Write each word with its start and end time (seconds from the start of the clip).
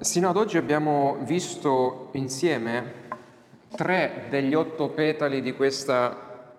sino 0.00 0.30
ad 0.30 0.36
oggi 0.36 0.56
abbiamo 0.56 1.18
visto 1.24 2.08
insieme 2.12 3.08
tre 3.76 4.28
degli 4.30 4.54
otto 4.54 4.88
petali 4.88 5.42
di 5.42 5.52
questa 5.52 6.56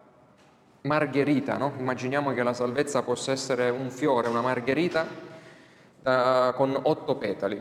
margherita, 0.81 1.57
no? 1.57 1.73
Immaginiamo 1.75 2.33
che 2.33 2.43
la 2.43 2.53
salvezza 2.53 3.01
possa 3.01 3.31
essere 3.31 3.71
un 3.71 3.89
fiore, 3.89 4.29
una 4.29 4.41
margherita 4.41 5.07
uh, 6.03 6.53
con 6.53 6.79
otto 6.83 7.15
petali 7.15 7.59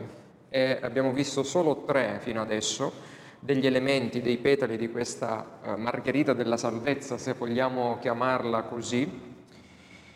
e 0.49 0.77
abbiamo 0.81 1.13
visto 1.13 1.41
solo 1.41 1.83
tre 1.83 2.19
fino 2.21 2.41
adesso 2.41 2.91
degli 3.39 3.65
elementi, 3.65 4.21
dei 4.21 4.37
petali 4.37 4.77
di 4.77 4.91
questa 4.91 5.61
uh, 5.63 5.77
margherita 5.77 6.33
della 6.33 6.57
salvezza, 6.57 7.17
se 7.17 7.33
vogliamo 7.33 7.97
chiamarla 7.99 8.63
così, 8.63 9.33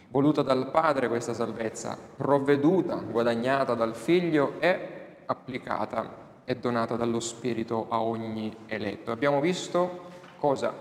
voluta 0.09 0.43
dal 0.43 0.69
Padre 0.69 1.07
questa 1.07 1.33
salvezza, 1.33 1.97
provveduta, 2.15 2.97
guadagnata 2.97 3.73
dal 3.73 3.95
Figlio 3.95 4.57
e 4.59 4.94
applicata 5.25 6.23
e 6.45 6.55
donata 6.55 6.95
dallo 6.95 7.19
Spirito 7.19 7.87
a 7.89 8.01
ogni 8.01 8.55
eletto. 8.67 9.11
Abbiamo 9.11 9.39
visto 9.41 10.09
cosa? 10.37 10.73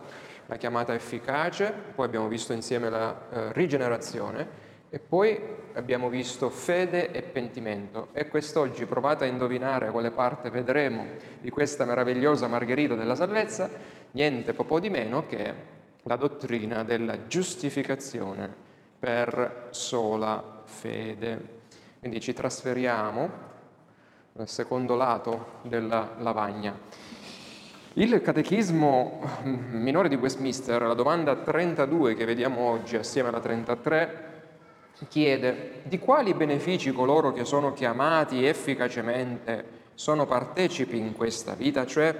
La 0.46 0.56
chiamata 0.56 0.92
efficace, 0.92 1.72
poi 1.94 2.04
abbiamo 2.04 2.28
visto 2.28 2.52
insieme 2.52 2.90
la 2.90 3.28
eh, 3.30 3.52
rigenerazione 3.52 4.62
e 4.90 4.98
poi 4.98 5.40
abbiamo 5.72 6.08
visto 6.08 6.50
fede 6.50 7.10
e 7.10 7.22
pentimento. 7.22 8.08
E 8.12 8.28
quest'oggi 8.28 8.84
provate 8.84 9.24
a 9.24 9.26
indovinare 9.26 9.90
quale 9.90 10.10
parte 10.10 10.50
vedremo 10.50 11.06
di 11.40 11.50
questa 11.50 11.84
meravigliosa 11.84 12.46
margherita 12.46 12.94
della 12.94 13.14
salvezza, 13.14 13.68
niente 14.12 14.52
po' 14.52 14.78
di 14.78 14.90
meno 14.90 15.26
che 15.26 15.72
la 16.02 16.16
dottrina 16.16 16.84
della 16.84 17.26
giustificazione 17.26 18.52
per 18.98 19.68
sola 19.70 20.62
fede. 20.64 21.62
Quindi 21.98 22.20
ci 22.20 22.34
trasferiamo 22.34 23.52
secondo 24.42 24.96
lato 24.96 25.60
della 25.62 26.14
lavagna. 26.18 26.76
Il 27.94 28.20
catechismo 28.20 29.20
minore 29.44 30.08
di 30.08 30.16
Westminster, 30.16 30.82
la 30.82 30.94
domanda 30.94 31.36
32 31.36 32.14
che 32.14 32.24
vediamo 32.24 32.68
oggi 32.68 32.96
assieme 32.96 33.28
alla 33.28 33.38
33, 33.38 34.32
chiede 35.06 35.82
di 35.84 36.00
quali 36.00 36.34
benefici 36.34 36.92
coloro 36.92 37.32
che 37.32 37.44
sono 37.44 37.72
chiamati 37.72 38.44
efficacemente 38.44 39.82
sono 39.94 40.26
partecipi 40.26 40.98
in 40.98 41.14
questa 41.14 41.54
vita, 41.54 41.86
cioè 41.86 42.16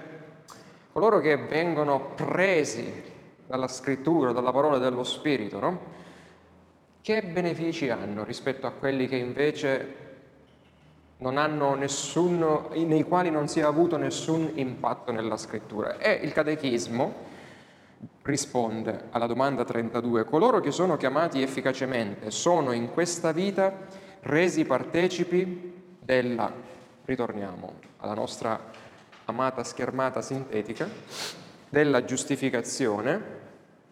coloro 0.93 1.19
che 1.19 1.37
vengono 1.37 2.13
presi 2.15 3.03
dalla 3.47 3.67
scrittura, 3.67 4.31
dalla 4.31 4.53
parola 4.53 4.79
dello 4.79 5.03
Spirito, 5.03 5.59
no? 5.59 5.81
Che 7.01 7.23
benefici 7.23 7.91
hanno 7.91 8.23
rispetto 8.23 8.69
a 8.69 8.71
quelli 8.71 9.09
che 9.09 9.17
invece 9.17 10.03
nessun, 11.19 12.69
nei 12.75 13.03
quali 13.05 13.31
non 13.31 13.49
si 13.49 13.61
è 13.61 13.63
avuto 13.63 13.97
nessun 13.97 14.51
impatto 14.55 15.13
nella 15.13 15.37
scrittura. 15.37 15.99
E 15.99 16.13
il 16.23 16.33
catechismo 16.33 17.33
risponde 18.23 19.05
alla 19.11 19.27
domanda 19.27 19.65
32, 19.65 20.25
coloro 20.25 20.61
che 20.61 20.71
sono 20.71 20.97
chiamati 20.97 21.43
efficacemente 21.43 22.31
sono 22.31 22.73
in 22.73 22.91
questa 22.91 23.33
vita 23.33 23.73
resi 24.21 24.65
partecipi 24.65 25.73
della, 26.01 26.53
ritorniamo 27.05 27.75
alla 27.99 28.15
nostra 28.15 28.59
amata 29.27 29.63
schermata 29.65 30.21
sintetica, 30.21 30.89
della 31.69 32.05
giustificazione, 32.05 33.43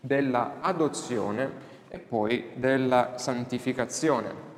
della 0.00 0.58
adozione 0.60 1.70
e 1.88 1.98
poi 1.98 2.50
della 2.54 3.14
santificazione 3.16 4.50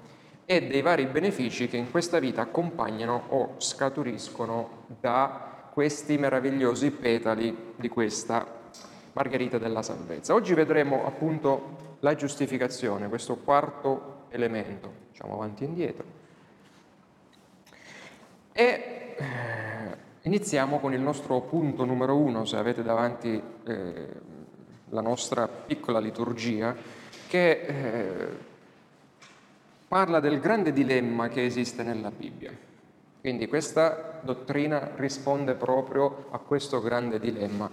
e 0.46 0.66
dei 0.66 0.82
vari 0.82 1.06
benefici 1.06 1.68
che 1.68 1.76
in 1.76 1.90
questa 1.90 2.18
vita 2.18 2.42
accompagnano 2.42 3.24
o 3.28 3.54
scaturiscono 3.58 4.84
da 5.00 5.68
questi 5.72 6.18
meravigliosi 6.18 6.90
petali 6.90 7.72
di 7.76 7.88
questa 7.88 8.62
Margherita 9.12 9.58
della 9.58 9.82
salvezza. 9.82 10.34
Oggi 10.34 10.54
vedremo 10.54 11.06
appunto 11.06 11.96
la 12.00 12.14
giustificazione, 12.14 13.08
questo 13.08 13.36
quarto 13.36 14.26
elemento. 14.28 14.92
Facciamo 15.10 15.34
avanti 15.34 15.62
e 15.62 15.66
indietro. 15.66 16.04
E 18.52 19.16
eh, 19.16 19.96
iniziamo 20.22 20.78
con 20.80 20.92
il 20.92 21.00
nostro 21.00 21.40
punto 21.40 21.84
numero 21.84 22.16
uno, 22.16 22.44
se 22.44 22.56
avete 22.56 22.82
davanti 22.82 23.40
eh, 23.66 24.08
la 24.90 25.00
nostra 25.00 25.48
piccola 25.48 25.98
liturgia, 25.98 26.74
che 27.28 27.50
eh, 27.50 28.28
parla 29.94 30.18
del 30.18 30.40
grande 30.40 30.72
dilemma 30.72 31.28
che 31.28 31.44
esiste 31.44 31.84
nella 31.84 32.10
Bibbia. 32.10 32.50
Quindi 33.20 33.46
questa 33.46 34.18
dottrina 34.24 34.90
risponde 34.96 35.54
proprio 35.54 36.26
a 36.30 36.38
questo 36.38 36.80
grande 36.80 37.20
dilemma. 37.20 37.70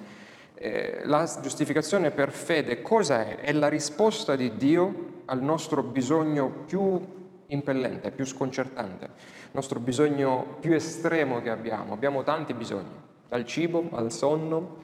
Eh, 0.54 1.02
la 1.06 1.28
giustificazione 1.42 2.12
per 2.12 2.32
fede 2.32 2.84
cosa 2.84 3.26
è? 3.26 3.38
È 3.38 3.52
la 3.54 3.70
risposta 3.70 4.36
di 4.36 4.56
Dio 4.56 5.24
al 5.26 5.42
nostro 5.42 5.82
bisogno 5.82 6.48
più 6.68 7.02
impellente, 7.48 8.12
più 8.12 8.26
sconcertante, 8.26 9.06
il 9.06 9.50
nostro 9.54 9.80
bisogno 9.80 10.58
più 10.60 10.74
estremo 10.74 11.42
che 11.42 11.50
abbiamo. 11.50 11.92
Abbiamo 11.92 12.22
tanti 12.22 12.54
bisogni, 12.54 13.02
dal 13.30 13.46
cibo 13.46 13.90
al 13.94 14.12
sonno, 14.12 14.78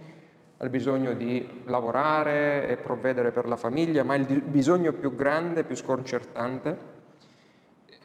al 0.57 0.71
bisogno 0.71 1.13
di 1.13 1.47
lavorare 1.65 2.67
e 2.67 2.77
provvedere 2.77 3.29
per 3.29 3.45
la 3.45 3.57
famiglia, 3.57 4.01
ma 4.01 4.15
il 4.15 4.41
bisogno 4.41 4.91
più 4.91 5.13
grande, 5.13 5.63
più 5.63 5.75
sconcertante 5.75 6.95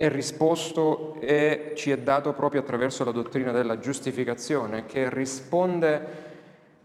è 0.03 0.09
risposto 0.09 1.15
e 1.21 1.75
ci 1.77 1.93
è 1.93 1.99
dato 1.99 2.33
proprio 2.33 2.63
attraverso 2.63 3.05
la 3.05 3.13
dottrina 3.13 3.53
della 3.53 3.79
giustificazione, 3.79 4.85
che 4.85 5.09
risponde 5.09 6.31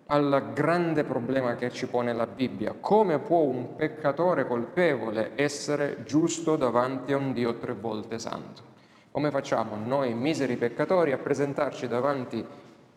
al 0.06 0.52
grande 0.54 1.04
problema 1.04 1.56
che 1.56 1.72
ci 1.72 1.88
pone 1.88 2.14
la 2.14 2.28
Bibbia. 2.28 2.76
Come 2.80 3.18
può 3.18 3.40
un 3.40 3.76
peccatore 3.76 4.46
colpevole 4.46 5.32
essere 5.34 6.04
giusto 6.06 6.58
davanti 6.58 7.12
a 7.12 7.18
un 7.18 7.34
Dio 7.34 7.56
tre 7.56 7.74
volte 7.74 8.20
santo? 8.20 8.62
Come 9.10 9.32
facciamo 9.32 9.76
noi, 9.84 10.14
miseri 10.14 10.56
peccatori, 10.56 11.12
a 11.12 11.18
presentarci 11.18 11.88
davanti 11.88 12.46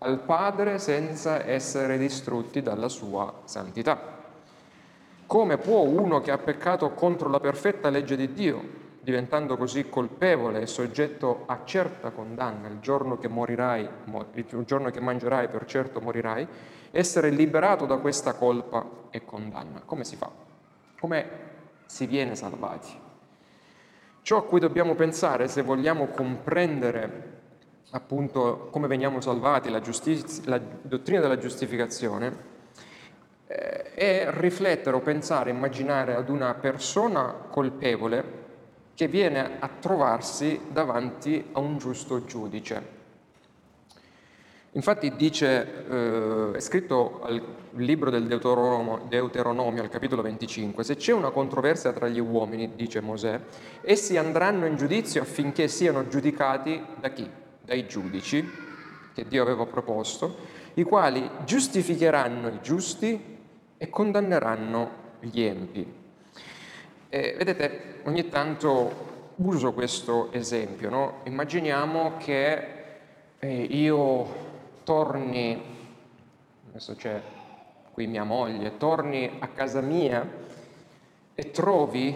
al 0.00 0.18
Padre 0.18 0.78
senza 0.78 1.46
essere 1.46 1.96
distrutti 1.96 2.60
dalla 2.60 2.88
sua 2.88 3.40
santità? 3.44 4.18
Come 5.26 5.56
può 5.56 5.80
uno 5.80 6.20
che 6.20 6.30
ha 6.30 6.36
peccato 6.36 6.90
contro 6.90 7.30
la 7.30 7.40
perfetta 7.40 7.88
legge 7.88 8.16
di 8.16 8.34
Dio 8.34 8.88
diventando 9.00 9.56
così 9.56 9.88
colpevole 9.88 10.60
e 10.60 10.66
soggetto 10.66 11.44
a 11.46 11.62
certa 11.64 12.10
condanna 12.10 12.68
il 12.68 12.80
giorno 12.80 13.16
che 13.18 13.28
morirai, 13.28 13.88
il 14.34 14.64
giorno 14.64 14.90
che 14.90 15.00
mangerai 15.00 15.48
per 15.48 15.64
certo 15.64 16.00
morirai, 16.00 16.46
essere 16.90 17.30
liberato 17.30 17.86
da 17.86 17.96
questa 17.96 18.34
colpa 18.34 18.86
e 19.10 19.24
condanna. 19.24 19.82
Come 19.84 20.04
si 20.04 20.16
fa? 20.16 20.30
Come 20.98 21.30
si 21.86 22.06
viene 22.06 22.34
salvati? 22.34 22.90
Ciò 24.22 24.36
a 24.36 24.44
cui 24.44 24.60
dobbiamo 24.60 24.94
pensare 24.94 25.48
se 25.48 25.62
vogliamo 25.62 26.08
comprendere 26.08 27.38
appunto 27.92 28.68
come 28.70 28.86
veniamo 28.86 29.20
salvati, 29.20 29.70
la, 29.70 29.80
giustiz- 29.80 30.44
la 30.46 30.58
dottrina 30.58 31.20
della 31.20 31.38
giustificazione, 31.38 32.48
eh, 33.46 33.94
è 33.94 34.26
riflettere 34.30 34.94
o 34.96 35.00
pensare, 35.00 35.50
immaginare 35.50 36.14
ad 36.14 36.28
una 36.28 36.54
persona 36.54 37.32
colpevole 37.50 38.39
che 39.00 39.08
viene 39.08 39.56
a 39.60 39.70
trovarsi 39.80 40.60
davanti 40.70 41.42
a 41.52 41.58
un 41.58 41.78
giusto 41.78 42.22
giudice. 42.26 42.98
Infatti 44.72 45.16
dice, 45.16 45.86
eh, 45.88 46.50
è 46.56 46.60
scritto 46.60 47.22
al 47.22 47.42
libro 47.76 48.10
del 48.10 48.26
Deuteronomio, 48.26 49.06
Deuteronomio, 49.08 49.80
al 49.80 49.88
capitolo 49.88 50.20
25, 50.20 50.84
se 50.84 50.96
c'è 50.96 51.14
una 51.14 51.30
controversia 51.30 51.94
tra 51.94 52.08
gli 52.08 52.18
uomini, 52.18 52.74
dice 52.74 53.00
Mosè, 53.00 53.40
essi 53.80 54.18
andranno 54.18 54.66
in 54.66 54.76
giudizio 54.76 55.22
affinché 55.22 55.66
siano 55.66 56.06
giudicati 56.06 56.84
da 57.00 57.08
chi? 57.08 57.26
Dai 57.64 57.86
giudici 57.86 58.46
che 59.14 59.24
Dio 59.26 59.40
aveva 59.40 59.64
proposto, 59.64 60.36
i 60.74 60.82
quali 60.82 61.26
giustificheranno 61.46 62.48
i 62.48 62.58
giusti 62.60 63.38
e 63.78 63.88
condanneranno 63.88 64.90
gli 65.20 65.40
empi. 65.40 65.99
Eh, 67.12 67.34
vedete, 67.36 68.02
ogni 68.04 68.28
tanto 68.28 69.32
uso 69.34 69.72
questo 69.72 70.30
esempio, 70.30 70.90
no? 70.90 71.14
Immaginiamo 71.24 72.12
che 72.18 72.66
eh, 73.40 73.62
io 73.62 74.26
torni, 74.84 75.60
adesso 76.68 76.94
c'è 76.94 77.20
qui 77.90 78.06
mia 78.06 78.22
moglie, 78.22 78.76
torni 78.76 79.38
a 79.40 79.48
casa 79.48 79.80
mia 79.80 80.24
e 81.34 81.50
trovi 81.50 82.14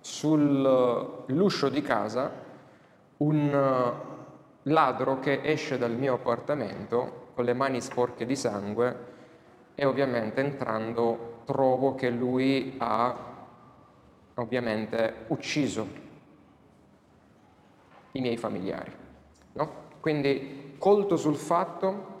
sull'uscio 0.00 1.70
di 1.70 1.80
casa 1.80 2.30
un 3.16 3.94
ladro 4.64 5.18
che 5.18 5.40
esce 5.42 5.78
dal 5.78 5.92
mio 5.92 6.12
appartamento 6.12 7.28
con 7.34 7.46
le 7.46 7.54
mani 7.54 7.80
sporche 7.80 8.26
di 8.26 8.36
sangue 8.36 8.96
e 9.74 9.86
ovviamente 9.86 10.42
entrando 10.42 11.38
trovo 11.46 11.94
che 11.94 12.10
lui 12.10 12.74
ha 12.76 13.28
ovviamente 14.40 15.24
ucciso 15.28 16.08
i 18.12 18.20
miei 18.20 18.36
familiari. 18.36 18.92
No? 19.52 19.72
Quindi, 20.00 20.74
colto 20.78 21.16
sul 21.16 21.36
fatto, 21.36 22.18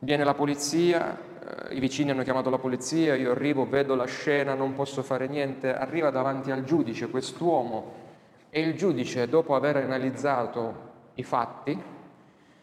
viene 0.00 0.24
la 0.24 0.34
polizia, 0.34 1.16
eh, 1.68 1.74
i 1.74 1.80
vicini 1.80 2.10
hanno 2.10 2.22
chiamato 2.22 2.50
la 2.50 2.58
polizia, 2.58 3.14
io 3.14 3.30
arrivo, 3.30 3.68
vedo 3.68 3.94
la 3.94 4.06
scena, 4.06 4.54
non 4.54 4.74
posso 4.74 5.02
fare 5.02 5.28
niente, 5.28 5.72
arriva 5.72 6.10
davanti 6.10 6.50
al 6.50 6.64
giudice 6.64 7.08
quest'uomo 7.08 8.00
e 8.50 8.60
il 8.60 8.74
giudice, 8.74 9.28
dopo 9.28 9.54
aver 9.54 9.76
analizzato 9.76 10.90
i 11.14 11.22
fatti, 11.22 11.80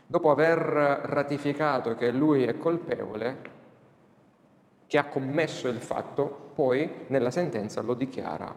dopo 0.06 0.32
aver 0.32 0.58
ratificato 0.58 1.96
che 1.96 2.12
lui 2.12 2.44
è 2.44 2.58
colpevole, 2.58 3.58
che 4.88 4.98
ha 4.98 5.06
commesso 5.06 5.68
il 5.68 5.80
fatto, 5.80 6.49
poi 6.60 7.06
nella 7.08 7.32
sentenza 7.32 7.80
lo 7.80 7.94
dichiara 7.94 8.54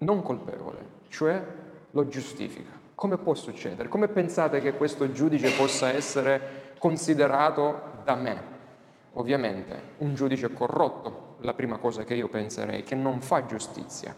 non 0.00 0.20
colpevole, 0.20 0.78
cioè 1.08 1.42
lo 1.92 2.08
giustifica. 2.08 2.72
Come 2.94 3.16
può 3.16 3.32
succedere? 3.32 3.88
Come 3.88 4.08
pensate 4.08 4.60
che 4.60 4.74
questo 4.74 5.10
giudice 5.10 5.56
possa 5.56 5.88
essere 5.88 6.72
considerato 6.78 8.02
da 8.04 8.16
me? 8.16 8.42
Ovviamente 9.14 9.80
un 9.98 10.14
giudice 10.14 10.52
corrotto, 10.52 11.36
la 11.40 11.54
prima 11.54 11.78
cosa 11.78 12.04
che 12.04 12.12
io 12.12 12.28
penserei, 12.28 12.82
che 12.82 12.94
non 12.94 13.22
fa 13.22 13.46
giustizia. 13.46 14.14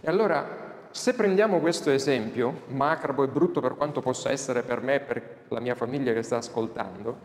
E 0.00 0.08
allora 0.08 0.86
se 0.90 1.12
prendiamo 1.12 1.58
questo 1.58 1.90
esempio, 1.90 2.62
macabro 2.68 3.24
e 3.24 3.28
brutto 3.28 3.60
per 3.60 3.74
quanto 3.74 4.00
possa 4.00 4.30
essere 4.30 4.62
per 4.62 4.80
me 4.80 4.94
e 4.94 5.00
per 5.00 5.36
la 5.48 5.60
mia 5.60 5.74
famiglia 5.74 6.14
che 6.14 6.22
sta 6.22 6.38
ascoltando, 6.38 7.18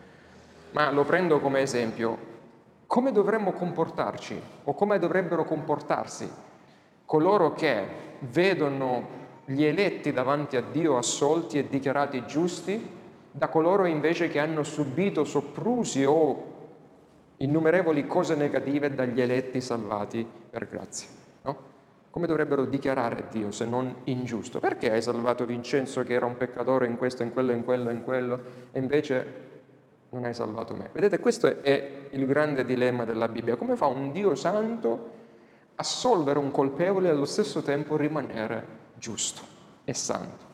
ma 0.71 0.91
lo 0.91 1.05
prendo 1.05 1.39
come 1.39 1.61
esempio, 1.61 2.32
come 2.93 3.11
dovremmo 3.11 3.53
comportarci 3.53 4.39
o 4.65 4.75
come 4.75 4.99
dovrebbero 4.99 5.45
comportarsi 5.45 6.29
coloro 7.05 7.53
che 7.53 7.87
vedono 8.19 9.07
gli 9.45 9.63
eletti 9.63 10.11
davanti 10.11 10.57
a 10.57 10.61
Dio 10.61 10.97
assolti 10.97 11.57
e 11.57 11.67
dichiarati 11.67 12.23
giusti 12.27 12.87
da 13.31 13.47
coloro 13.47 13.85
invece 13.85 14.27
che 14.27 14.37
hanno 14.37 14.61
subito 14.61 15.23
soprusi 15.23 16.05
o 16.05 16.43
innumerevoli 17.37 18.05
cose 18.05 18.35
negative 18.35 18.93
dagli 18.93 19.19
eletti 19.19 19.59
salvati 19.59 20.23
per 20.51 20.69
grazia. 20.69 21.09
No? 21.45 21.57
Come 22.11 22.27
dovrebbero 22.27 22.65
dichiarare 22.65 23.25
Dio 23.31 23.49
se 23.49 23.65
non 23.65 23.91
ingiusto? 24.03 24.59
Perché 24.59 24.91
hai 24.91 25.01
salvato 25.01 25.47
Vincenzo 25.47 26.03
che 26.03 26.13
era 26.13 26.27
un 26.27 26.37
peccatore 26.37 26.85
in 26.85 26.97
questo, 26.97 27.23
in 27.23 27.33
quello, 27.33 27.53
in 27.53 27.63
quello, 27.63 27.89
in 27.89 28.03
quello, 28.03 28.39
e 28.71 28.77
invece 28.77 29.52
non 30.13 30.25
hai 30.25 30.33
salvato 30.33 30.75
me. 30.75 30.89
Vedete, 30.93 31.19
questo 31.19 31.61
è 31.61 32.07
il 32.11 32.25
grande 32.25 32.63
dilemma 32.65 33.03
della 33.03 33.27
Bibbia. 33.27 33.55
Come 33.55 33.75
fa 33.75 33.87
un 33.87 34.11
Dio 34.11 34.35
santo 34.35 35.21
assolvere 35.75 36.37
un 36.37 36.51
colpevole 36.51 37.07
e 37.07 37.11
allo 37.11 37.25
stesso 37.25 37.61
tempo 37.61 37.97
rimanere 37.97 38.65
giusto 38.95 39.41
e 39.83 39.93
santo? 39.93 40.51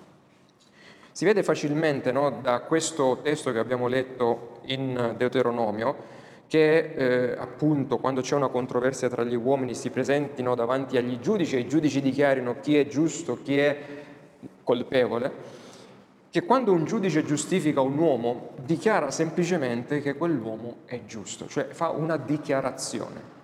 Si 1.11 1.25
vede 1.25 1.43
facilmente 1.43 2.13
no, 2.13 2.39
da 2.41 2.61
questo 2.61 3.19
testo 3.21 3.51
che 3.51 3.59
abbiamo 3.59 3.87
letto 3.87 4.59
in 4.65 5.15
Deuteronomio 5.17 6.17
che 6.47 6.93
eh, 6.95 7.35
appunto 7.37 7.97
quando 7.97 8.21
c'è 8.21 8.35
una 8.35 8.47
controversia 8.47 9.09
tra 9.09 9.23
gli 9.23 9.35
uomini 9.35 9.75
si 9.75 9.91
presentino 9.91 10.55
davanti 10.55 10.97
agli 10.97 11.19
giudici 11.19 11.55
e 11.55 11.59
i 11.59 11.67
giudici 11.67 12.01
dichiarino 12.01 12.59
chi 12.59 12.77
è 12.77 12.87
giusto, 12.87 13.39
chi 13.43 13.59
è 13.59 13.77
colpevole 14.63 15.58
che 16.29 16.45
quando 16.45 16.71
un 16.71 16.85
giudice 16.85 17.23
giustifica 17.23 17.81
un 17.81 17.97
uomo 17.97 18.49
dichiara 18.63 19.09
semplicemente 19.09 20.01
che 20.01 20.15
quell'uomo 20.15 20.77
è 20.85 21.03
giusto, 21.05 21.47
cioè 21.47 21.65
fa 21.65 21.89
una 21.89 22.17
dichiarazione. 22.17 23.37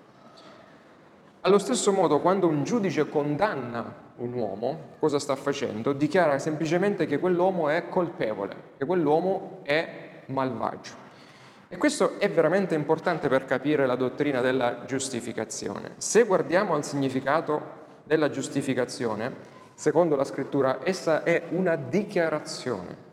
Allo 1.41 1.57
stesso 1.57 1.91
modo, 1.91 2.21
quando 2.21 2.47
un 2.47 2.63
giudice 2.63 3.07
condanna 3.09 4.03
un 4.17 4.33
uomo, 4.33 4.93
cosa 4.99 5.19
sta 5.19 5.35
facendo? 5.35 5.93
Dichiara 5.93 6.39
semplicemente 6.39 7.05
che 7.05 7.19
quell'uomo 7.19 7.69
è 7.69 7.87
colpevole, 7.87 8.55
che 8.77 8.85
quell'uomo 8.85 9.59
è 9.63 10.21
malvagio. 10.27 11.03
E 11.67 11.77
questo 11.77 12.19
è 12.19 12.29
veramente 12.29 12.75
importante 12.75 13.27
per 13.27 13.45
capire 13.45 13.85
la 13.85 13.95
dottrina 13.95 14.41
della 14.41 14.85
giustificazione. 14.85 15.93
Se 15.97 16.23
guardiamo 16.23 16.75
al 16.75 16.83
significato 16.83 17.83
della 18.03 18.29
giustificazione, 18.29 19.54
Secondo 19.75 20.15
la 20.15 20.23
scrittura, 20.23 20.79
essa 20.83 21.23
è 21.23 21.43
una 21.49 21.75
dichiarazione 21.75 23.03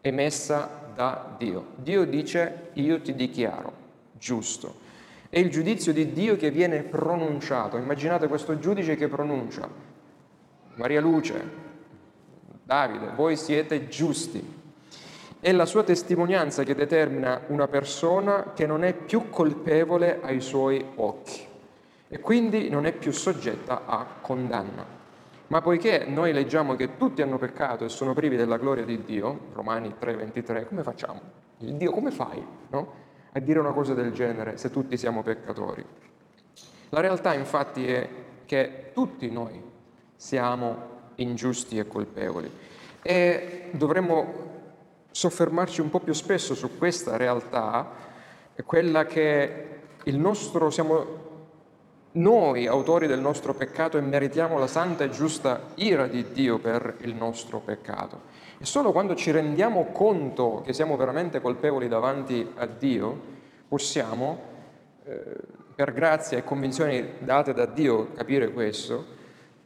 emessa 0.00 0.68
da 0.94 1.34
Dio. 1.38 1.68
Dio 1.76 2.04
dice 2.04 2.70
io 2.74 3.00
ti 3.00 3.14
dichiaro 3.14 3.72
giusto. 4.18 4.80
È 5.28 5.38
il 5.38 5.48
giudizio 5.48 5.92
di 5.92 6.12
Dio 6.12 6.36
che 6.36 6.50
viene 6.50 6.82
pronunciato. 6.82 7.76
Immaginate 7.76 8.26
questo 8.26 8.58
giudice 8.58 8.96
che 8.96 9.08
pronuncia. 9.08 9.66
Maria 10.74 11.00
Luce, 11.00 11.40
Davide, 12.64 13.12
voi 13.14 13.36
siete 13.36 13.88
giusti. 13.88 14.60
È 15.38 15.52
la 15.52 15.66
sua 15.66 15.84
testimonianza 15.84 16.64
che 16.64 16.74
determina 16.74 17.42
una 17.46 17.68
persona 17.68 18.52
che 18.54 18.66
non 18.66 18.84
è 18.84 18.92
più 18.92 19.30
colpevole 19.30 20.20
ai 20.20 20.40
suoi 20.40 20.84
occhi 20.96 21.46
e 22.08 22.20
quindi 22.20 22.68
non 22.68 22.86
è 22.86 22.92
più 22.92 23.12
soggetta 23.12 23.82
a 23.86 24.06
condanna. 24.20 25.01
Ma 25.52 25.60
poiché 25.60 26.06
noi 26.06 26.32
leggiamo 26.32 26.76
che 26.76 26.96
tutti 26.96 27.20
hanno 27.20 27.36
peccato 27.36 27.84
e 27.84 27.90
sono 27.90 28.14
privi 28.14 28.36
della 28.36 28.56
gloria 28.56 28.86
di 28.86 29.04
Dio, 29.04 29.48
Romani 29.52 29.96
3:23, 30.00 30.66
come 30.66 30.82
facciamo? 30.82 31.20
Il 31.58 31.74
Dio 31.74 31.90
come 31.90 32.10
fai 32.10 32.42
no? 32.70 32.92
a 33.30 33.38
dire 33.38 33.58
una 33.58 33.72
cosa 33.72 33.92
del 33.92 34.12
genere 34.12 34.56
se 34.56 34.70
tutti 34.70 34.96
siamo 34.96 35.22
peccatori? 35.22 35.84
La 36.88 37.00
realtà 37.00 37.34
infatti 37.34 37.86
è 37.86 38.08
che 38.46 38.92
tutti 38.94 39.30
noi 39.30 39.62
siamo 40.16 41.10
ingiusti 41.16 41.76
e 41.76 41.86
colpevoli 41.86 42.50
e 43.02 43.68
dovremmo 43.72 44.32
soffermarci 45.10 45.82
un 45.82 45.90
po' 45.90 46.00
più 46.00 46.14
spesso 46.14 46.54
su 46.54 46.78
questa 46.78 47.18
realtà, 47.18 47.90
quella 48.64 49.04
che 49.04 49.80
il 50.04 50.16
nostro, 50.16 50.70
siamo 50.70 51.21
noi, 52.12 52.66
autori 52.66 53.06
del 53.06 53.20
nostro 53.20 53.54
peccato, 53.54 53.96
e 53.96 54.00
meritiamo 54.02 54.58
la 54.58 54.66
santa 54.66 55.04
e 55.04 55.10
giusta 55.10 55.60
ira 55.76 56.06
di 56.06 56.32
Dio 56.32 56.58
per 56.58 56.96
il 57.00 57.14
nostro 57.14 57.60
peccato. 57.60 58.30
E 58.58 58.64
solo 58.64 58.92
quando 58.92 59.14
ci 59.14 59.30
rendiamo 59.30 59.86
conto 59.92 60.62
che 60.64 60.72
siamo 60.72 60.96
veramente 60.96 61.40
colpevoli 61.40 61.88
davanti 61.88 62.46
a 62.56 62.66
Dio, 62.66 63.30
possiamo, 63.66 64.38
eh, 65.04 65.22
per 65.74 65.92
grazia 65.92 66.38
e 66.38 66.44
convinzioni 66.44 67.14
date 67.18 67.54
da 67.54 67.66
Dio, 67.66 68.12
capire 68.12 68.52
questo, 68.52 69.04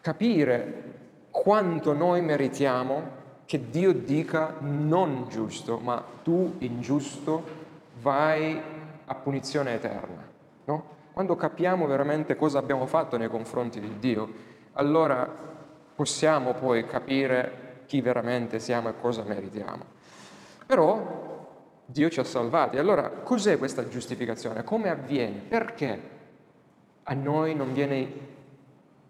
capire 0.01 0.85
quanto 1.31 1.93
noi 1.93 2.23
meritiamo 2.23 3.25
che 3.45 3.69
Dio 3.71 3.93
dica 3.93 4.55
non 4.61 5.27
giusto, 5.29 5.79
ma 5.79 6.03
tu 6.23 6.55
ingiusto 6.59 7.43
vai 8.01 8.61
a 9.05 9.15
punizione 9.15 9.75
eterna. 9.75 10.25
No? 10.65 10.96
Quando 11.17 11.35
capiamo 11.35 11.87
veramente 11.87 12.37
cosa 12.37 12.59
abbiamo 12.59 12.85
fatto 12.85 13.17
nei 13.17 13.31
confronti 13.31 13.81
di 13.81 13.99
Dio, 13.99 14.31
allora 14.75 15.27
possiamo 15.95 16.53
poi 16.53 16.85
capire 16.85 17.85
chi 17.87 18.03
veramente 18.03 18.59
siamo 18.59 18.91
e 18.91 19.01
cosa 19.01 19.23
meritiamo. 19.23 19.83
Però 20.67 21.49
Dio 21.87 22.11
ci 22.11 22.21
ha 22.21 22.25
salvati. 22.25 22.77
Allora 22.77 23.09
cos'è 23.09 23.57
questa 23.57 23.89
giustificazione? 23.89 24.63
Come 24.63 24.91
avviene? 24.91 25.39
Perché 25.39 26.01
a 27.05 27.15
noi 27.15 27.55
non 27.55 27.73
viene 27.73 28.13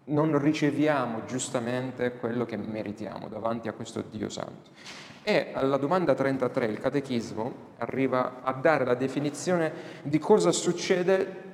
non 0.05 0.39
riceviamo 0.39 1.25
giustamente 1.25 2.13
quello 2.13 2.45
che 2.45 2.55
meritiamo 2.55 3.27
davanti 3.27 3.67
a 3.67 3.73
questo 3.73 4.01
Dio 4.09 4.29
Santo. 4.29 4.69
E 5.23 5.49
alla 5.51 5.75
domanda 5.75 6.13
33 6.13 6.67
il 6.67 6.79
Catechismo 6.79 7.53
arriva 7.79 8.43
a 8.43 8.53
dare 8.53 8.85
la 8.85 8.95
definizione 8.95 9.73
di 10.03 10.19
cosa 10.19 10.53
succede 10.53 11.46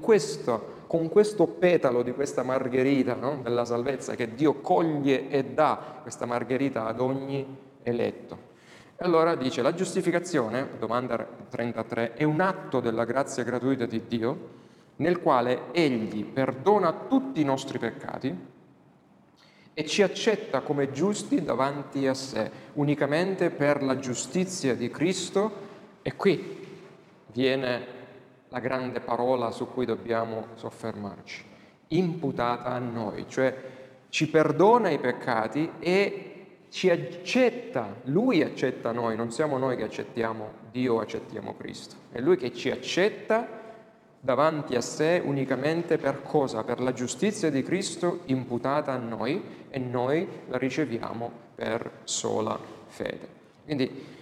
questo, 0.00 0.84
con 0.86 1.08
questo 1.08 1.46
petalo 1.46 2.02
di 2.02 2.12
questa 2.12 2.42
margherita 2.42 3.14
no? 3.14 3.40
della 3.42 3.64
salvezza 3.64 4.14
che 4.14 4.34
Dio 4.34 4.60
coglie 4.60 5.28
e 5.28 5.44
dà 5.44 6.00
questa 6.02 6.26
margherita 6.26 6.86
ad 6.86 7.00
ogni 7.00 7.44
eletto. 7.82 8.54
E 8.96 9.04
allora 9.04 9.34
dice, 9.34 9.60
la 9.62 9.74
giustificazione, 9.74 10.70
domanda 10.78 11.26
33, 11.50 12.14
è 12.14 12.24
un 12.24 12.40
atto 12.40 12.80
della 12.80 13.04
grazia 13.04 13.42
gratuita 13.42 13.84
di 13.84 14.02
Dio 14.06 14.64
nel 14.96 15.20
quale 15.20 15.72
Egli 15.72 16.24
perdona 16.24 16.92
tutti 17.06 17.40
i 17.40 17.44
nostri 17.44 17.78
peccati 17.78 18.54
e 19.74 19.84
ci 19.84 20.02
accetta 20.02 20.60
come 20.62 20.90
giusti 20.90 21.42
davanti 21.42 22.06
a 22.06 22.14
sé, 22.14 22.50
unicamente 22.74 23.50
per 23.50 23.82
la 23.82 23.98
giustizia 23.98 24.74
di 24.74 24.88
Cristo. 24.88 25.64
E 26.00 26.16
qui 26.16 26.66
viene 27.32 27.86
la 28.56 28.62
grande 28.62 29.00
parola 29.00 29.50
su 29.50 29.68
cui 29.70 29.84
dobbiamo 29.84 30.46
soffermarci, 30.54 31.44
imputata 31.88 32.70
a 32.70 32.78
noi, 32.78 33.26
cioè 33.28 33.54
ci 34.08 34.30
perdona 34.30 34.88
i 34.88 34.98
peccati 34.98 35.72
e 35.78 36.30
ci 36.70 36.88
accetta, 36.88 37.96
Lui 38.04 38.42
accetta 38.42 38.92
noi, 38.92 39.14
non 39.14 39.30
siamo 39.30 39.58
noi 39.58 39.76
che 39.76 39.84
accettiamo 39.84 40.64
Dio 40.70 41.00
accettiamo 41.00 41.54
Cristo, 41.58 41.96
è 42.10 42.18
Lui 42.20 42.38
che 42.38 42.54
ci 42.54 42.70
accetta 42.70 43.46
davanti 44.18 44.74
a 44.74 44.80
sé 44.80 45.20
unicamente 45.22 45.98
per 45.98 46.22
cosa? 46.22 46.64
Per 46.64 46.80
la 46.80 46.94
giustizia 46.94 47.50
di 47.50 47.62
Cristo 47.62 48.20
imputata 48.24 48.90
a 48.92 48.96
noi 48.96 49.66
e 49.68 49.78
noi 49.78 50.26
la 50.48 50.56
riceviamo 50.56 51.30
per 51.54 51.90
sola 52.04 52.58
fede. 52.86 53.28
Quindi 53.64 54.15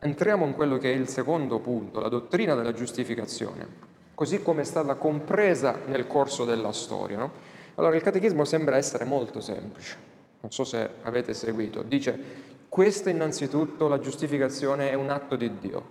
entriamo 0.00 0.46
in 0.46 0.54
quello 0.54 0.78
che 0.78 0.92
è 0.92 0.94
il 0.94 1.08
secondo 1.08 1.58
punto, 1.58 2.00
la 2.00 2.08
dottrina 2.08 2.54
della 2.54 2.72
giustificazione, 2.72 3.66
così 4.14 4.42
come 4.42 4.62
è 4.62 4.64
stata 4.64 4.94
compresa 4.94 5.78
nel 5.86 6.06
corso 6.06 6.44
della 6.44 6.72
storia. 6.72 7.18
No? 7.18 7.30
Allora 7.74 7.96
il 7.96 8.02
catechismo 8.02 8.44
sembra 8.44 8.76
essere 8.76 9.04
molto 9.04 9.40
semplice, 9.40 9.96
non 10.40 10.50
so 10.50 10.64
se 10.64 10.88
avete 11.02 11.34
seguito, 11.34 11.82
dice 11.82 12.46
questa 12.68 13.10
innanzitutto 13.10 13.88
la 13.88 13.98
giustificazione 13.98 14.90
è 14.90 14.94
un 14.94 15.10
atto 15.10 15.36
di 15.36 15.58
Dio, 15.58 15.86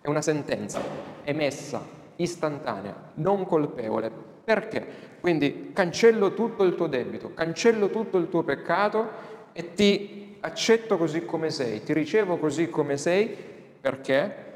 è 0.00 0.08
una 0.08 0.22
sentenza 0.22 0.80
emessa, 1.22 1.80
istantanea, 2.16 3.12
non 3.14 3.46
colpevole. 3.46 4.10
Perché? 4.44 4.86
Quindi 5.20 5.70
cancello 5.74 6.32
tutto 6.34 6.64
il 6.64 6.74
tuo 6.74 6.86
debito, 6.86 7.34
cancello 7.34 7.90
tutto 7.90 8.18
il 8.18 8.28
tuo 8.28 8.42
peccato 8.42 9.06
e 9.52 9.74
ti 9.74 10.27
accetto 10.40 10.96
così 10.96 11.24
come 11.24 11.50
sei, 11.50 11.82
ti 11.82 11.92
ricevo 11.92 12.38
così 12.38 12.68
come 12.68 12.96
sei, 12.96 13.36
perché? 13.80 14.46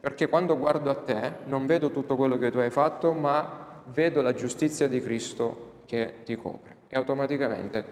Perché 0.00 0.28
quando 0.28 0.56
guardo 0.58 0.90
a 0.90 0.94
te 0.94 1.32
non 1.44 1.66
vedo 1.66 1.90
tutto 1.90 2.16
quello 2.16 2.38
che 2.38 2.50
tu 2.50 2.58
hai 2.58 2.70
fatto, 2.70 3.12
ma 3.12 3.82
vedo 3.86 4.22
la 4.22 4.32
giustizia 4.32 4.88
di 4.88 5.00
Cristo 5.00 5.82
che 5.86 6.22
ti 6.24 6.36
copre. 6.36 6.76
E 6.88 6.96
automaticamente 6.96 7.84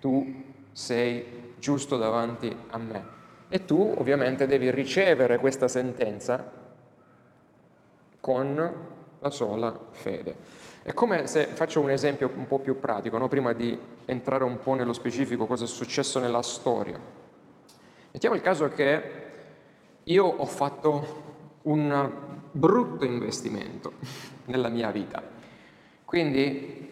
tu 0.00 0.44
sei 0.72 1.54
giusto 1.58 1.96
davanti 1.96 2.54
a 2.68 2.78
me. 2.78 3.14
E 3.48 3.64
tu 3.64 3.94
ovviamente 3.96 4.46
devi 4.46 4.70
ricevere 4.70 5.38
questa 5.38 5.68
sentenza 5.68 6.52
con 8.20 8.74
la 9.18 9.30
sola 9.30 9.78
fede. 9.90 10.36
È 10.86 10.94
come 10.94 11.26
se 11.26 11.46
faccio 11.46 11.80
un 11.80 11.90
esempio 11.90 12.30
un 12.32 12.46
po' 12.46 12.60
più 12.60 12.78
pratico, 12.78 13.18
no? 13.18 13.26
prima 13.26 13.52
di 13.52 13.76
entrare 14.04 14.44
un 14.44 14.60
po' 14.60 14.74
nello 14.74 14.92
specifico 14.92 15.44
cosa 15.44 15.64
è 15.64 15.66
successo 15.66 16.20
nella 16.20 16.42
storia. 16.42 16.96
Mettiamo 18.12 18.36
il 18.36 18.40
caso 18.40 18.68
che 18.68 19.02
io 20.04 20.24
ho 20.24 20.44
fatto 20.44 21.24
un 21.62 22.12
brutto 22.52 23.04
investimento 23.04 23.94
nella 24.46 24.68
mia 24.68 24.92
vita. 24.92 25.20
Quindi 26.04 26.88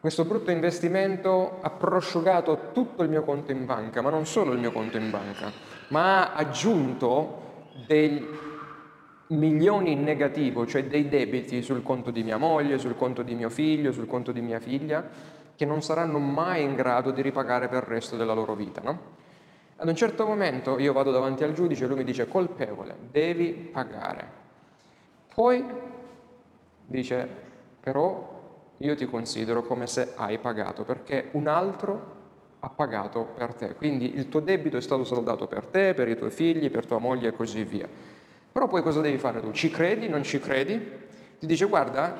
questo 0.00 0.24
brutto 0.24 0.50
investimento 0.50 1.58
ha 1.60 1.70
prosciugato 1.70 2.70
tutto 2.72 3.04
il 3.04 3.10
mio 3.10 3.22
conto 3.22 3.52
in 3.52 3.64
banca, 3.64 4.02
ma 4.02 4.10
non 4.10 4.26
solo 4.26 4.50
il 4.54 4.58
mio 4.58 4.72
conto 4.72 4.96
in 4.96 5.08
banca, 5.08 5.52
ma 5.90 6.32
ha 6.32 6.34
aggiunto 6.34 7.66
dei 7.86 8.26
milioni 9.28 9.92
in 9.92 10.02
negativo, 10.02 10.66
cioè 10.66 10.84
dei 10.84 11.08
debiti 11.08 11.62
sul 11.62 11.82
conto 11.82 12.10
di 12.10 12.22
mia 12.22 12.36
moglie, 12.38 12.78
sul 12.78 12.96
conto 12.96 13.22
di 13.22 13.34
mio 13.34 13.50
figlio, 13.50 13.92
sul 13.92 14.06
conto 14.06 14.32
di 14.32 14.40
mia 14.40 14.60
figlia, 14.60 15.06
che 15.54 15.64
non 15.64 15.82
saranno 15.82 16.18
mai 16.18 16.62
in 16.62 16.74
grado 16.74 17.10
di 17.10 17.20
ripagare 17.20 17.68
per 17.68 17.82
il 17.82 17.88
resto 17.88 18.16
della 18.16 18.32
loro 18.32 18.54
vita. 18.54 18.80
No? 18.82 19.16
Ad 19.76 19.88
un 19.88 19.94
certo 19.94 20.26
momento 20.26 20.78
io 20.78 20.92
vado 20.92 21.10
davanti 21.10 21.44
al 21.44 21.52
giudice 21.52 21.84
e 21.84 21.86
lui 21.88 21.98
mi 21.98 22.04
dice 22.04 22.26
colpevole, 22.28 22.96
devi 23.10 23.52
pagare. 23.52 24.36
Poi 25.34 25.64
dice 26.86 27.28
però 27.80 28.36
io 28.78 28.94
ti 28.94 29.06
considero 29.06 29.62
come 29.62 29.86
se 29.86 30.12
hai 30.16 30.38
pagato, 30.38 30.84
perché 30.84 31.28
un 31.32 31.46
altro 31.48 32.16
ha 32.60 32.68
pagato 32.68 33.28
per 33.34 33.54
te. 33.54 33.74
Quindi 33.74 34.14
il 34.16 34.28
tuo 34.28 34.40
debito 34.40 34.76
è 34.76 34.80
stato 34.80 35.04
saldato 35.04 35.46
per 35.46 35.66
te, 35.66 35.94
per 35.94 36.08
i 36.08 36.16
tuoi 36.16 36.30
figli, 36.30 36.70
per 36.70 36.86
tua 36.86 36.98
moglie 36.98 37.28
e 37.28 37.32
così 37.32 37.64
via. 37.64 37.88
Però 38.52 38.66
poi 38.66 38.82
cosa 38.82 39.00
devi 39.00 39.18
fare 39.18 39.40
tu? 39.40 39.52
Ci 39.52 39.70
credi? 39.70 40.08
Non 40.08 40.22
ci 40.22 40.40
credi? 40.40 40.78
Ti 41.38 41.46
dice 41.46 41.66
guarda, 41.66 42.16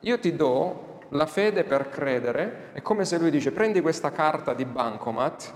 io 0.00 0.18
ti 0.18 0.34
do 0.34 1.00
la 1.10 1.26
fede 1.26 1.64
per 1.64 1.88
credere, 1.88 2.70
è 2.72 2.82
come 2.82 3.04
se 3.04 3.18
lui 3.18 3.30
dice 3.30 3.52
prendi 3.52 3.80
questa 3.80 4.10
carta 4.10 4.54
di 4.54 4.64
bancomat 4.64 5.52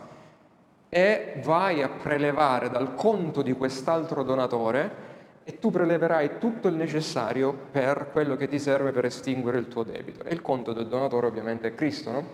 e 0.89 1.41
vai 1.43 1.83
a 1.83 1.89
prelevare 1.89 2.71
dal 2.71 2.95
conto 2.95 3.43
di 3.43 3.53
quest'altro 3.53 4.23
donatore 4.23 5.05
e 5.45 5.59
tu 5.59 5.71
preleverai 5.71 6.39
tutto 6.39 6.69
il 6.69 6.75
necessario 6.75 7.57
per 7.71 8.09
quello 8.13 8.37
che 8.37 8.49
ti 8.49 8.59
serve 8.59 8.93
per 8.93 9.05
estinguere 9.05 9.59
il 9.59 9.69
tuo 9.69 9.85
debito. 9.85 10.25
E 10.25 10.33
il 10.33 10.43
conto 10.43 10.73
del 10.73 10.89
donatore 10.89 11.27
ovviamente 11.27 11.69
è 11.69 11.75
Cristo, 11.75 12.11
no? 12.11 12.25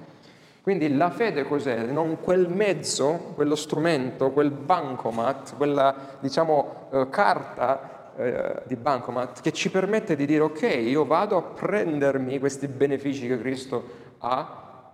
Quindi 0.62 0.94
la 0.96 1.10
fede 1.10 1.42
cos'è? 1.42 1.86
Non 1.86 2.20
quel 2.20 2.48
mezzo, 2.48 3.32
quello 3.34 3.56
strumento, 3.56 4.30
quel 4.30 4.52
bancomat, 4.52 5.56
quella 5.56 6.16
diciamo 6.20 6.88
eh, 6.92 7.08
carta 7.10 8.14
eh, 8.16 8.62
di 8.66 8.76
bancomat 8.76 9.40
che 9.40 9.52
ci 9.52 9.70
permette 9.72 10.14
di 10.14 10.24
dire 10.24 10.44
ok, 10.44 10.62
io 10.62 11.04
vado 11.04 11.36
a 11.36 11.42
prendermi 11.42 12.38
questi 12.38 12.68
benefici 12.68 13.26
che 13.26 13.40
Cristo 13.40 13.84
ha 14.18 14.92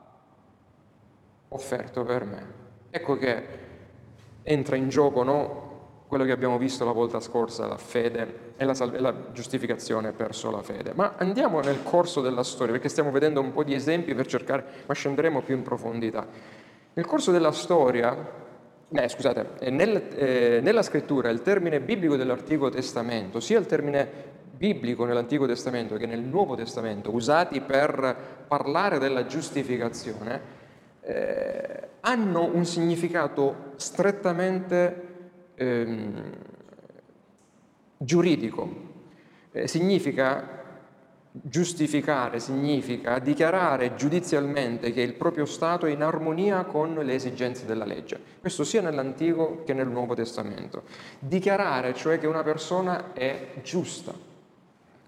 offerto 1.48 2.02
per 2.02 2.24
me. 2.24 2.46
Ecco 2.88 3.18
che 3.18 3.46
entra 4.42 4.74
in 4.76 4.88
gioco 4.88 5.22
no? 5.22 5.67
Quello 6.08 6.24
che 6.24 6.32
abbiamo 6.32 6.56
visto 6.56 6.86
la 6.86 6.92
volta 6.92 7.20
scorsa, 7.20 7.66
la 7.66 7.76
fede 7.76 8.54
e 8.56 8.64
la, 8.64 8.72
salve, 8.72 8.98
la, 8.98 9.14
giustificazione 9.30 10.12
per 10.12 10.34
sola 10.34 10.62
fede. 10.62 10.92
Ma 10.94 11.14
andiamo 11.18 11.60
nel 11.60 11.82
corso 11.82 12.22
della 12.22 12.42
storia, 12.42 12.72
perché 12.72 12.88
stiamo 12.88 13.10
vedendo 13.10 13.40
un 13.40 13.52
po' 13.52 13.62
di 13.62 13.74
esempi 13.74 14.14
per 14.14 14.26
cercare, 14.26 14.64
ma 14.86 14.94
scenderemo 14.94 15.42
più 15.42 15.54
in 15.54 15.62
profondità. 15.62 16.26
Nel 16.94 17.04
corso 17.04 17.30
della 17.30 17.52
storia, 17.52 18.16
eh, 18.90 19.08
scusate, 19.08 19.70
nel, 19.70 20.08
eh, 20.16 20.60
nella 20.62 20.82
scrittura 20.82 21.28
il 21.28 21.42
termine 21.42 21.78
biblico 21.78 22.16
dell'Antico 22.16 22.70
Testamento, 22.70 23.38
sia 23.38 23.58
il 23.58 23.66
termine 23.66 24.08
biblico 24.56 25.04
nell'Antico 25.04 25.46
Testamento 25.46 25.96
che 25.96 26.06
nel 26.06 26.20
Nuovo 26.20 26.56
Testamento, 26.56 27.14
usati 27.14 27.60
per 27.60 28.44
parlare 28.48 28.98
della 28.98 29.26
giustificazione, 29.26 30.56
eh, 31.02 31.88
hanno 32.00 32.50
un 32.52 32.64
significato 32.64 33.72
strettamente 33.76 35.07
ehm, 35.58 36.32
giuridico. 37.98 38.86
Eh, 39.52 39.66
significa 39.66 40.56
giustificare, 41.30 42.40
significa 42.40 43.18
dichiarare 43.18 43.94
giudizialmente 43.94 44.92
che 44.92 45.02
il 45.02 45.14
proprio 45.14 45.44
Stato 45.44 45.86
è 45.86 45.90
in 45.90 46.02
armonia 46.02 46.64
con 46.64 46.94
le 46.94 47.14
esigenze 47.14 47.66
della 47.66 47.84
legge. 47.84 48.18
Questo 48.40 48.64
sia 48.64 48.80
nell'Antico 48.80 49.62
che 49.64 49.74
nel 49.74 49.88
Nuovo 49.88 50.14
Testamento. 50.14 50.84
Dichiarare 51.18 51.94
cioè 51.94 52.18
che 52.18 52.26
una 52.26 52.42
persona 52.42 53.12
è 53.12 53.60
giusta 53.62 54.12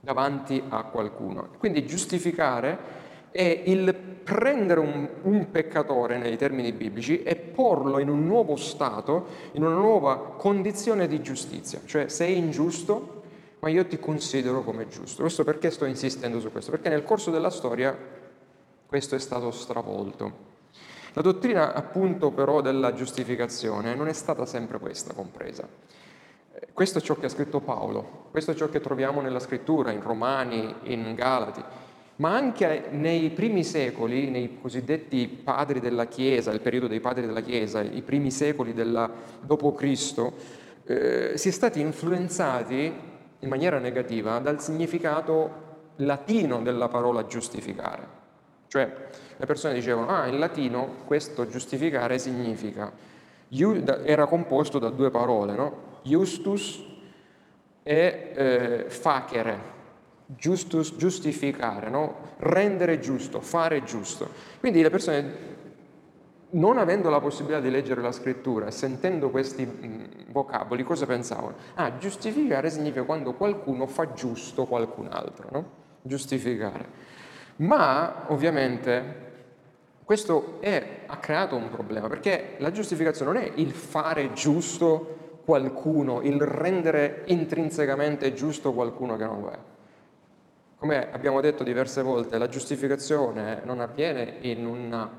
davanti 0.00 0.62
a 0.68 0.84
qualcuno. 0.84 1.50
Quindi 1.58 1.86
giustificare 1.86 2.99
è 3.30 3.62
il 3.66 3.94
prendere 3.94 4.80
un, 4.80 5.08
un, 5.22 5.50
peccatore 5.50 6.18
nei 6.18 6.36
termini 6.36 6.72
biblici 6.72 7.22
e 7.22 7.36
porlo 7.36 7.98
in 7.98 8.08
un 8.08 8.26
nuovo 8.26 8.56
stato, 8.56 9.26
in 9.52 9.64
una 9.64 9.74
nuova 9.74 10.34
condizione 10.36 11.08
di 11.08 11.20
giustizia, 11.20 11.80
cioè 11.84 12.08
sei 12.08 12.36
ingiusto, 12.36 13.22
ma 13.60 13.68
io 13.68 13.86
ti 13.86 13.98
considero 13.98 14.62
come 14.62 14.88
giusto. 14.88 15.22
Questo 15.22 15.44
perché 15.44 15.70
sto 15.70 15.84
insistendo 15.84 16.40
su 16.40 16.50
questo? 16.50 16.70
Perché 16.70 16.88
nel 16.88 17.04
corso 17.04 17.30
della 17.30 17.50
storia 17.50 17.96
questo 18.86 19.14
è 19.14 19.18
stato 19.18 19.50
stravolto. 19.50 20.48
La 21.12 21.22
dottrina 21.22 21.74
appunto 21.74 22.30
però 22.30 22.60
della 22.60 22.92
giustificazione 22.92 23.94
non 23.94 24.06
è 24.06 24.12
stata 24.12 24.46
sempre 24.46 24.78
questa 24.78 25.12
compresa. 25.12 25.68
Questo 26.72 26.98
è 26.98 27.00
ciò 27.00 27.16
che 27.16 27.26
ha 27.26 27.30
scritto 27.30 27.60
Paolo, 27.60 28.28
questo 28.30 28.52
è 28.52 28.54
ciò 28.54 28.68
che 28.68 28.80
troviamo 28.80 29.20
nella 29.20 29.40
scrittura, 29.40 29.92
in 29.92 30.02
Romani, 30.02 30.74
in 30.84 31.14
Galati 31.14 31.62
ma 32.20 32.34
anche 32.34 32.88
nei 32.90 33.30
primi 33.30 33.64
secoli, 33.64 34.28
nei 34.28 34.58
cosiddetti 34.60 35.26
padri 35.26 35.80
della 35.80 36.06
Chiesa, 36.06 36.52
il 36.52 36.60
periodo 36.60 36.86
dei 36.86 37.00
padri 37.00 37.24
della 37.24 37.40
Chiesa, 37.40 37.80
i 37.80 38.02
primi 38.02 38.30
secoli 38.30 38.74
della, 38.74 39.10
dopo 39.40 39.72
Cristo, 39.72 40.34
eh, 40.84 41.32
si 41.36 41.48
è 41.48 41.50
stati 41.50 41.80
influenzati 41.80 42.92
in 43.38 43.48
maniera 43.48 43.78
negativa 43.78 44.38
dal 44.38 44.60
significato 44.60 45.68
latino 45.96 46.60
della 46.60 46.88
parola 46.88 47.24
giustificare. 47.24 48.18
Cioè 48.68 49.08
le 49.38 49.46
persone 49.46 49.72
dicevano, 49.72 50.08
ah, 50.08 50.26
in 50.26 50.38
latino 50.38 50.96
questo 51.06 51.48
giustificare 51.48 52.18
significa, 52.18 52.92
era 54.04 54.26
composto 54.26 54.78
da 54.78 54.90
due 54.90 55.10
parole, 55.10 55.54
no? 55.54 55.88
Justus 56.02 56.84
e 57.82 58.32
eh, 58.34 58.84
facere, 58.88 59.78
Justus, 60.36 60.96
giustificare, 60.96 61.90
no? 61.90 62.34
rendere 62.38 63.00
giusto, 63.00 63.40
fare 63.40 63.82
giusto. 63.82 64.28
Quindi 64.60 64.82
le 64.82 64.90
persone, 64.90 65.34
non 66.50 66.78
avendo 66.78 67.10
la 67.10 67.20
possibilità 67.20 67.60
di 67.60 67.70
leggere 67.70 68.00
la 68.00 68.12
scrittura 68.12 68.70
sentendo 68.70 69.30
questi 69.30 69.68
vocaboli, 70.30 70.82
cosa 70.84 71.06
pensavano? 71.06 71.54
Ah, 71.74 71.96
giustificare 71.98 72.70
significa 72.70 73.02
quando 73.04 73.34
qualcuno 73.34 73.86
fa 73.86 74.12
giusto 74.12 74.66
qualcun 74.66 75.08
altro, 75.10 75.48
no? 75.50 75.70
Giustificare. 76.02 77.08
Ma 77.56 78.24
ovviamente 78.28 79.28
questo 80.04 80.58
è, 80.60 81.02
ha 81.06 81.18
creato 81.18 81.54
un 81.54 81.70
problema, 81.70 82.08
perché 82.08 82.54
la 82.58 82.72
giustificazione 82.72 83.32
non 83.32 83.42
è 83.42 83.52
il 83.56 83.70
fare 83.70 84.32
giusto 84.32 85.40
qualcuno, 85.44 86.20
il 86.22 86.40
rendere 86.40 87.22
intrinsecamente 87.26 88.32
giusto 88.32 88.72
qualcuno 88.72 89.16
che 89.16 89.24
non 89.24 89.40
lo 89.40 89.50
è. 89.50 89.58
Come 90.80 91.12
abbiamo 91.12 91.42
detto 91.42 91.62
diverse 91.62 92.00
volte, 92.00 92.38
la 92.38 92.48
giustificazione 92.48 93.60
non 93.64 93.80
avviene 93.80 94.38
in 94.40 94.64
una 94.64 95.10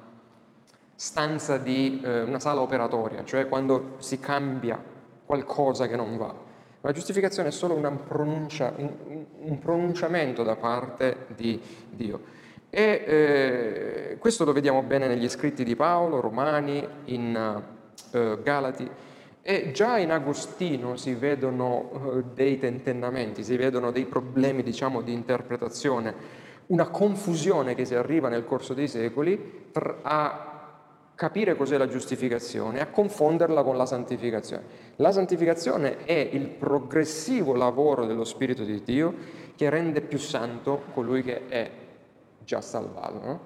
stanza 0.95 1.59
di 1.59 2.01
eh, 2.03 2.21
una 2.21 2.39
sala 2.39 2.61
operatoria, 2.61 3.23
cioè 3.25 3.47
quando 3.47 3.97
si 3.99 4.19
cambia 4.19 4.83
qualcosa 5.23 5.87
che 5.87 5.95
non 5.95 6.17
va. 6.17 6.33
La 6.81 6.91
giustificazione 6.91 7.49
è 7.49 7.51
solo 7.51 7.75
pronuncia, 8.07 8.73
un, 8.75 9.25
un, 9.37 9.59
pronunciamento 9.59 10.41
da 10.41 10.55
parte 10.55 11.27
di 11.35 11.61
Dio. 11.91 12.21
E 12.71 13.03
eh, 13.05 14.17
questo 14.17 14.45
lo 14.45 14.53
vediamo 14.53 14.81
bene 14.81 15.05
negli 15.05 15.29
scritti 15.29 15.63
di 15.63 15.75
Paolo, 15.75 16.21
Romani, 16.21 16.83
in 17.05 17.63
eh, 18.13 18.39
Galati, 18.41 18.89
e 19.43 19.71
già 19.71 19.97
in 19.97 20.11
Agostino 20.11 20.95
si 20.95 21.13
vedono 21.15 21.89
eh, 21.91 22.23
dei 22.33 22.59
tentennamenti, 22.59 23.43
si 23.43 23.55
vedono 23.57 23.91
dei 23.91 24.05
problemi, 24.05 24.61
diciamo, 24.61 25.01
di 25.01 25.13
interpretazione, 25.13 26.13
una 26.67 26.89
confusione 26.89 27.73
che 27.73 27.85
si 27.85 27.95
arriva 27.95 28.29
nel 28.29 28.45
corso 28.45 28.73
dei 28.73 28.87
secoli 28.87 29.69
a 30.03 30.51
capire 31.15 31.55
cos'è 31.55 31.77
la 31.77 31.87
giustificazione, 31.87 32.81
a 32.81 32.87
confonderla 32.87 33.63
con 33.63 33.77
la 33.77 33.85
santificazione. 33.85 34.63
La 34.97 35.11
santificazione 35.11 36.03
è 36.05 36.29
il 36.31 36.47
progressivo 36.47 37.53
lavoro 37.53 38.05
dello 38.05 38.23
Spirito 38.23 38.63
di 38.63 38.81
Dio 38.83 39.13
che 39.55 39.69
rende 39.69 40.01
più 40.01 40.17
santo 40.17 40.83
colui 40.93 41.23
che 41.23 41.47
è 41.47 41.71
già 42.43 42.61
salvato. 42.61 43.19
No? 43.23 43.39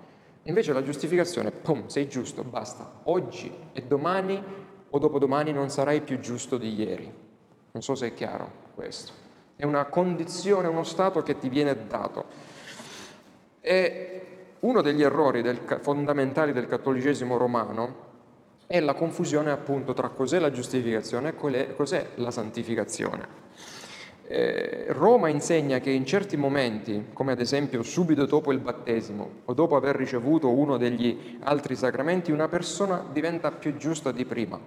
Invece 0.44 0.74
la 0.74 0.84
giustificazione, 0.84 1.52
pum, 1.52 1.88
sei 1.88 2.08
giusto, 2.08 2.44
basta. 2.44 3.02
Oggi 3.04 3.52
e 3.74 3.82
domani 3.82 4.42
o 4.96 4.98
dopodomani 4.98 5.52
non 5.52 5.70
sarai 5.70 6.00
più 6.00 6.20
giusto 6.20 6.58
di 6.58 6.74
ieri. 6.74 7.12
Non 7.72 7.84
so 7.84 7.96
se 7.96 8.08
è 8.08 8.14
chiaro 8.14 8.50
questo. 8.76 9.12
È 9.58 9.66
una 9.66 9.84
condizione, 9.86 10.70
uno 10.70 10.86
stato 10.86 11.22
che 11.22 11.38
ti 11.38 11.50
viene 11.50 11.86
dato. 11.86 12.24
E 13.60 14.22
uno 14.62 14.82
degli 14.82 15.04
errori 15.04 15.42
del, 15.42 15.60
fondamentali 15.82 16.54
del 16.54 16.68
cattolicesimo 16.68 17.36
romano 17.36 18.04
è 18.68 18.80
la 18.80 18.94
confusione 18.94 19.52
appunto 19.52 19.94
tra 19.94 20.08
cos'è 20.10 20.40
la 20.40 20.50
giustificazione 20.50 21.36
e 21.38 21.76
cos'è 21.76 22.12
la 22.16 22.32
santificazione. 22.32 23.44
Eh, 24.28 24.88
Roma 24.90 25.28
insegna 25.28 25.80
che 25.80 25.92
in 25.92 26.06
certi 26.06 26.36
momenti, 26.36 27.10
come 27.14 27.34
ad 27.34 27.42
esempio 27.42 27.84
subito 27.84 28.26
dopo 28.26 28.52
il 28.52 28.60
battesimo 28.60 29.42
o 29.46 29.54
dopo 29.54 29.76
aver 29.76 29.96
ricevuto 29.96 30.50
uno 30.50 30.78
degli 30.78 31.38
altri 31.44 31.76
sacramenti, 31.76 32.32
una 32.32 32.48
persona 32.48 33.06
diventa 33.12 33.52
più 33.52 33.76
giusta 33.78 34.12
di 34.12 34.26
prima, 34.26 34.60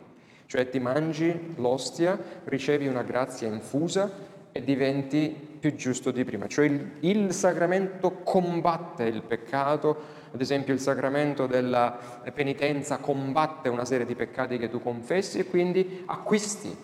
cioè 0.49 0.71
ti 0.71 0.81
mangi 0.81 1.53
l'ostia, 1.57 2.19
ricevi 2.45 2.87
una 2.87 3.03
grazia 3.03 3.47
infusa 3.47 4.11
e 4.51 4.65
diventi 4.65 5.29
più 5.29 5.75
giusto 5.75 6.11
di 6.11 6.25
prima. 6.25 6.47
Cioè 6.47 6.65
il, 6.65 6.91
il, 7.01 7.33
sacramento 7.35 8.21
combatte 8.25 9.05
il 9.05 9.21
peccato, 9.21 9.95
ad 10.33 10.41
esempio 10.41 10.73
il 10.73 10.81
sacramento 10.81 11.47
della 11.47 11.99
penitenza 12.33 12.97
combatte 12.97 13.69
una 13.69 13.85
serie 13.85 14.07
di 14.07 14.15
peccati 14.15 14.57
che 14.57 14.71
tu 14.71 14.81
confessi 14.81 15.39
e 15.39 15.45
quindi 15.45 16.05
acquisti 16.07 16.75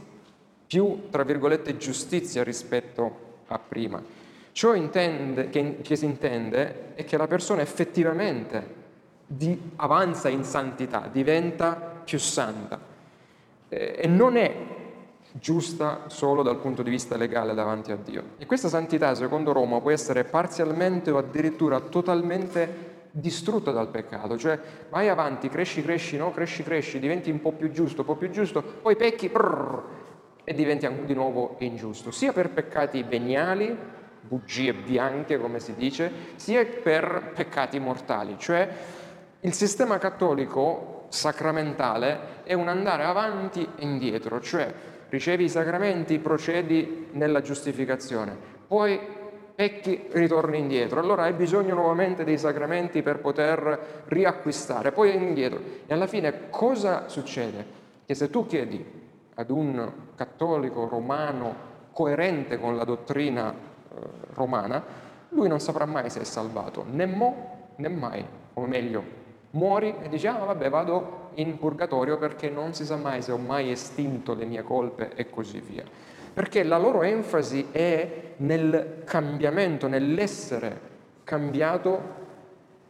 più, 0.67 1.09
tra 1.09 1.23
virgolette, 1.25 1.79
giustizia 1.79 2.45
rispetto 2.45 3.39
a 3.47 3.59
prima. 3.59 4.03
Ciò 4.53 4.75
intende, 4.75 5.49
che, 5.49 5.79
che, 5.81 5.97
si 5.97 6.05
intende 6.05 6.95
è 6.97 7.05
che 7.07 7.17
la 7.17 7.27
persona 7.27 7.63
effettivamente 7.63 8.83
di, 9.27 9.59
avanza 9.77 10.29
in 10.29 10.45
santità, 10.45 11.09
diventa 11.11 11.73
più 12.05 12.19
santa. 12.19 12.93
Eh, 13.69 13.97
e 13.99 14.07
non 14.07 14.37
è 14.37 14.55
giusta 15.33 16.05
solo 16.07 16.43
dal 16.43 16.59
punto 16.59 16.83
di 16.83 16.91
vista 16.91 17.17
legale 17.17 17.55
davanti 17.55 17.91
a 17.91 17.97
Dio. 17.97 18.23
E 18.39 18.47
questa 18.47 18.69
santità, 18.69 19.15
secondo 19.15 19.53
Roma, 19.53 19.81
può 19.81 19.91
essere 19.91 20.25
parzialmente 20.25 21.11
o 21.11 21.19
addirittura 21.19 21.81
totalmente 21.81 22.93
distrutta 23.11 23.71
dal 23.71 23.89
peccato, 23.89 24.37
cioè 24.37 24.59
vai 24.91 25.09
avanti, 25.09 25.49
cresci, 25.49 25.83
cresci, 25.83 26.17
no? 26.17 26.33
cresci, 26.33 26.65
cresci, 26.65 26.99
diventi 26.99 27.31
un 27.31 27.41
po' 27.41 27.53
più 27.53 27.71
giusto, 27.71 28.01
un 28.01 28.07
po' 28.07 28.17
più 28.17 28.31
giusto, 28.31 28.61
poi 28.61 28.97
pecchi 28.97 29.29
prrr, 29.29 29.83
e 30.45 30.53
diventi 30.53 30.89
di 31.05 31.15
nuovo 31.15 31.57
ingiusto, 31.61 32.11
sia 32.11 32.33
per 32.33 32.51
peccati 32.51 33.03
veniali, 33.03 33.77
bugie 34.21 34.75
bianche 34.75 35.39
come 35.39 35.59
si 35.59 35.75
dice, 35.75 36.11
sia 36.37 36.65
per 36.65 37.33
peccati 37.35 37.79
mortali, 37.79 38.37
cioè 38.39 38.69
il 39.41 39.53
sistema 39.53 39.99
cattolico 39.99 40.94
sacramentale 41.15 42.43
è 42.43 42.55
un 42.55 42.67
andare 42.67 43.05
avanti 43.05 43.63
e 43.63 43.85
indietro, 43.85 44.41
cioè 44.41 44.73
ricevi 45.09 45.45
i 45.45 45.49
sacramenti, 45.49 46.19
procedi 46.19 47.09
nella 47.13 47.41
giustificazione, 47.41 48.37
poi 48.67 48.99
pecchi, 49.55 50.09
ritorni 50.11 50.59
indietro. 50.59 50.99
Allora 50.99 51.23
hai 51.23 51.33
bisogno 51.33 51.75
nuovamente 51.75 52.25
dei 52.25 52.37
sacramenti 52.37 53.03
per 53.03 53.21
poter 53.21 54.03
riacquistare, 54.07 54.91
poi 54.91 55.15
indietro. 55.15 55.61
E 55.87 55.95
alla 55.95 56.09
fine 56.09 56.51
cosa 56.51 57.09
succede? 57.09 57.83
Che 58.05 58.15
se 58.15 58.29
tu 58.29 58.47
chiedi 58.47 58.85
ad 59.37 59.51
un 59.51 59.93
cattolico 60.17 60.89
romano 60.89 61.73
coerente 61.93 62.59
con 62.59 62.77
la 62.77 62.83
dottrina 62.83 63.53
eh, 63.53 63.97
romana, 64.35 64.83
lui 65.29 65.47
non 65.47 65.61
saprà 65.61 65.85
mai 65.85 66.11
se 66.11 66.21
è 66.21 66.25
salvato, 66.25 66.85
né 66.91 67.07
mo 67.07 67.73
né 67.77 67.89
mai, 67.89 68.25
o 68.55 68.67
meglio, 68.67 69.23
muori 69.55 69.95
e 70.03 70.09
dici, 70.09 70.27
ah 70.27 70.45
vabbè, 70.45 70.69
vado 70.69 71.31
in 71.35 71.59
purgatorio 71.59 72.19
perché 72.19 72.49
non 72.51 72.75
si 72.75 72.85
sa 72.85 72.97
mai 72.97 73.23
se 73.23 73.33
ho 73.33 73.39
mai 73.39 73.71
estinto 73.71 74.35
le 74.35 74.45
mie 74.45 74.63
colpe 74.63 75.15
e 75.15 75.29
così 75.31 75.61
via. 75.61 75.85
Perché 76.33 76.63
la 76.63 76.79
loro 76.79 77.03
enfasi 77.03 77.69
è 77.71 78.35
nel 78.39 79.03
cambiamento, 79.05 79.87
nell'essere 79.87 80.93
cambiato 81.25 82.23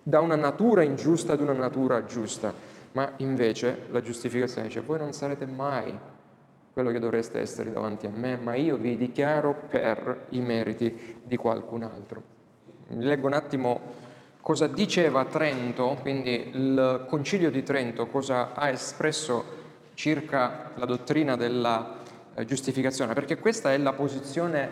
da 0.02 0.20
una 0.20 0.36
natura 0.36 0.82
ingiusta 0.82 1.34
ad 1.34 1.40
una 1.40 1.52
natura 1.52 2.04
giusta. 2.04 2.52
Ma 2.92 3.12
invece 3.18 3.86
la 3.90 4.00
giustificazione 4.00 4.68
dice, 4.68 4.80
voi 4.80 4.98
non 4.98 5.12
sarete 5.12 5.46
mai 5.46 5.98
quello 6.72 6.90
che 6.90 6.98
dovreste 6.98 7.38
essere 7.38 7.72
davanti 7.72 8.06
a 8.06 8.10
me, 8.10 8.36
ma 8.36 8.54
io 8.54 8.76
vi 8.76 8.96
dichiaro 8.96 9.54
per 9.68 10.26
i 10.30 10.40
meriti 10.40 11.20
di 11.22 11.36
qualcun 11.36 11.82
altro. 11.82 12.22
Leggo 12.88 13.26
un 13.26 13.32
attimo 13.32 13.80
cosa 14.44 14.66
diceva 14.66 15.24
Trento, 15.24 15.96
quindi 16.02 16.50
il 16.52 17.06
Concilio 17.08 17.50
di 17.50 17.62
Trento, 17.62 18.08
cosa 18.08 18.52
ha 18.52 18.68
espresso 18.68 19.62
circa 19.94 20.72
la 20.74 20.84
dottrina 20.84 21.34
della 21.34 21.94
eh, 22.34 22.44
giustificazione, 22.44 23.14
perché 23.14 23.38
questa 23.38 23.72
è 23.72 23.78
la 23.78 23.94
posizione 23.94 24.70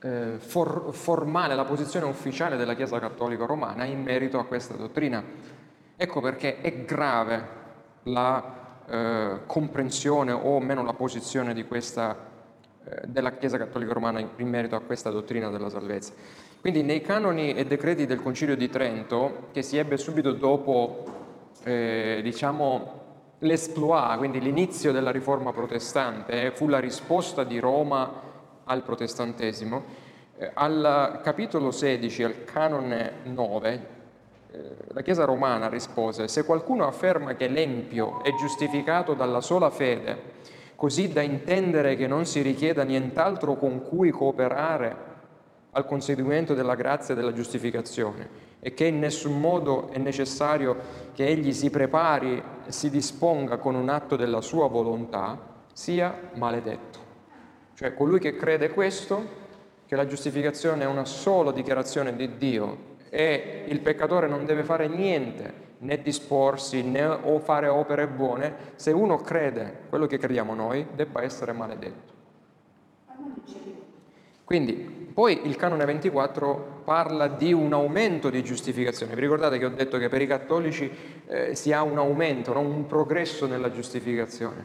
eh, 0.00 0.34
for- 0.38 0.94
formale, 0.94 1.56
la 1.56 1.64
posizione 1.64 2.06
ufficiale 2.06 2.56
della 2.56 2.76
Chiesa 2.76 3.00
Cattolica 3.00 3.44
Romana 3.44 3.84
in 3.86 4.04
merito 4.04 4.38
a 4.38 4.44
questa 4.44 4.74
dottrina. 4.74 5.20
Ecco 5.96 6.20
perché 6.20 6.60
è 6.60 6.84
grave 6.84 7.48
la 8.04 8.54
eh, 8.88 9.40
comprensione 9.46 10.30
o 10.30 10.60
meno 10.60 10.84
la 10.84 10.92
posizione 10.92 11.60
questa, 11.66 12.16
eh, 12.84 13.00
della 13.08 13.32
Chiesa 13.32 13.58
Cattolica 13.58 13.92
Romana 13.92 14.20
in 14.20 14.48
merito 14.48 14.76
a 14.76 14.80
questa 14.80 15.10
dottrina 15.10 15.50
della 15.50 15.70
salvezza. 15.70 16.45
Quindi 16.66 16.82
nei 16.82 17.00
canoni 17.00 17.54
e 17.54 17.64
decreti 17.64 18.06
del 18.06 18.20
Concilio 18.20 18.56
di 18.56 18.68
Trento, 18.68 19.50
che 19.52 19.62
si 19.62 19.76
ebbe 19.76 19.96
subito 19.96 20.32
dopo, 20.32 21.04
eh, 21.62 22.18
diciamo, 22.24 23.02
l'esploit, 23.38 24.18
quindi 24.18 24.40
l'inizio 24.40 24.90
della 24.90 25.12
riforma 25.12 25.52
protestante, 25.52 26.50
fu 26.56 26.66
la 26.66 26.80
risposta 26.80 27.44
di 27.44 27.60
Roma 27.60 28.20
al 28.64 28.82
protestantesimo, 28.82 29.84
eh, 30.38 30.50
al 30.54 31.20
capitolo 31.22 31.70
16, 31.70 32.24
al 32.24 32.42
canone 32.42 33.12
9, 33.22 33.86
eh, 34.50 34.60
la 34.88 35.02
Chiesa 35.02 35.24
romana 35.24 35.68
rispose, 35.68 36.26
se 36.26 36.44
qualcuno 36.44 36.84
afferma 36.84 37.36
che 37.36 37.46
l'empio 37.46 38.24
è 38.24 38.34
giustificato 38.34 39.14
dalla 39.14 39.40
sola 39.40 39.70
fede, 39.70 40.20
così 40.74 41.12
da 41.12 41.22
intendere 41.22 41.94
che 41.94 42.08
non 42.08 42.26
si 42.26 42.42
richieda 42.42 42.82
nient'altro 42.82 43.54
con 43.54 43.82
cui 43.82 44.10
cooperare 44.10 45.05
al 45.76 45.84
conseguimento 45.84 46.54
della 46.54 46.74
grazia 46.74 47.12
e 47.12 47.16
della 47.16 47.34
giustificazione 47.34 48.44
e 48.60 48.72
che 48.72 48.86
in 48.86 48.98
nessun 48.98 49.38
modo 49.38 49.90
è 49.90 49.98
necessario 49.98 50.76
che 51.12 51.26
egli 51.26 51.52
si 51.52 51.68
prepari 51.68 52.42
e 52.66 52.72
si 52.72 52.88
disponga 52.88 53.58
con 53.58 53.74
un 53.74 53.90
atto 53.90 54.16
della 54.16 54.40
sua 54.40 54.68
volontà, 54.68 55.38
sia 55.74 56.30
maledetto. 56.34 56.98
Cioè 57.74 57.92
colui 57.92 58.18
che 58.18 58.36
crede 58.36 58.70
questo, 58.70 59.44
che 59.84 59.94
la 59.96 60.06
giustificazione 60.06 60.84
è 60.84 60.86
una 60.86 61.04
sola 61.04 61.52
dichiarazione 61.52 62.16
di 62.16 62.38
Dio 62.38 62.94
e 63.10 63.66
il 63.68 63.80
peccatore 63.80 64.28
non 64.28 64.46
deve 64.46 64.64
fare 64.64 64.88
niente, 64.88 65.64
né 65.78 66.00
disporsi, 66.00 66.82
né 66.82 67.04
o 67.04 67.38
fare 67.38 67.68
opere 67.68 68.08
buone, 68.08 68.54
se 68.76 68.92
uno 68.92 69.18
crede 69.18 69.80
quello 69.90 70.06
che 70.06 70.16
crediamo 70.16 70.54
noi, 70.54 70.86
debba 70.94 71.22
essere 71.22 71.52
maledetto. 71.52 72.14
Quindi 74.42 74.95
poi 75.16 75.46
il 75.46 75.56
canone 75.56 75.86
24 75.86 76.82
parla 76.84 77.26
di 77.26 77.50
un 77.54 77.72
aumento 77.72 78.28
di 78.28 78.44
giustificazione. 78.44 79.14
Vi 79.14 79.22
ricordate 79.22 79.56
che 79.56 79.64
ho 79.64 79.70
detto 79.70 79.96
che 79.96 80.10
per 80.10 80.20
i 80.20 80.26
cattolici 80.26 80.92
eh, 81.26 81.54
si 81.54 81.72
ha 81.72 81.82
un 81.82 81.96
aumento, 81.96 82.52
no? 82.52 82.60
un 82.60 82.84
progresso 82.84 83.46
nella 83.46 83.70
giustificazione. 83.70 84.62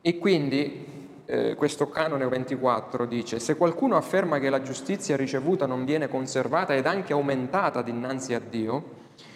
E 0.00 0.16
quindi 0.16 1.20
eh, 1.26 1.54
questo 1.56 1.90
canone 1.90 2.26
24 2.26 3.04
dice, 3.04 3.38
se 3.38 3.54
qualcuno 3.58 3.96
afferma 3.96 4.38
che 4.38 4.48
la 4.48 4.62
giustizia 4.62 5.14
ricevuta 5.14 5.66
non 5.66 5.84
viene 5.84 6.08
conservata 6.08 6.74
ed 6.74 6.86
anche 6.86 7.12
aumentata 7.12 7.82
dinanzi 7.82 8.32
a 8.32 8.40
Dio 8.40 8.82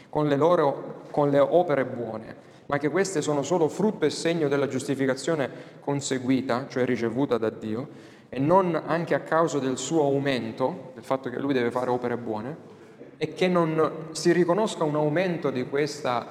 con 0.09 0.26
le, 0.26 0.37
loro, 0.37 1.03
con 1.11 1.29
le 1.29 1.38
opere 1.38 1.85
buone, 1.85 2.35
ma 2.64 2.79
che 2.79 2.88
queste 2.88 3.20
sono 3.20 3.42
solo 3.42 3.68
frutto 3.68 4.07
e 4.07 4.11
segno 4.11 4.48
della 4.48 4.68
giustificazione 4.68 5.50
conseguita, 5.81 6.64
cioè 6.66 6.87
ricevuta 6.87 7.37
da 7.37 7.50
Dio, 7.50 8.18
e 8.31 8.38
non 8.38 8.81
anche 8.87 9.14
a 9.14 9.21
causa 9.21 9.59
del 9.59 9.77
suo 9.77 10.05
aumento, 10.05 10.93
del 10.95 11.05
fatto 11.05 11.29
che 11.29 11.38
lui 11.38 11.53
deve 11.53 11.71
fare 11.71 11.90
opere 11.90 12.16
buone, 12.16 12.79
e 13.19 13.35
che 13.35 13.49
non 13.49 14.09
si 14.12 14.33
riconosca 14.33 14.85
un 14.85 14.95
aumento 14.95 15.51
di 15.51 15.69
questa 15.69 16.29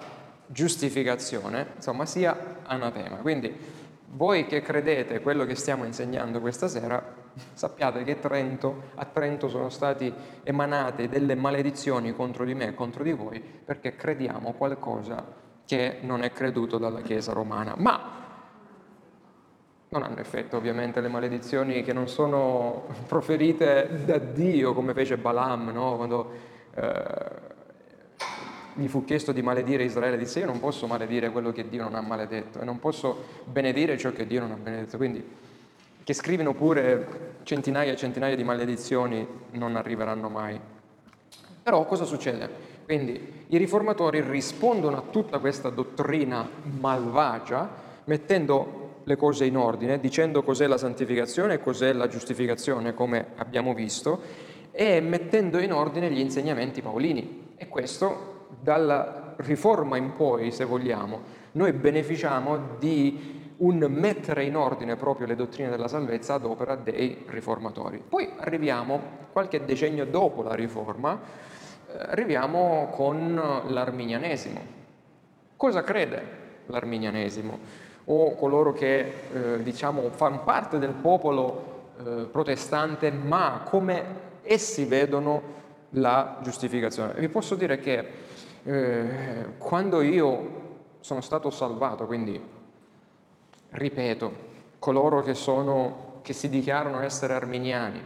giustificazione, 0.48 1.74
insomma, 1.76 2.06
sia 2.06 2.62
anatema. 2.64 3.18
Quindi 3.18 3.54
voi 4.12 4.48
che 4.48 4.62
credete 4.62 5.22
quello 5.22 5.46
che 5.46 5.54
stiamo 5.54 5.84
insegnando 5.84 6.40
questa 6.40 6.68
sera, 6.68 7.14
sappiate 7.54 8.04
che 8.04 8.20
Trento, 8.20 8.84
a 8.96 9.06
Trento 9.06 9.50
sono 9.50 9.70
state 9.70 10.12
emanate 10.44 11.10
delle 11.10 11.36
maledizioni 11.36 12.14
contro 12.14 12.44
di 12.44 12.56
me 12.56 12.70
e 12.70 12.74
contro 12.74 13.04
di 13.04 13.12
voi 13.12 13.40
perché 13.40 13.96
crediamo 13.96 14.54
qualcosa 14.54 15.24
che 15.66 16.00
non 16.02 16.24
è 16.24 16.32
creduto 16.32 16.80
dalla 16.80 17.02
Chiesa 17.02 17.34
romana. 17.34 17.76
Ma 17.78 18.29
non 19.90 20.04
hanno 20.04 20.20
effetto 20.20 20.58
ovviamente 20.58 21.02
le 21.02 21.08
maledizioni 21.08 21.84
che 21.84 21.94
non 21.94 22.08
sono 22.08 22.88
proferite 23.08 24.04
da 24.06 24.18
Dio 24.18 24.74
come 24.74 24.94
fece 24.94 25.18
Balaam, 25.18 25.70
no? 25.70 25.96
quando 25.96 26.32
eh, 26.76 27.48
gli 28.76 28.88
fu 28.88 29.04
chiesto 29.04 29.32
di 29.32 29.42
maledire 29.42 29.84
Israele, 29.84 30.18
disse 30.18 30.40
io 30.40 30.46
non 30.46 30.60
posso 30.60 30.88
maledire 30.88 31.32
quello 31.32 31.52
che 31.52 31.68
Dio 31.68 31.84
non 31.84 31.96
ha 31.96 32.02
maledetto 32.02 32.62
e 32.62 32.66
non 32.66 32.80
posso 32.80 33.26
benedire 33.46 33.98
ciò 33.98 34.12
che 34.12 34.28
Dio 34.28 34.42
non 34.42 34.52
ha 34.52 34.56
benedetto. 34.56 34.98
Quindi 34.98 35.26
che 36.04 36.14
scrivono 36.14 36.54
pure 36.54 37.38
centinaia 37.44 37.92
e 37.92 37.96
centinaia 37.96 38.36
di 38.36 38.44
maledizioni 38.44 39.28
non 39.52 39.76
arriveranno 39.76 40.30
mai. 40.30 40.60
Però 41.62 41.86
cosa 41.86 42.06
succede? 42.06 42.50
Quindi 42.86 43.46
i 43.48 43.58
riformatori 43.58 44.22
rispondono 44.22 44.98
a 44.98 45.04
tutta 45.12 45.40
questa 45.40 45.70
dottrina 45.70 46.48
malvagia 46.80 47.70
mettendo 48.06 48.89
le 49.10 49.16
cose 49.16 49.46
in 49.46 49.58
ordine, 49.58 50.00
dicendo 50.00 50.44
cos'è 50.44 50.68
la 50.68 50.78
santificazione 50.78 51.56
e 51.56 51.60
cos'è 51.60 51.94
la 51.94 52.08
giustificazione, 52.08 52.94
come 52.94 53.30
abbiamo 53.38 53.74
visto, 53.74 54.22
e 54.72 55.02
mettendo 55.02 55.58
in 55.58 55.74
ordine 55.74 56.12
gli 56.12 56.20
insegnamenti 56.20 56.84
paolini. 56.84 57.54
E 57.58 57.68
questo 57.68 58.46
dalla 58.62 59.34
riforma 59.38 59.98
in 59.98 60.14
poi, 60.14 60.52
se 60.52 60.64
vogliamo, 60.64 61.22
noi 61.54 61.74
beneficiamo 61.74 62.76
di 62.78 63.38
un 63.58 63.80
mettere 63.90 64.44
in 64.46 64.56
ordine 64.56 64.96
proprio 64.96 65.26
le 65.26 65.36
dottrine 65.36 65.72
della 65.72 65.88
salvezza 65.88 66.36
ad 66.36 66.46
opera 66.46 66.76
dei 66.76 67.26
riformatori. 67.26 68.02
Poi 68.08 68.30
arriviamo, 68.38 69.02
qualche 69.32 69.66
decennio 69.66 70.06
dopo 70.06 70.44
la 70.44 70.54
riforma, 70.54 71.20
eh, 71.88 71.98
arriviamo 71.98 72.90
con 72.92 73.34
l'arminianesimo. 73.66 74.78
Cosa 75.58 75.82
crede 75.82 76.38
l'arminianesimo? 76.68 77.88
O 78.12 78.36
coloro 78.36 78.74
che 78.74 79.00
eh, 79.32 79.64
diciamo 79.64 80.10
fanno 80.12 80.44
parte 80.44 80.80
del 80.80 80.94
popolo 80.94 81.92
eh, 82.00 82.28
protestante, 82.32 83.12
ma 83.12 83.62
come 83.64 84.04
essi 84.42 84.86
vedono 84.86 85.42
la 85.92 86.38
giustificazione. 86.42 87.14
Vi 87.14 87.30
posso 87.30 87.56
dire 87.56 87.80
che 87.80 88.06
eh, 88.64 89.46
quando 89.58 90.02
io 90.02 90.58
sono 91.00 91.22
stato 91.22 91.50
salvato, 91.50 92.06
quindi 92.06 92.42
ripeto, 93.70 94.34
coloro 94.80 95.22
che, 95.22 95.34
sono, 95.34 96.20
che 96.22 96.34
si 96.34 96.50
dichiarano 96.50 97.02
essere 97.02 97.34
arminiani 97.34 98.02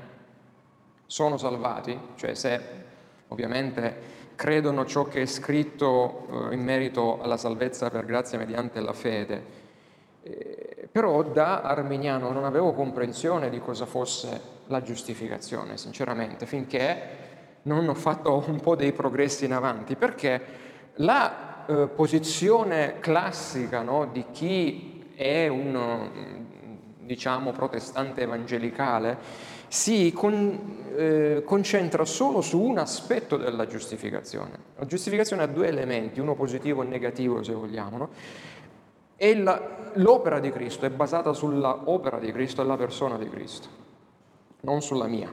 sono 1.05 1.37
salvati, 1.37 1.97
cioè 2.15 2.33
se 2.33 2.59
ovviamente 3.27 4.11
credono 4.35 4.85
ciò 4.85 5.03
che 5.03 5.21
è 5.21 5.25
scritto 5.25 6.49
eh, 6.49 6.55
in 6.55 6.63
merito 6.63 7.21
alla 7.21 7.37
salvezza 7.37 7.89
per 7.89 8.05
grazia 8.05 8.37
mediante 8.37 8.79
la 8.81 8.93
fede, 8.93 9.61
eh, 10.23 10.87
però 10.91 11.23
da 11.23 11.61
arminiano 11.61 12.31
non 12.31 12.45
avevo 12.45 12.73
comprensione 12.73 13.49
di 13.49 13.59
cosa 13.59 13.85
fosse 13.85 14.51
la 14.67 14.81
giustificazione, 14.81 15.77
sinceramente, 15.77 16.45
finché 16.45 17.21
non 17.63 17.87
ho 17.87 17.93
fatto 17.93 18.43
un 18.47 18.59
po' 18.59 18.75
dei 18.75 18.93
progressi 18.93 19.45
in 19.45 19.53
avanti, 19.53 19.95
perché 19.95 20.41
la 20.95 21.65
eh, 21.65 21.87
posizione 21.87 22.99
classica 22.99 23.81
no, 23.81 24.09
di 24.11 24.25
chi 24.31 25.11
è 25.15 25.47
un 25.47 26.41
diciamo 26.99 27.51
protestante 27.51 28.21
evangelicale 28.21 29.17
si 29.67 30.11
con, 30.13 30.77
eh, 30.95 31.41
concentra 31.43 32.05
solo 32.05 32.41
su 32.41 32.61
un 32.61 32.77
aspetto 32.77 33.37
della 33.37 33.65
giustificazione. 33.65 34.51
La 34.77 34.85
giustificazione 34.85 35.41
ha 35.41 35.47
due 35.47 35.67
elementi, 35.67 36.19
uno 36.19 36.35
positivo 36.35 36.83
e 36.83 36.85
negativo 36.85 37.41
se 37.41 37.53
vogliamo, 37.53 37.97
no? 37.97 38.09
E 39.15 39.35
la, 39.35 39.91
l'opera 39.93 40.39
di 40.39 40.51
Cristo 40.51 40.85
è 40.85 40.89
basata 40.89 41.33
sull'opera 41.33 42.19
di 42.19 42.31
Cristo 42.31 42.61
e 42.61 42.65
la 42.65 42.77
persona 42.77 43.17
di 43.17 43.29
Cristo 43.29 43.81
non 44.63 44.81
sulla 44.81 45.07
mia. 45.07 45.31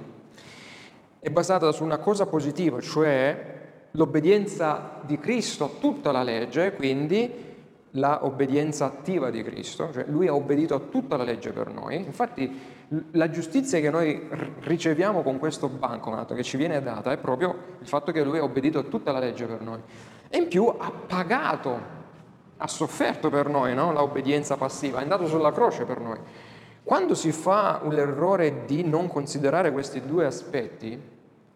È 1.19 1.29
basata 1.31 1.71
su 1.73 1.85
una 1.85 1.99
cosa 1.99 2.27
positiva, 2.27 2.81
cioè 2.81 3.59
l'obbedienza 3.93 5.01
di 5.03 5.19
Cristo 5.19 5.65
a 5.65 5.71
tutta 5.79 6.13
la 6.13 6.23
legge, 6.23 6.73
quindi 6.75 7.49
l'obbedienza 7.93 8.87
attiva 8.87 9.31
di 9.31 9.43
Cristo, 9.43 9.91
cioè 9.93 10.05
lui 10.07 10.29
ha 10.29 10.35
obbedito 10.35 10.75
a 10.75 10.79
tutta 10.79 11.17
la 11.17 11.25
legge 11.25 11.51
per 11.53 11.73
noi. 11.73 11.97
Infatti 11.97 12.79
la 13.13 13.31
giustizia 13.31 13.81
che 13.81 13.91
noi 13.91 14.29
riceviamo 14.61 15.23
con 15.23 15.39
questo 15.39 15.69
bancomat 15.69 16.35
che 16.35 16.43
ci 16.43 16.57
viene 16.57 16.83
data 16.83 17.13
è 17.13 17.19
proprio 17.19 17.77
il 17.81 17.87
fatto 17.87 18.13
che 18.13 18.25
lui 18.25 18.39
ha 18.39 18.43
obbedito 18.43 18.79
a 18.79 18.83
tutta 18.83 19.13
la 19.13 19.19
legge 19.19 19.47
per 19.47 19.61
noi. 19.61 19.81
E 20.29 20.39
in 20.39 20.49
più 20.49 20.67
ha 20.67 20.91
pagato, 20.91 21.99
ha 22.63 22.67
sofferto 22.67 23.31
per 23.31 23.49
noi 23.49 23.75
no? 23.75 23.93
l'obbedienza 23.93 24.57
passiva, 24.57 24.99
è 24.99 25.03
andato 25.03 25.27
sulla 25.27 25.53
croce 25.53 25.85
per 25.85 25.99
noi. 25.99 26.19
Quando 26.83 27.15
si 27.15 27.33
fa 27.33 27.81
l'errore 27.89 28.65
di 28.67 28.85
non 28.85 29.09
considerare 29.09 29.73
questi 29.73 30.01
due 30.05 30.27
aspetti, 30.27 31.01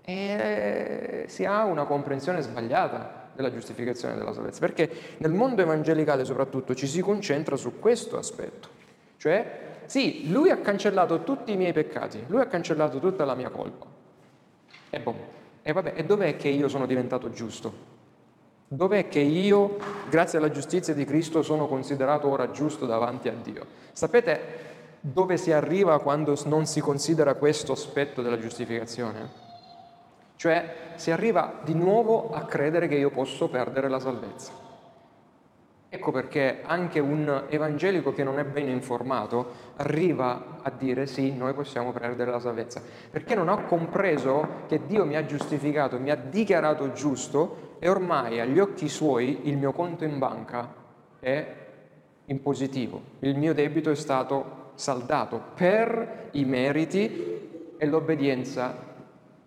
eh, 0.03 1.25
si 1.29 1.45
ha 1.45 1.65
una 1.65 1.85
comprensione 1.85 2.41
sbagliata 2.41 3.31
della 3.35 3.53
giustificazione 3.53 4.17
della 4.17 4.33
salvezza, 4.33 4.61
perché 4.61 4.91
nel 5.19 5.33
mondo 5.33 5.61
evangelicale 5.61 6.25
soprattutto 6.25 6.75
ci 6.75 6.87
si 6.87 7.01
concentra 7.01 7.57
su 7.57 7.79
questo 7.79 8.17
aspetto, 8.17 8.69
cioè 9.19 9.73
sì, 9.87 10.31
lui 10.31 10.51
ha 10.51 10.59
cancellato 10.59 11.23
tutti 11.23 11.53
i 11.53 11.57
miei 11.57 11.73
peccati, 11.73 12.25
lui 12.29 12.41
ha 12.41 12.47
cancellato 12.47 12.99
tutta 12.99 13.25
la 13.25 13.35
mia 13.35 13.51
colpa. 13.51 13.87
E 14.89 15.01
boh, 15.01 15.17
e 15.63 15.73
vabbè, 15.73 15.93
e 15.97 16.05
dov'è 16.05 16.37
che 16.37 16.49
io 16.49 16.69
sono 16.69 16.87
diventato 16.87 17.31
giusto? 17.31 17.94
Dov'è 18.75 19.07
che 19.07 19.21
io, 19.21 19.77
grazie 20.11 20.39
alla 20.39 20.51
giustizia 20.51 20.95
di 20.95 21.05
Cristo, 21.05 21.43
sono 21.43 21.69
considerato 21.69 22.29
ora 22.29 22.51
giusto 22.51 22.87
davanti 22.87 23.29
a 23.29 23.35
Dio? 23.41 23.65
Sapete, 23.93 24.41
dove 24.99 25.37
si 25.37 25.53
arriva 25.53 26.01
quando 26.01 26.37
non 26.47 26.67
si 26.67 26.81
considera 26.81 27.35
questo 27.35 27.71
aspetto 27.71 28.21
della 28.21 28.37
giustificazione? 28.39 29.43
Cioè 30.35 30.75
si 30.97 31.13
arriva 31.13 31.61
di 31.63 31.75
nuovo 31.75 32.33
a 32.33 32.47
credere 32.47 32.89
che 32.89 32.97
io 32.97 33.11
posso 33.11 33.49
perdere 33.49 33.89
la 33.89 34.01
salvezza. 34.01 34.51
Ecco 35.89 36.11
perché 36.11 36.63
anche 36.65 36.99
un 36.99 37.45
evangelico 37.49 38.13
che 38.13 38.25
non 38.25 38.41
è 38.41 38.45
ben 38.45 38.69
informato 38.69 39.53
arriva 39.77 40.59
a 40.61 40.73
dire 40.77 41.07
sì, 41.07 41.33
noi 41.33 41.55
possiamo 41.55 41.93
perdere 41.93 42.33
la 42.33 42.41
salvezza, 42.41 42.83
perché 43.09 43.37
non 43.37 43.49
ha 43.49 43.63
compreso 43.63 44.65
che 44.67 44.85
Dio 44.87 45.05
mi 45.05 45.15
ha 45.15 45.25
giustificato, 45.25 46.01
mi 46.01 46.11
ha 46.11 46.17
dichiarato 46.17 46.91
giusto 46.91 47.74
e 47.79 47.89
ormai 47.89 48.41
agli 48.41 48.59
occhi 48.59 48.89
suoi 48.89 49.49
il 49.49 49.57
mio 49.57 49.73
conto 49.73 50.05
in 50.05 50.19
banca 50.19 50.73
è 51.21 51.55
in 52.27 52.41
positivo, 52.41 53.01
il 53.21 53.37
mio 53.37 53.53
debito 53.53 53.91
è 53.91 53.95
stato 53.95 54.73
saldato 54.75 55.41
per 55.55 56.29
i 56.33 56.45
meriti 56.45 57.75
e 57.77 57.87
l'obbedienza 57.87 58.77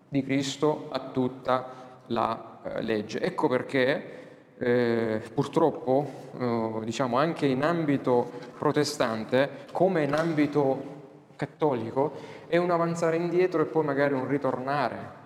di 0.08 0.22
Cristo 0.22 0.88
a 0.90 1.00
tutta 1.10 1.72
la 2.06 2.60
eh, 2.62 2.82
legge. 2.82 3.20
Ecco 3.20 3.48
perché 3.48 4.16
eh, 4.58 5.22
purtroppo, 5.32 6.10
eh, 6.38 6.84
diciamo 6.84 7.16
anche 7.18 7.46
in 7.46 7.62
ambito 7.62 8.30
protestante, 8.58 9.66
come 9.72 10.04
in 10.04 10.14
ambito 10.14 10.96
cattolico, 11.36 12.12
è 12.48 12.56
un 12.56 12.70
avanzare 12.70 13.16
indietro 13.16 13.62
e 13.62 13.66
poi 13.66 13.84
magari 13.84 14.14
un 14.14 14.26
ritornare. 14.26 15.17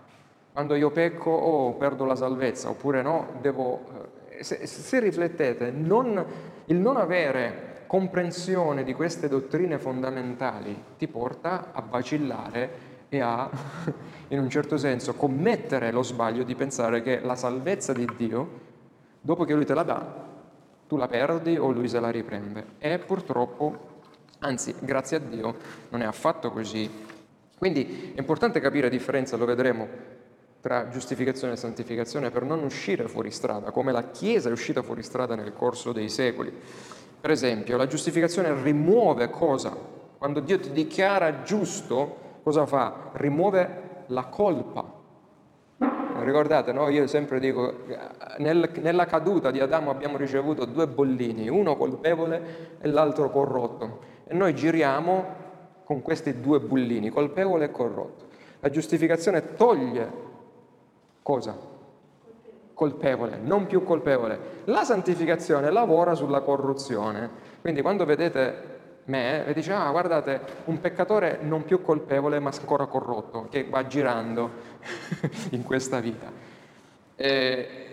Quando 0.53 0.75
io 0.75 0.91
pecco, 0.91 1.31
oh, 1.31 1.73
perdo 1.75 2.05
la 2.05 2.15
salvezza, 2.15 2.69
oppure 2.69 3.01
no, 3.01 3.39
devo... 3.41 4.11
Eh, 4.29 4.45
se, 4.45 4.67
se 4.67 5.01
riflettete, 5.01 5.71
non, 5.71 6.25
il 6.67 6.77
non 6.77 6.99
avere 6.99 7.85
comprensione 7.87 8.85
di 8.85 8.95
queste 8.95 9.29
dottrine 9.29 9.79
fondamentali 9.79 10.75
ti 10.97 11.09
porta 11.09 11.73
a 11.73 11.83
vacillare 11.83 12.91
e 13.09 13.21
a, 13.21 13.49
in 14.29 14.39
un 14.39 14.49
certo 14.49 14.77
senso, 14.77 15.15
commettere 15.15 15.91
lo 15.91 16.03
sbaglio 16.03 16.43
di 16.43 16.55
pensare 16.55 17.03
che 17.03 17.21
la 17.21 17.37
salvezza 17.37 17.93
di 17.93 18.07
Dio, 18.17 18.61
dopo 19.21 19.45
che 19.45 19.55
Lui 19.55 19.67
te 19.67 19.75
la 19.75 19.83
dà, 19.83 20.27
tu 20.87 20.97
la 20.97 21.09
perdi 21.09 21.57
o 21.57 21.71
Lui 21.71 21.89
se 21.89 22.01
la 22.01 22.11
riprende. 22.11 22.65
E 22.79 22.99
purtroppo, 22.99 24.01
anzi, 24.41 24.75
grazie 24.81 25.17
a 25.19 25.21
Dio, 25.21 25.57
non 25.91 26.03
è 26.03 26.05
affatto 26.05 26.51
così. 26.51 26.91
Quindi 27.59 28.13
è 28.15 28.19
importante 28.19 28.61
capire 28.61 28.85
la 28.85 28.97
differenza, 28.97 29.37
lo 29.37 29.45
vedremo, 29.45 29.89
tra 30.63 30.89
giustificazione 30.89 31.55
e 31.55 31.57
santificazione 31.57 32.31
per 32.31 32.45
non 32.45 32.63
uscire 32.63 33.09
fuori 33.09 33.33
strada, 33.33 33.73
come 33.73 33.91
la 33.91 34.11
Chiesa 34.11 34.49
è 34.49 34.53
uscita 34.53 34.81
fuori 34.83 35.03
strada 35.03 35.35
nel 35.35 35.53
corso 35.53 35.91
dei 35.91 36.09
secoli. 36.09 36.57
Per 37.21 37.31
esempio, 37.33 37.77
la 37.77 37.89
giustificazione 37.89 38.55
rimuove 38.63 39.29
cosa? 39.29 39.77
Quando 40.17 40.39
Dio 40.39 40.61
ti 40.61 40.71
dichiara 40.71 41.43
giusto, 41.43 42.17
cosa 42.45 42.65
fa? 42.65 43.11
Rimuove 43.15 44.05
la 44.07 44.27
colpa. 44.27 45.01
Ricordate, 46.21 46.71
no? 46.71 46.89
Io 46.91 47.09
sempre 47.09 47.41
dico, 47.41 47.79
nel, 48.39 48.71
nella 48.81 49.07
caduta 49.07 49.51
di 49.51 49.59
Adamo 49.59 49.91
abbiamo 49.91 50.17
ricevuto 50.17 50.65
due 50.65 50.87
bollini, 50.87 51.49
uno 51.49 51.77
colpevole 51.77 52.77
e 52.81 52.87
l'altro 52.87 53.31
corrotto. 53.31 53.99
E 54.29 54.35
noi 54.35 54.55
giriamo 54.55 55.41
con 55.85 56.03
questi 56.03 56.41
due 56.41 56.61
bullini, 56.61 57.11
colpevole 57.11 57.65
e 57.65 57.71
corrotto. 57.73 58.27
La 58.61 58.71
giustificazione 58.71 59.55
toglie 59.55 60.31
cosa? 61.23 61.71
Colpevole, 62.75 63.39
non 63.39 63.67
più 63.67 63.85
colpevole. 63.85 64.63
La 64.65 64.85
santificazione 64.85 65.71
lavora 65.71 66.15
sulla 66.15 66.41
corruzione. 66.41 67.31
Quindi 67.61 67.81
quando 67.83 68.05
vedete 68.05 68.71
me 69.05 69.45
e 69.47 69.53
dice, 69.53 69.73
ah 69.73 69.91
guardate, 69.91 70.41
un 70.67 70.81
peccatore 70.81 71.39
non 71.43 71.65
più 71.65 71.83
colpevole 71.83 72.39
ma 72.39 72.51
ancora 72.57 72.87
corrotto, 72.87 73.49
che 73.51 73.65
va 73.69 73.87
girando 73.87 74.51
in 75.51 75.63
questa 75.63 76.01
vita. 76.01 76.31
E, 77.17 77.87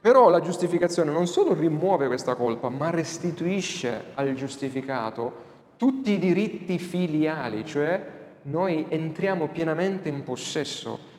però 0.00 0.28
la 0.28 0.40
giustificazione 0.40 1.10
non 1.10 1.26
solo 1.26 1.54
rimuove 1.54 2.06
questa 2.06 2.34
colpa, 2.34 2.68
ma 2.68 2.90
restituisce 2.90 4.12
al 4.14 4.34
giustificato 4.34 5.52
tutti 5.76 6.12
i 6.12 6.18
diritti 6.18 6.78
filiali, 6.78 7.64
cioè 7.64 8.12
noi 8.42 8.86
entriamo 8.88 9.48
pienamente 9.48 10.08
in 10.10 10.22
possesso 10.22 11.12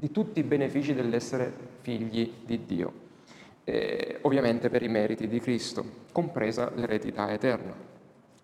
di 0.00 0.10
tutti 0.10 0.40
i 0.40 0.44
benefici 0.44 0.94
dell'essere 0.94 1.52
figli 1.82 2.32
di 2.46 2.64
Dio, 2.64 2.92
eh, 3.64 4.16
ovviamente 4.22 4.70
per 4.70 4.82
i 4.82 4.88
meriti 4.88 5.28
di 5.28 5.40
Cristo, 5.40 5.84
compresa 6.10 6.72
l'eredità 6.74 7.30
eterna. 7.30 7.74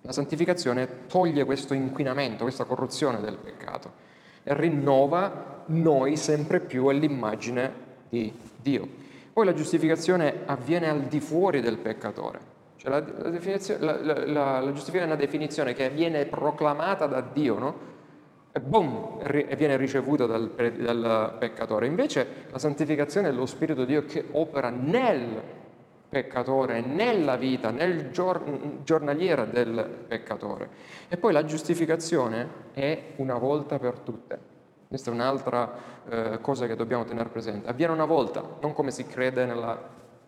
La 0.03 0.12
santificazione 0.12 1.07
toglie 1.07 1.45
questo 1.45 1.73
inquinamento, 1.73 2.45
questa 2.45 2.64
corruzione 2.64 3.21
del 3.21 3.38
peccato 3.38 4.05
e 4.42 4.55
rinnova 4.55 5.64
noi 5.69 6.16
sempre 6.16 6.61
più 6.61 6.87
all'immagine 6.88 7.73
di 8.11 8.31
Dio. 8.61 8.87
Poi 9.33 9.47
la 9.47 9.55
giustificazione 9.55 10.42
avviene 10.45 10.90
al 10.90 11.05
di 11.05 11.21
fuori 11.21 11.62
del 11.62 11.79
peccatore. 11.79 12.55
Cioè 12.77 12.90
la, 12.90 13.01
la, 13.01 14.01
la, 14.03 14.61
la, 14.61 14.73
giustificazione 14.73 15.01
è 15.01 15.07
una 15.07 15.16
definizione 15.16 15.73
che 15.73 15.88
viene 15.88 16.27
proclamata 16.27 17.07
da 17.07 17.23
Dio, 17.23 17.59
no? 17.59 17.95
E 18.57 18.61
boom, 18.61 19.23
viene 19.55 19.77
ricevuta 19.77 20.25
dal, 20.25 20.49
dal 20.49 21.37
peccatore. 21.38 21.85
Invece 21.85 22.47
la 22.51 22.59
santificazione 22.59 23.29
è 23.29 23.31
lo 23.31 23.45
Spirito 23.45 23.81
di 23.81 23.88
Dio 23.88 24.07
che 24.07 24.29
opera 24.31 24.71
nel 24.71 25.42
peccatore, 26.09 26.81
nella 26.81 27.37
vita, 27.37 27.69
nel 27.69 28.11
gior- 28.12 28.81
giornaliera 28.83 29.45
del 29.45 30.07
peccatore. 30.09 30.71
E 31.07 31.19
poi 31.19 31.35
la 31.35 31.45
giustificazione 31.45 32.49
è 32.73 33.12
una 33.16 33.37
volta 33.37 33.79
per 33.79 33.99
tutte. 33.99 34.38
Questa 34.88 35.11
è 35.11 35.12
un'altra 35.12 35.75
eh, 36.09 36.38
cosa 36.40 36.66
che 36.66 36.77
dobbiamo 36.77 37.05
tenere 37.05 37.29
presente. 37.29 37.69
Avviene 37.69 37.92
una 37.92 38.07
volta, 38.07 38.42
non 38.62 38.73
come 38.73 38.90
si 38.90 39.05
crede 39.05 39.45
nella, 39.45 39.79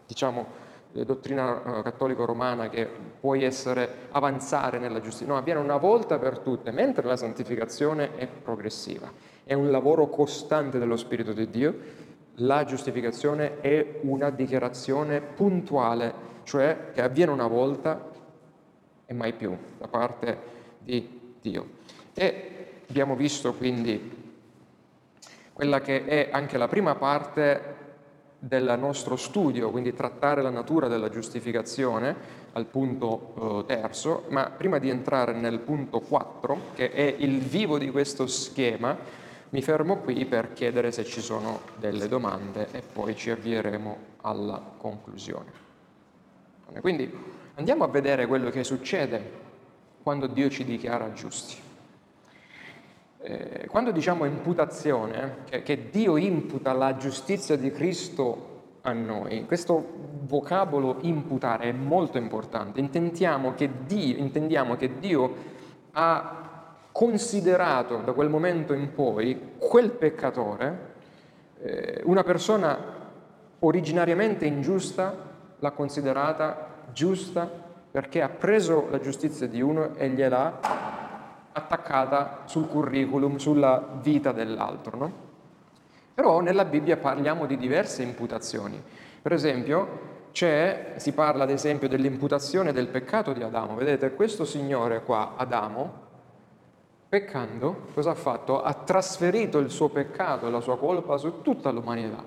diciamo, 0.07 0.68
dottrina 0.93 1.79
eh, 1.79 1.83
cattolico-romana 1.83 2.69
che 2.69 2.89
puoi 3.21 3.45
essere, 3.45 4.09
avanzare 4.11 4.79
nella 4.79 5.01
giustizia. 5.01 5.27
No, 5.27 5.37
avviene 5.37 5.61
una 5.61 5.77
volta 5.77 6.19
per 6.19 6.39
tutte, 6.39 6.71
mentre 6.71 7.07
la 7.07 7.17
santificazione 7.17 8.17
è 8.17 8.27
progressiva. 8.27 9.11
È 9.45 9.55
un 9.55 9.71
lavoro 9.71 10.09
costante 10.09 10.79
dello 10.79 10.97
Spirito 10.97 11.33
di 11.33 11.49
Dio 11.51 12.07
la 12.41 12.65
giustificazione 12.65 13.61
è 13.61 13.99
una 14.03 14.31
dichiarazione 14.31 15.21
puntuale, 15.21 16.13
cioè 16.45 16.91
che 16.93 17.03
avviene 17.03 17.33
una 17.33 17.47
volta 17.47 18.11
e 19.07 19.15
mai 19.15 19.33
più 19.33 19.57
da 19.79 19.89
parte 19.89 20.39
di 20.79 21.35
Dio. 21.41 21.69
E 22.15 22.83
abbiamo 22.89 23.17
visto 23.17 23.55
quindi 23.55 24.17
quella 25.53 25.81
che 25.81 26.05
è 26.05 26.29
anche 26.31 26.59
la 26.59 26.69
prima 26.69 26.95
parte 26.95 27.75
del 28.39 28.77
nostro 28.79 29.17
studio, 29.17 29.71
quindi 29.71 29.95
trattare 29.95 30.43
la 30.43 30.51
natura 30.51 30.87
della 30.87 31.09
giustificazione 31.09 32.15
al 32.53 32.67
punto 32.67 33.65
eh, 33.67 33.75
terzo, 33.75 34.25
ma 34.29 34.51
prima 34.51 34.79
di 34.79 34.89
entrare 34.89 35.33
nel 35.33 35.59
punto 35.59 36.01
4, 36.01 36.59
che 36.75 36.93
è 36.93 37.15
il 37.19 37.41
vivo 37.41 37.79
di 37.79 37.91
questo 37.91 38.27
schema, 38.27 38.97
mi 39.51 39.63
fermo 39.63 39.97
qui 39.99 40.25
per 40.27 40.53
chiedere 40.53 40.93
se 40.93 41.05
ci 41.05 41.21
sono 41.21 41.61
delle 41.77 42.07
domande 42.07 42.69
e 42.71 42.83
poi 42.83 43.17
ci 43.17 43.31
avvieremo 43.31 43.97
alla 44.23 44.63
conclusione. 44.77 45.67
Quindi 46.81 47.11
andiamo 47.55 47.85
a 47.85 47.89
vedere 47.89 48.27
quello 48.27 48.51
che 48.51 48.63
succede 48.63 49.47
quando 50.03 50.27
Dio 50.27 50.51
ci 50.51 50.65
dichiara 50.65 51.13
giusti. 51.13 51.68
Eh, 53.21 53.67
quando 53.69 53.91
diciamo 53.91 54.25
imputazione, 54.25 55.39
che, 55.45 55.63
che 55.63 55.91
Dio 55.91 56.17
imputa 56.17 56.73
la 56.73 56.97
giustizia 56.97 57.57
di 57.57 57.73
Cristo 57.73 58.77
a 58.83 58.93
noi, 58.93 59.45
questo 59.45 59.85
vocabolo 60.27 60.99
imputare 61.01 61.65
è 61.65 61.73
molto 61.73 62.17
importante. 62.17 62.79
Intendiamo 62.79 63.55
che 63.55 63.71
Dio, 63.87 64.17
intendiamo 64.17 64.77
che 64.77 64.99
Dio 65.01 65.35
ha 65.93 66.77
considerato 66.93 67.97
da 67.99 68.13
quel 68.13 68.29
momento 68.29 68.73
in 68.73 68.93
poi 68.93 69.55
quel 69.59 69.91
peccatore, 69.91 70.95
eh, 71.61 72.01
una 72.05 72.23
persona 72.23 72.79
originariamente 73.61 74.47
ingiusta, 74.47 75.27
l'ha 75.59 75.71
considerata 75.73 76.85
giusta 76.93 77.51
perché 77.91 78.23
ha 78.23 78.29
preso 78.29 78.87
la 78.91 79.01
giustizia 79.01 79.49
di 79.49 79.61
uno 79.61 79.97
e 79.97 80.09
gliel'ha 80.09 81.08
attaccata 81.59 82.43
sul 82.47 82.69
curriculum, 82.69 83.37
sulla 83.37 83.99
vita 84.01 84.33
dell'altro. 84.33 84.97
No? 84.97 85.13
Però 86.15 86.41
nella 86.41 86.65
Bibbia 86.65 86.97
parliamo 86.97 87.47
di 87.47 87.57
diverse 87.57 88.03
imputazioni. 88.03 88.83
Per 89.21 89.33
esempio, 89.33 90.17
si 90.33 91.13
parla 91.13 91.45
ad 91.45 91.51
esempio 91.51 91.89
dell'imputazione 91.89 92.73
del 92.73 92.89
peccato 92.89 93.33
di 93.33 93.43
Adamo. 93.43 93.75
Vedete, 93.75 94.15
questo 94.15 94.45
signore 94.45 95.03
qua, 95.03 95.35
Adamo, 95.37 96.07
Peccando, 97.09 97.87
cosa 97.95 98.11
ha 98.11 98.15
fatto? 98.15 98.63
Ha 98.63 98.75
trasferito 98.75 99.57
il 99.59 99.71
suo 99.71 99.89
peccato 99.89 100.47
e 100.47 100.51
la 100.51 100.61
sua 100.61 100.77
colpa 100.77 101.17
su 101.17 101.41
tutta 101.41 101.71
l'umanità. 101.71 102.23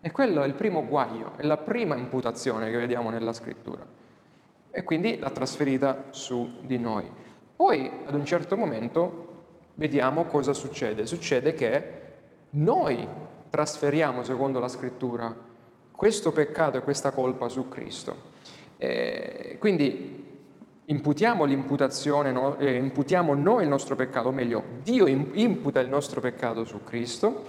E 0.00 0.12
quello 0.12 0.42
è 0.42 0.46
il 0.46 0.54
primo 0.54 0.86
guaio, 0.86 1.32
è 1.34 1.42
la 1.42 1.56
prima 1.56 1.96
imputazione 1.96 2.70
che 2.70 2.76
vediamo 2.76 3.10
nella 3.10 3.32
scrittura. 3.32 3.84
E 4.70 4.84
quindi 4.84 5.18
l'ha 5.18 5.30
trasferita 5.30 6.04
su 6.10 6.58
di 6.60 6.78
noi. 6.78 7.10
Poi, 7.60 7.90
ad 8.06 8.14
un 8.14 8.24
certo 8.24 8.56
momento, 8.56 9.26
vediamo 9.74 10.24
cosa 10.24 10.54
succede. 10.54 11.04
Succede 11.04 11.52
che 11.52 12.00
noi 12.52 13.06
trasferiamo, 13.50 14.24
secondo 14.24 14.60
la 14.60 14.66
scrittura, 14.66 15.36
questo 15.90 16.32
peccato 16.32 16.78
e 16.78 16.80
questa 16.80 17.10
colpa 17.10 17.50
su 17.50 17.68
Cristo. 17.68 18.16
E 18.78 19.58
quindi 19.58 20.24
imputiamo 20.86 21.44
l'imputazione, 21.44 22.32
no? 22.32 22.56
eh, 22.56 22.76
imputiamo 22.76 23.34
noi 23.34 23.64
il 23.64 23.68
nostro 23.68 23.94
peccato, 23.94 24.28
o 24.28 24.32
meglio, 24.32 24.64
Dio 24.82 25.06
imputa 25.06 25.80
il 25.80 25.88
nostro 25.90 26.22
peccato 26.22 26.64
su 26.64 26.82
Cristo. 26.82 27.44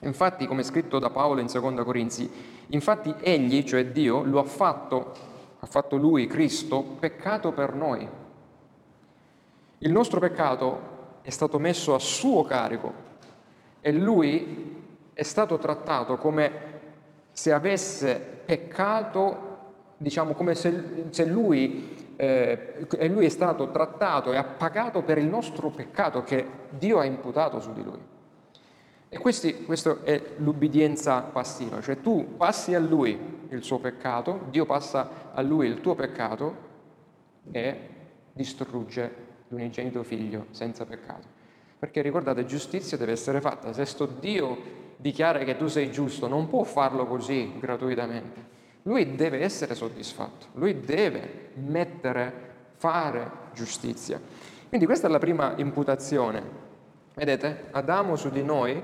Infatti, 0.00 0.46
come 0.46 0.62
scritto 0.62 0.98
da 0.98 1.08
Paolo 1.08 1.40
in 1.40 1.46
2 1.46 1.82
Corinzi, 1.82 2.30
infatti 2.66 3.14
egli, 3.22 3.64
cioè 3.64 3.86
Dio, 3.86 4.22
lo 4.22 4.38
ha 4.38 4.44
fatto, 4.44 5.14
ha 5.60 5.66
fatto 5.66 5.96
lui, 5.96 6.26
Cristo, 6.26 6.82
peccato 6.82 7.52
per 7.52 7.72
noi. 7.72 8.19
Il 9.82 9.92
nostro 9.92 10.20
peccato 10.20 11.18
è 11.22 11.30
stato 11.30 11.58
messo 11.58 11.94
a 11.94 11.98
suo 11.98 12.44
carico 12.44 12.92
e 13.80 13.92
lui 13.92 14.76
è 15.14 15.22
stato 15.22 15.56
trattato 15.56 16.18
come 16.18 16.52
se 17.32 17.50
avesse 17.50 18.42
peccato, 18.44 19.58
diciamo 19.96 20.34
come 20.34 20.54
se, 20.54 21.06
se 21.08 21.24
lui 21.24 21.96
eh, 22.16 22.86
lui 23.08 23.24
è 23.24 23.30
stato 23.30 23.70
trattato 23.70 24.34
e 24.34 24.36
ha 24.36 24.44
pagato 24.44 25.02
per 25.02 25.16
il 25.16 25.24
nostro 25.24 25.70
peccato 25.70 26.22
che 26.24 26.46
Dio 26.68 26.98
ha 26.98 27.06
imputato 27.06 27.58
su 27.58 27.72
di 27.72 27.82
lui. 27.82 27.98
E 29.08 29.18
questi, 29.18 29.64
questa 29.64 30.00
è 30.02 30.22
l'ubbidienza 30.36 31.22
passiva, 31.22 31.80
cioè 31.80 32.02
tu 32.02 32.36
passi 32.36 32.74
a 32.74 32.78
lui 32.78 33.46
il 33.48 33.62
suo 33.62 33.78
peccato, 33.78 34.40
Dio 34.50 34.66
passa 34.66 35.30
a 35.32 35.40
lui 35.40 35.68
il 35.68 35.80
tuo 35.80 35.94
peccato 35.94 36.68
e 37.50 37.88
distrugge 38.34 39.28
l'unigenito 39.50 40.02
figlio 40.02 40.46
senza 40.50 40.84
peccato. 40.84 41.38
Perché 41.78 42.02
ricordate, 42.02 42.44
giustizia 42.44 42.96
deve 42.96 43.12
essere 43.12 43.40
fatta. 43.40 43.72
Se 43.72 43.84
sto 43.84 44.06
Dio 44.06 44.56
dichiara 44.96 45.38
che 45.40 45.56
tu 45.56 45.66
sei 45.66 45.90
giusto, 45.90 46.26
non 46.28 46.48
può 46.48 46.64
farlo 46.64 47.06
così 47.06 47.52
gratuitamente. 47.58 48.58
Lui 48.82 49.14
deve 49.14 49.40
essere 49.40 49.74
soddisfatto, 49.74 50.46
lui 50.54 50.80
deve 50.80 51.50
mettere, 51.54 52.48
fare 52.76 53.30
giustizia. 53.54 54.20
Quindi 54.68 54.86
questa 54.86 55.06
è 55.06 55.10
la 55.10 55.18
prima 55.18 55.54
imputazione. 55.56 56.42
Vedete, 57.14 57.66
Adamo 57.72 58.16
su 58.16 58.30
di 58.30 58.42
noi, 58.42 58.80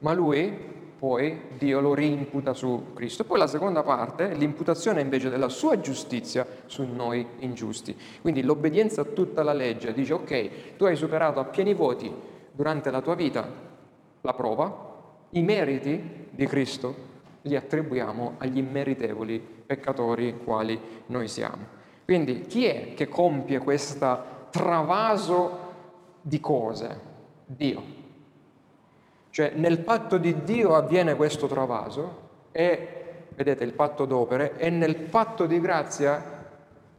ma 0.00 0.12
lui 0.12 0.71
poi 1.02 1.36
Dio 1.58 1.80
lo 1.80 1.94
rimputa 1.94 2.54
su 2.54 2.92
Cristo. 2.94 3.24
Poi 3.24 3.36
la 3.36 3.48
seconda 3.48 3.82
parte 3.82 4.34
l'imputazione 4.34 5.00
invece 5.00 5.30
della 5.30 5.48
sua 5.48 5.80
giustizia 5.80 6.46
su 6.66 6.84
noi 6.84 7.26
ingiusti. 7.40 7.96
Quindi 8.20 8.44
l'obbedienza 8.44 9.00
a 9.00 9.06
tutta 9.06 9.42
la 9.42 9.52
legge 9.52 9.92
dice 9.94 10.12
ok, 10.12 10.76
tu 10.76 10.84
hai 10.84 10.94
superato 10.94 11.40
a 11.40 11.44
pieni 11.44 11.74
voti 11.74 12.08
durante 12.52 12.92
la 12.92 13.00
tua 13.00 13.16
vita 13.16 13.44
la 14.20 14.32
prova, 14.32 15.26
i 15.30 15.42
meriti 15.42 16.28
di 16.30 16.46
Cristo 16.46 16.94
li 17.42 17.56
attribuiamo 17.56 18.34
agli 18.38 18.58
immeritevoli 18.58 19.44
peccatori 19.66 20.38
quali 20.44 20.80
noi 21.06 21.26
siamo. 21.26 21.66
Quindi 22.04 22.42
chi 22.42 22.66
è 22.66 22.94
che 22.94 23.08
compie 23.08 23.58
questo 23.58 24.46
travaso 24.50 25.58
di 26.20 26.38
cose? 26.38 27.00
Dio. 27.44 28.01
Cioè 29.32 29.52
nel 29.54 29.78
patto 29.78 30.18
di 30.18 30.44
Dio 30.44 30.74
avviene 30.74 31.16
questo 31.16 31.46
travaso 31.46 32.18
e, 32.52 32.88
vedete, 33.34 33.64
il 33.64 33.72
patto 33.72 34.04
d'opere, 34.04 34.58
e 34.58 34.68
nel 34.68 34.94
patto 34.94 35.46
di 35.46 35.58
grazia 35.58 36.22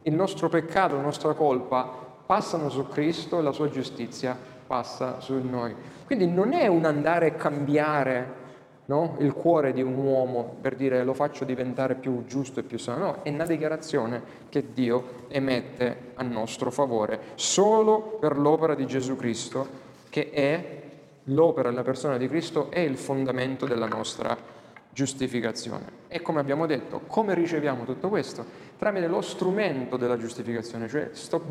il 0.02 0.12
nostro 0.14 0.48
peccato, 0.48 0.96
la 0.96 1.00
nostra 1.00 1.32
colpa 1.34 1.88
passano 2.26 2.70
su 2.70 2.88
Cristo 2.88 3.38
e 3.38 3.42
la 3.42 3.52
sua 3.52 3.68
giustizia 3.70 4.36
passa 4.66 5.20
su 5.20 5.34
noi. 5.48 5.76
Quindi 6.06 6.26
non 6.26 6.54
è 6.54 6.66
un 6.66 6.84
andare 6.86 7.28
a 7.28 7.32
cambiare 7.34 8.32
no? 8.86 9.14
il 9.20 9.32
cuore 9.32 9.72
di 9.72 9.80
un 9.80 9.96
uomo 9.96 10.56
per 10.60 10.74
dire 10.74 11.04
lo 11.04 11.14
faccio 11.14 11.44
diventare 11.44 11.94
più 11.94 12.24
giusto 12.26 12.58
e 12.58 12.64
più 12.64 12.78
sano, 12.78 13.04
no, 13.04 13.16
è 13.22 13.30
una 13.30 13.46
dichiarazione 13.46 14.20
che 14.48 14.72
Dio 14.72 15.26
emette 15.28 16.10
a 16.14 16.24
nostro 16.24 16.72
favore, 16.72 17.20
solo 17.36 18.18
per 18.18 18.36
l'opera 18.36 18.74
di 18.74 18.86
Gesù 18.86 19.14
Cristo, 19.14 19.82
che 20.10 20.30
è 20.30 20.82
l'opera 21.24 21.70
della 21.70 21.82
persona 21.82 22.16
di 22.16 22.28
Cristo, 22.28 22.70
è 22.70 22.80
il 22.80 22.96
fondamento 22.96 23.66
della 23.66 23.86
nostra 23.86 24.36
giustificazione. 24.90 26.02
E 26.08 26.22
come 26.22 26.40
abbiamo 26.40 26.66
detto, 26.66 27.00
come 27.06 27.34
riceviamo 27.34 27.84
tutto 27.84 28.08
questo? 28.08 28.44
Tramite 28.78 29.08
lo 29.08 29.20
strumento 29.20 29.96
della 29.96 30.16
giustificazione, 30.16 30.88
cioè 30.88 31.10
sto 31.12 31.42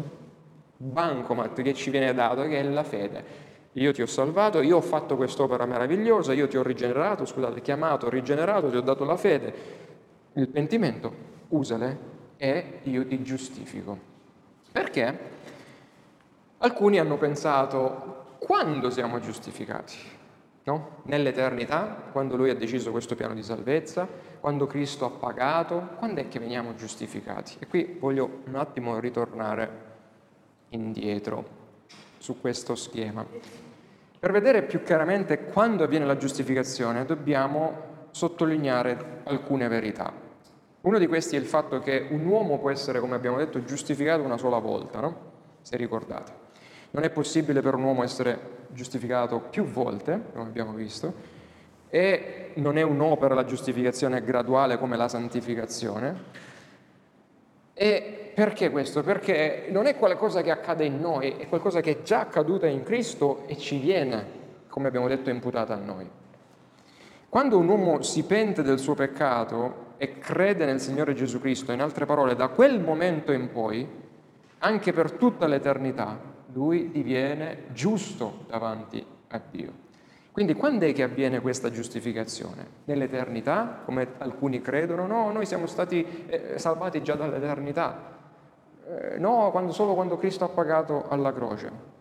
bancomat 0.77 1.61
che 1.61 1.73
ci 1.73 1.89
viene 1.89 2.13
dato, 2.13 2.43
che 2.43 2.59
è 2.59 2.63
la 2.63 2.83
fede. 2.83 3.51
Io 3.73 3.91
ti 3.91 4.01
ho 4.01 4.05
salvato, 4.05 4.61
io 4.61 4.77
ho 4.77 4.81
fatto 4.81 5.15
quest'opera 5.15 5.65
meravigliosa, 5.65 6.33
io 6.33 6.47
ti 6.47 6.57
ho 6.57 6.63
rigenerato, 6.63 7.25
scusate, 7.25 7.61
chiamato, 7.61 8.09
rigenerato, 8.09 8.69
ti 8.69 8.77
ho 8.77 8.81
dato 8.81 9.03
la 9.03 9.17
fede, 9.17 9.53
il 10.33 10.47
pentimento, 10.47 11.11
usale 11.49 12.11
e 12.37 12.79
io 12.83 13.05
ti 13.05 13.21
giustifico. 13.23 13.97
Perché? 14.71 15.19
Alcuni 16.59 16.99
hanno 16.99 17.17
pensato, 17.17 18.22
quando 18.43 18.89
siamo 18.89 19.19
giustificati? 19.19 19.95
No? 20.65 21.01
Nell'eternità, 21.03 22.09
quando 22.11 22.35
Lui 22.35 22.49
ha 22.49 22.55
deciso 22.55 22.91
questo 22.91 23.15
piano 23.15 23.33
di 23.33 23.41
salvezza, 23.41 24.07
quando 24.39 24.67
Cristo 24.67 25.05
ha 25.05 25.09
pagato, 25.09 25.91
quando 25.97 26.19
è 26.19 26.27
che 26.27 26.39
veniamo 26.39 26.75
giustificati? 26.75 27.55
E 27.59 27.67
qui 27.67 27.97
voglio 27.99 28.41
un 28.45 28.55
attimo 28.55 28.99
ritornare 28.99 29.81
indietro 30.69 31.61
su 32.17 32.39
questo 32.41 32.75
schema. 32.75 33.25
Per 34.19 34.31
vedere 34.31 34.63
più 34.63 34.83
chiaramente 34.83 35.45
quando 35.45 35.83
avviene 35.83 36.05
la 36.05 36.17
giustificazione 36.17 37.05
dobbiamo 37.05 38.07
sottolineare 38.11 39.21
alcune 39.23 39.67
verità. 39.69 40.11
Uno 40.81 40.97
di 40.97 41.07
questi 41.07 41.37
è 41.37 41.39
il 41.39 41.45
fatto 41.45 41.79
che 41.79 42.07
un 42.09 42.25
uomo 42.25 42.59
può 42.59 42.69
essere, 42.69 42.99
come 42.99 43.15
abbiamo 43.15 43.37
detto, 43.37 43.63
giustificato 43.63 44.21
una 44.21 44.37
sola 44.37 44.59
volta, 44.59 44.99
no? 44.99 45.31
Se 45.61 45.77
ricordate. 45.77 46.42
Non 46.93 47.03
è 47.03 47.09
possibile 47.09 47.61
per 47.61 47.73
un 47.73 47.81
uomo 47.81 48.03
essere 48.03 48.67
giustificato 48.67 49.39
più 49.39 49.63
volte, 49.63 50.25
come 50.31 50.45
abbiamo 50.45 50.73
visto, 50.73 51.11
e 51.89 52.51
non 52.55 52.77
è 52.77 52.83
un'opera 52.83 53.33
la 53.33 53.45
giustificazione 53.45 54.23
graduale 54.23 54.77
come 54.77 54.95
la 54.95 55.07
santificazione. 55.07 56.15
E 57.73 58.31
perché 58.35 58.69
questo? 58.69 59.01
Perché 59.01 59.69
non 59.71 59.87
è 59.87 59.97
qualcosa 59.97 60.43
che 60.43 60.51
accade 60.51 60.85
in 60.85 60.99
noi, 60.99 61.35
è 61.37 61.47
qualcosa 61.47 61.81
che 61.81 61.91
è 61.97 62.01
già 62.03 62.19
accaduta 62.19 62.67
in 62.67 62.83
Cristo 62.83 63.47
e 63.47 63.57
ci 63.57 63.79
viene, 63.79 64.25
come 64.67 64.87
abbiamo 64.87 65.07
detto, 65.07 65.31
imputata 65.31 65.73
a 65.73 65.77
noi. 65.77 66.07
Quando 67.27 67.57
un 67.57 67.67
uomo 67.69 68.03
si 68.03 68.21
pente 68.23 68.61
del 68.61 68.77
suo 68.77 68.93
peccato 68.93 69.93
e 69.97 70.19
crede 70.19 70.65
nel 70.65 70.79
Signore 70.79 71.15
Gesù 71.15 71.39
Cristo, 71.39 71.71
in 71.71 71.81
altre 71.81 72.05
parole, 72.05 72.35
da 72.35 72.49
quel 72.49 72.79
momento 72.79 73.31
in 73.31 73.49
poi, 73.49 73.87
anche 74.59 74.93
per 74.93 75.13
tutta 75.13 75.47
l'eternità, 75.47 76.32
lui 76.53 76.91
diviene 76.91 77.65
giusto 77.73 78.45
davanti 78.47 79.05
a 79.29 79.41
Dio. 79.49 79.81
Quindi 80.31 80.55
quando 80.55 80.85
è 80.85 80.93
che 80.93 81.03
avviene 81.03 81.41
questa 81.41 81.69
giustificazione? 81.69 82.67
Nell'eternità, 82.85 83.81
come 83.85 84.13
alcuni 84.17 84.61
credono? 84.61 85.05
No, 85.05 85.31
noi 85.31 85.45
siamo 85.45 85.67
stati 85.67 86.25
eh, 86.27 86.57
salvati 86.57 87.03
già 87.03 87.13
dall'eternità. 87.13 88.11
Eh, 88.87 89.19
no, 89.19 89.51
quando, 89.51 89.71
solo 89.71 89.93
quando 89.93 90.17
Cristo 90.17 90.43
ha 90.43 90.49
pagato 90.49 91.07
alla 91.07 91.31
croce. 91.31 91.91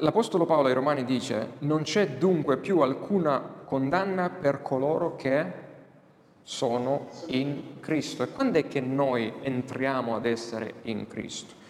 L'Apostolo 0.00 0.44
Paolo 0.44 0.66
ai 0.66 0.74
Romani 0.74 1.04
dice, 1.04 1.52
non 1.60 1.82
c'è 1.82 2.08
dunque 2.16 2.58
più 2.58 2.80
alcuna 2.80 3.40
condanna 3.64 4.28
per 4.28 4.62
coloro 4.62 5.14
che 5.14 5.52
sono 6.42 7.06
in 7.26 7.78
Cristo. 7.78 8.24
E 8.24 8.32
quando 8.32 8.58
è 8.58 8.66
che 8.66 8.80
noi 8.80 9.32
entriamo 9.42 10.16
ad 10.16 10.26
essere 10.26 10.74
in 10.82 11.06
Cristo? 11.06 11.60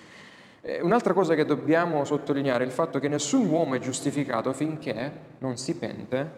Eh, 0.64 0.80
un'altra 0.80 1.12
cosa 1.12 1.34
che 1.34 1.44
dobbiamo 1.44 2.04
sottolineare 2.04 2.62
è 2.62 2.66
il 2.66 2.72
fatto 2.72 3.00
che 3.00 3.08
nessun 3.08 3.48
uomo 3.48 3.74
è 3.74 3.80
giustificato 3.80 4.52
finché 4.52 5.10
non 5.38 5.56
si 5.56 5.76
pente 5.76 6.30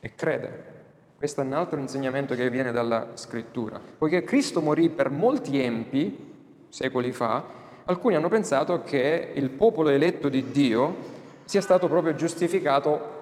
e 0.00 0.14
crede. 0.16 0.78
Questo 1.16 1.42
è 1.42 1.44
un 1.44 1.52
altro 1.52 1.78
insegnamento 1.78 2.34
che 2.34 2.50
viene 2.50 2.72
dalla 2.72 3.10
scrittura. 3.14 3.78
Poiché 3.78 4.24
Cristo 4.24 4.60
morì 4.60 4.88
per 4.88 5.10
molti 5.10 5.62
empi, 5.62 6.66
secoli 6.68 7.12
fa, 7.12 7.44
alcuni 7.84 8.16
hanno 8.16 8.28
pensato 8.28 8.82
che 8.82 9.32
il 9.34 9.50
popolo 9.50 9.90
eletto 9.90 10.28
di 10.28 10.50
Dio 10.50 10.96
sia 11.44 11.60
stato 11.60 11.88
proprio 11.88 12.14
giustificato 12.14 13.18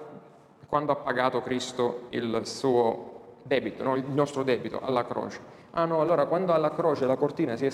quando 0.66 0.92
ha 0.92 0.96
pagato 0.96 1.42
Cristo 1.42 2.06
il 2.10 2.40
suo 2.44 3.40
debito, 3.42 3.82
no? 3.82 3.96
il 3.96 4.04
nostro 4.06 4.42
debito 4.42 4.80
alla 4.80 5.04
croce. 5.04 5.40
Ah 5.72 5.84
no, 5.84 6.00
allora 6.00 6.24
quando 6.26 6.54
alla 6.54 6.70
croce 6.70 7.04
la 7.04 7.16
cortina 7.16 7.56
si 7.56 7.66
è... 7.66 7.72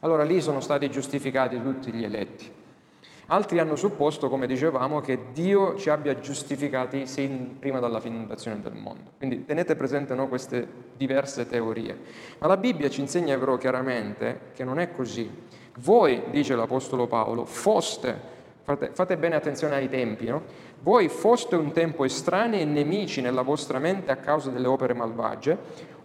allora 0.00 0.22
lì 0.24 0.40
sono 0.40 0.60
stati 0.60 0.90
giustificati 0.90 1.60
tutti 1.62 1.92
gli 1.92 2.04
eletti. 2.04 2.58
Altri 3.32 3.60
hanno 3.60 3.76
supposto, 3.76 4.28
come 4.28 4.48
dicevamo, 4.48 5.00
che 5.00 5.26
Dio 5.32 5.76
ci 5.76 5.88
abbia 5.88 6.18
giustificati 6.18 7.06
sin 7.06 7.58
prima 7.60 7.78
della 7.78 8.00
fondazione 8.00 8.60
del 8.60 8.74
mondo. 8.74 9.12
Quindi 9.18 9.44
tenete 9.44 9.76
presente 9.76 10.14
no, 10.14 10.26
queste 10.26 10.66
diverse 10.96 11.46
teorie. 11.46 11.96
Ma 12.38 12.48
la 12.48 12.56
Bibbia 12.56 12.90
ci 12.90 13.00
insegna 13.00 13.38
però 13.38 13.56
chiaramente 13.56 14.50
che 14.52 14.64
non 14.64 14.80
è 14.80 14.90
così. 14.90 15.30
Voi, 15.78 16.24
dice 16.30 16.56
l'Apostolo 16.56 17.06
Paolo, 17.06 17.44
foste, 17.44 18.18
fate, 18.62 18.90
fate 18.92 19.16
bene 19.16 19.36
attenzione 19.36 19.76
ai 19.76 19.88
tempi, 19.88 20.26
no? 20.26 20.42
voi 20.80 21.08
foste 21.08 21.54
un 21.54 21.70
tempo 21.72 22.04
estranei 22.04 22.62
e 22.62 22.64
nemici 22.64 23.20
nella 23.20 23.42
vostra 23.42 23.78
mente 23.78 24.10
a 24.10 24.16
causa 24.16 24.50
delle 24.50 24.66
opere 24.66 24.94
malvagie, 24.94 25.56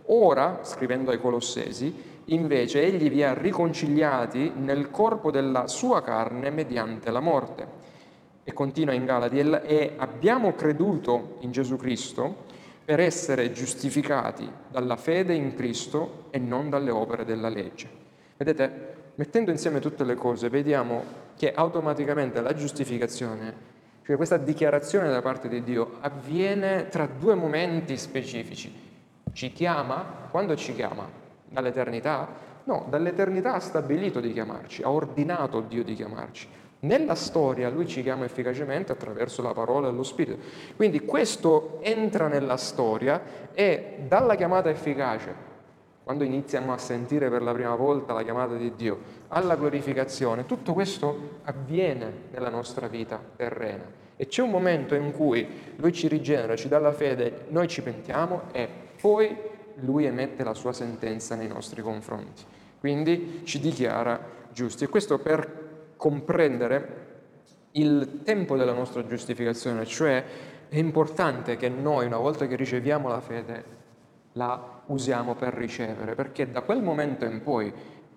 ora, 0.08 0.60
scrivendo 0.62 1.10
ai 1.10 1.20
Colossesi, 1.20 2.15
Invece 2.26 2.84
egli 2.84 3.10
vi 3.10 3.24
ha 3.24 3.34
riconciliati 3.34 4.52
nel 4.56 4.90
corpo 4.90 5.30
della 5.30 5.68
sua 5.68 6.02
carne 6.02 6.50
mediante 6.50 7.12
la 7.12 7.20
morte. 7.20 7.84
E 8.44 8.54
continua 8.54 8.94
in 8.94 9.06
Galati, 9.06 9.40
e 9.40 9.94
abbiamo 9.98 10.54
creduto 10.54 11.38
in 11.40 11.52
Gesù 11.52 11.78
Cristo 11.78 12.44
per 12.86 13.00
essere 13.00 13.52
giustificati 13.52 14.48
dalla 14.70 14.96
fede 14.96 15.34
in 15.34 15.56
Cristo 15.56 16.26
e 16.30 16.38
non 16.38 16.70
dalle 16.70 16.92
opere 16.92 17.26
della 17.26 17.50
legge. 17.50 17.90
Vedete, 18.38 18.94
mettendo 19.16 19.50
insieme 19.50 19.80
tutte 19.80 20.04
le 20.04 20.16
cose, 20.16 20.50
vediamo 20.50 21.04
che 21.36 21.54
automaticamente 21.54 22.42
la 22.42 22.54
giustificazione, 22.54 23.54
cioè 24.04 24.16
questa 24.16 24.38
dichiarazione 24.38 25.10
da 25.10 25.22
parte 25.22 25.48
di 25.48 25.64
Dio, 25.64 25.98
avviene 26.02 26.88
tra 26.90 27.08
due 27.08 27.34
momenti 27.34 27.98
specifici. 27.98 28.72
Ci 29.32 29.52
chiama, 29.52 30.28
quando 30.30 30.56
ci 30.56 30.74
chiama? 30.76 31.24
Dall'eternità? 31.56 32.28
No, 32.66 32.86
dall'eternità 32.90 33.54
ha 33.54 33.60
stabilito 33.62 34.20
di 34.20 34.34
chiamarci, 34.34 34.84
ha 34.84 34.90
ordinato 34.90 35.62
Dio 35.62 35.86
di 35.86 35.94
chiamarci. 35.94 36.50
Nella 36.82 37.16
storia 37.16 37.70
lui 37.70 37.88
ci 37.88 38.04
chiama 38.04 38.26
efficacemente 38.26 38.92
attraverso 38.92 39.42
la 39.42 39.54
parola 39.54 39.88
e 39.88 39.92
lo 39.94 40.04
Spirito. 40.04 40.38
Quindi 40.76 41.06
questo 41.06 41.80
entra 41.82 42.28
nella 42.28 42.58
storia 42.58 43.22
e 43.54 44.00
dalla 44.06 44.36
chiamata 44.36 44.70
efficace, 44.70 45.34
quando 46.04 46.26
iniziamo 46.26 46.74
a 46.74 46.78
sentire 46.78 47.30
per 47.30 47.42
la 47.42 47.54
prima 47.54 47.74
volta 47.76 48.12
la 48.12 48.24
chiamata 48.24 48.56
di 48.56 48.76
Dio, 48.76 49.00
alla 49.30 49.56
glorificazione, 49.56 50.46
tutto 50.46 50.74
questo 50.74 51.40
avviene 51.44 52.12
nella 52.32 52.50
nostra 52.50 52.88
vita 52.88 53.18
terrena. 53.38 54.04
E 54.18 54.28
c'è 54.28 54.42
un 54.42 54.50
momento 54.50 54.94
in 54.94 55.14
cui 55.14 55.48
lui 55.78 55.94
ci 55.94 56.10
rigenera, 56.10 56.58
ci 56.58 56.68
dà 56.68 56.80
la 56.80 56.92
fede, 56.92 57.46
noi 57.50 57.70
ci 57.70 57.82
pentiamo 57.82 58.42
e 58.52 58.68
poi 59.00 59.54
lui 59.82 60.06
emette 60.06 60.44
la 60.44 60.54
sua 60.54 60.74
sentenza 60.74 61.36
nei 61.36 61.48
nostri 61.48 61.82
confronti. 61.82 62.44
Quindi 62.80 63.42
ci 63.44 63.60
dichiara 63.60 64.20
giusti. 64.52 64.84
E 64.84 64.88
questo 64.88 65.20
per 65.20 65.94
comprendere 65.98 67.04
il 67.72 68.22
tempo 68.24 68.56
della 68.56 68.74
nostra 68.74 69.06
giustificazione, 69.06 69.86
cioè 69.86 70.24
è 70.70 70.78
importante 70.78 71.58
che 71.58 71.70
noi, 71.70 72.06
una 72.06 72.18
volta 72.18 72.48
che 72.48 72.56
riceviamo 72.56 73.08
la 73.08 73.22
fede, 73.22 73.64
la 74.34 74.82
usiamo 74.88 75.36
per 75.36 75.54
ricevere, 75.54 76.16
perché 76.16 76.50
da 76.50 76.62
quel 76.62 76.82
momento 76.82 77.26
in 77.26 77.42
poi 77.42 77.72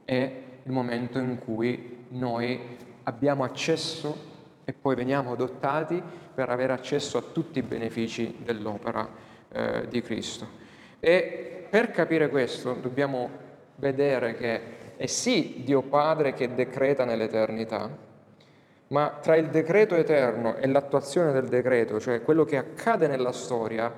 è 0.05 0.43
il 0.63 0.73
momento 0.73 1.19
in 1.19 1.39
cui 1.39 2.05
noi 2.11 2.77
abbiamo 3.05 3.45
accesso 3.45 4.27
e 4.65 4.73
poi 4.73 4.95
veniamo 4.95 5.33
adottati 5.33 6.03
per 6.35 6.51
avere 6.51 6.73
accesso 6.73 7.19
a 7.19 7.23
tutti 7.23 7.59
i 7.59 7.63
benefici 7.63 8.37
dell'opera 8.45 9.09
eh, 9.51 9.87
di 9.89 10.03
Cristo. 10.03 10.67
E 11.01 11.67
per 11.71 11.91
capire 11.91 12.29
questo 12.29 12.73
dobbiamo 12.75 13.31
vedere 13.77 14.35
che 14.35 14.61
è 14.97 15.07
sì 15.07 15.63
Dio 15.65 15.83
Padre 15.83 16.33
che 16.33 16.55
decreta 16.55 17.05
nell'eternità, 17.05 17.89
ma 18.89 19.19
tra 19.21 19.37
il 19.37 19.49
decreto 19.49 19.95
eterno 19.95 20.57
e 20.57 20.67
l'attuazione 20.67 21.33
del 21.33 21.47
decreto, 21.47 22.01
cioè 22.01 22.23
quello 22.23 22.45
che 22.45 22.57
accade 22.57 23.07
nella 23.07 23.33
storia, 23.33 23.93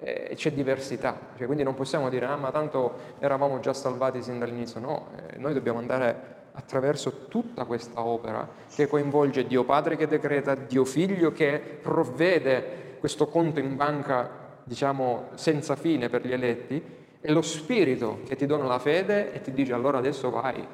eh, 0.00 0.32
c'è 0.34 0.52
diversità. 0.52 1.18
Cioè, 1.36 1.46
quindi 1.46 1.64
non 1.64 1.74
possiamo 1.74 2.08
dire, 2.08 2.26
ah 2.26 2.36
ma 2.36 2.50
tanto 2.50 3.16
eravamo 3.18 3.58
già 3.60 3.72
salvati 3.72 4.22
sin 4.22 4.38
dall'inizio. 4.38 4.80
No, 4.80 5.08
eh, 5.16 5.38
noi 5.38 5.54
dobbiamo 5.54 5.78
andare 5.78 6.36
attraverso 6.52 7.26
tutta 7.28 7.64
questa 7.64 8.04
opera 8.04 8.48
che 8.74 8.86
coinvolge 8.88 9.46
Dio 9.46 9.64
Padre 9.64 9.96
che 9.96 10.06
decreta, 10.06 10.54
Dio 10.54 10.84
Figlio 10.84 11.32
che 11.32 11.60
provvede 11.80 12.96
questo 12.98 13.28
conto 13.28 13.60
in 13.60 13.76
banca, 13.76 14.28
diciamo, 14.68 15.30
senza 15.34 15.74
fine 15.74 16.10
per 16.10 16.24
gli 16.24 16.32
eletti, 16.32 16.96
e 17.20 17.32
lo 17.32 17.42
Spirito 17.42 18.20
che 18.26 18.36
ti 18.36 18.46
dona 18.46 18.66
la 18.66 18.78
fede 18.78 19.32
e 19.32 19.40
ti 19.40 19.52
dice 19.52 19.72
allora 19.72 19.98
adesso 19.98 20.30
vai 20.30 20.64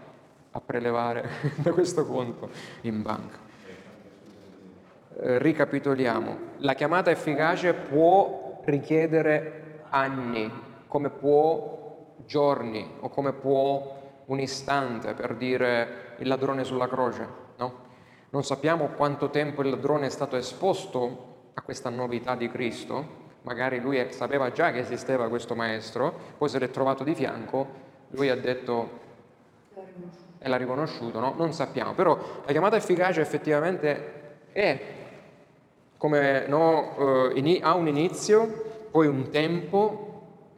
a 0.50 0.60
prelevare 0.60 1.28
da 1.62 1.72
questo 1.72 2.04
conto 2.04 2.50
in 2.82 3.00
banca. 3.00 3.38
Ricapitoliamo, 5.16 6.36
la 6.58 6.74
chiamata 6.74 7.10
efficace 7.10 7.72
può 7.72 8.60
richiedere 8.64 9.84
anni, 9.88 10.50
come 10.88 11.08
può 11.08 12.16
giorni 12.26 12.96
o 13.00 13.08
come 13.08 13.32
può 13.32 14.02
un 14.26 14.40
istante 14.40 15.14
per 15.14 15.36
dire 15.36 16.16
il 16.18 16.26
ladrone 16.26 16.64
sulla 16.64 16.88
croce, 16.88 17.28
no? 17.56 17.82
Non 18.30 18.42
sappiamo 18.42 18.88
quanto 18.88 19.30
tempo 19.30 19.62
il 19.62 19.70
ladrone 19.70 20.06
è 20.06 20.10
stato 20.10 20.34
esposto 20.34 21.50
a 21.54 21.62
questa 21.62 21.90
novità 21.90 22.34
di 22.34 22.48
Cristo, 22.48 23.22
magari 23.44 23.80
lui 23.80 24.04
sapeva 24.10 24.50
già 24.52 24.72
che 24.72 24.80
esisteva 24.80 25.28
questo 25.28 25.54
maestro, 25.54 26.12
poi 26.36 26.48
se 26.48 26.58
l'è 26.58 26.70
trovato 26.70 27.04
di 27.04 27.14
fianco, 27.14 27.66
lui 28.10 28.28
ha 28.28 28.36
detto 28.36 29.02
e 30.38 30.48
l'ha 30.48 30.56
riconosciuto, 30.56 31.20
no? 31.20 31.32
Non 31.36 31.52
sappiamo, 31.54 31.94
però 31.94 32.18
la 32.44 32.52
chiamata 32.52 32.76
efficace 32.76 33.20
effettivamente 33.22 34.12
è 34.52 34.80
come 35.96 36.46
no, 36.46 37.32
eh, 37.32 37.60
ha 37.62 37.74
un 37.74 37.88
inizio, 37.88 38.86
poi 38.90 39.06
un 39.06 39.30
tempo 39.30 40.10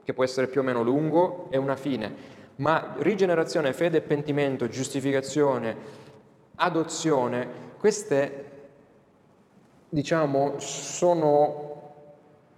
che 0.03 0.13
può 0.13 0.25
essere 0.25 0.49
più 0.49 0.61
o 0.61 0.65
meno 0.65 0.83
lungo 0.83 1.47
e 1.51 1.57
una 1.57 1.77
fine 1.77 2.35
ma 2.57 2.95
rigenerazione, 2.99 3.73
fede 3.73 3.99
e 3.99 4.03
pentimento, 4.03 4.69
giustificazione, 4.69 5.77
adozione, 6.57 7.49
queste 7.79 8.45
diciamo 9.89 10.59
sono, 10.59 11.76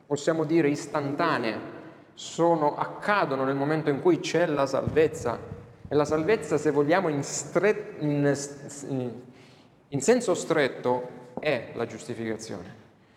possiamo 0.09 0.45
dire, 0.45 0.71
istantanee, 0.71 1.77
sono, 2.15 2.77
accadono 2.77 3.45
nel 3.45 3.55
momento 3.55 3.91
in 3.91 4.01
cui 4.01 4.21
c'è 4.21 4.47
la 4.47 4.65
salvezza. 4.65 5.39
E 5.87 5.95
la 5.95 6.07
salvezza, 6.07 6.57
se 6.57 6.71
vogliamo, 6.71 7.09
in, 7.09 7.23
stre- 7.23 7.97
in, 7.99 8.35
in 9.89 10.01
senso 10.01 10.33
stretto, 10.33 11.09
è 11.39 11.73
la 11.75 11.85
giustificazione. 11.85 12.75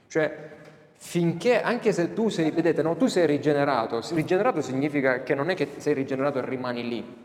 Cioè, 0.07 0.49
finché, 0.95 1.61
anche 1.61 1.93
se 1.93 2.11
tu 2.11 2.27
sei, 2.27 2.51
vedete, 2.51 2.81
no, 2.81 2.97
tu 2.97 3.07
sei 3.07 3.25
rigenerato, 3.25 4.01
rigenerato 4.11 4.59
significa 4.59 5.23
che 5.23 5.33
non 5.33 5.49
è 5.49 5.55
che 5.55 5.69
sei 5.77 5.93
rigenerato 5.93 6.39
e 6.39 6.45
rimani 6.45 6.87
lì, 6.87 7.15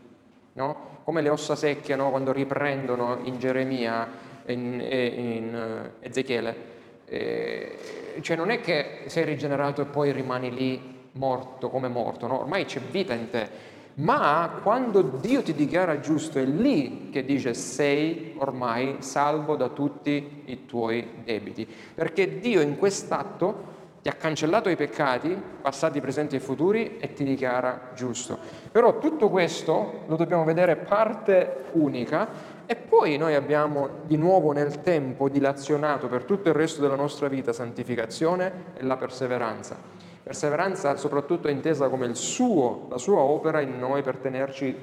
no? 0.53 0.95
come 1.03 1.21
le 1.21 1.29
ossa 1.29 1.57
secche 1.57 1.95
no, 1.97 2.09
quando 2.09 2.31
riprendono 2.31 3.19
in 3.23 3.37
Geremia 3.37 4.07
e 4.45 4.53
in, 4.53 4.81
in, 4.81 5.91
uh, 5.99 6.05
Ezechiele, 6.05 6.75
eh, 7.09 7.77
cioè 8.21 8.35
non 8.35 8.49
è 8.49 8.59
che 8.61 9.03
sei 9.05 9.25
rigenerato 9.25 9.81
e 9.81 9.85
poi 9.85 10.11
rimani 10.11 10.53
lì 10.53 10.95
morto 11.13 11.69
come 11.69 11.87
morto, 11.87 12.27
no? 12.27 12.39
ormai 12.39 12.65
c'è 12.65 12.79
vita 12.79 13.13
in 13.13 13.29
te, 13.29 13.75
ma 13.95 14.59
quando 14.61 15.01
Dio 15.01 15.41
ti 15.41 15.53
dichiara 15.53 15.99
giusto 15.99 16.37
è 16.37 16.43
lì 16.43 17.09
che 17.11 17.25
dice 17.25 17.53
sei 17.53 18.35
ormai 18.37 18.97
salvo 18.99 19.55
da 19.55 19.69
tutti 19.69 20.43
i 20.45 20.65
tuoi 20.65 21.07
debiti, 21.23 21.67
perché 21.95 22.39
Dio 22.39 22.61
in 22.61 22.77
quest'atto 22.77 23.75
ti 24.01 24.09
ha 24.09 24.13
cancellato 24.13 24.69
i 24.69 24.75
peccati, 24.75 25.35
passati, 25.61 25.99
presenti 25.99 26.35
e 26.35 26.39
futuri, 26.39 26.97
e 26.97 27.13
ti 27.13 27.23
dichiara 27.23 27.89
giusto. 27.93 28.37
Però 28.71 28.99
tutto 28.99 29.29
questo 29.29 30.03
lo 30.05 30.15
dobbiamo 30.15 30.43
vedere 30.43 30.77
parte 30.77 31.65
unica 31.73 32.55
e 32.69 32.75
poi 32.75 33.15
noi 33.15 33.33
abbiamo 33.33 33.89
di 34.03 34.17
nuovo 34.17 34.51
nel 34.51 34.81
tempo 34.81 35.29
dilazionato 35.29 36.07
per 36.07 36.25
tutto 36.25 36.49
il 36.49 36.53
resto 36.53 36.81
della 36.81 36.95
nostra 36.95 37.29
vita 37.29 37.53
santificazione 37.53 38.73
e 38.75 38.83
la 38.83 38.97
perseveranza. 38.97 39.77
Perseveranza 40.21 40.97
soprattutto 40.97 41.47
intesa 41.47 41.87
come 41.87 42.13
suo, 42.13 42.87
la 42.89 42.97
sua 42.97 43.21
opera 43.21 43.61
in 43.61 43.79
noi 43.79 44.01
per 44.01 44.17
tenerci 44.17 44.75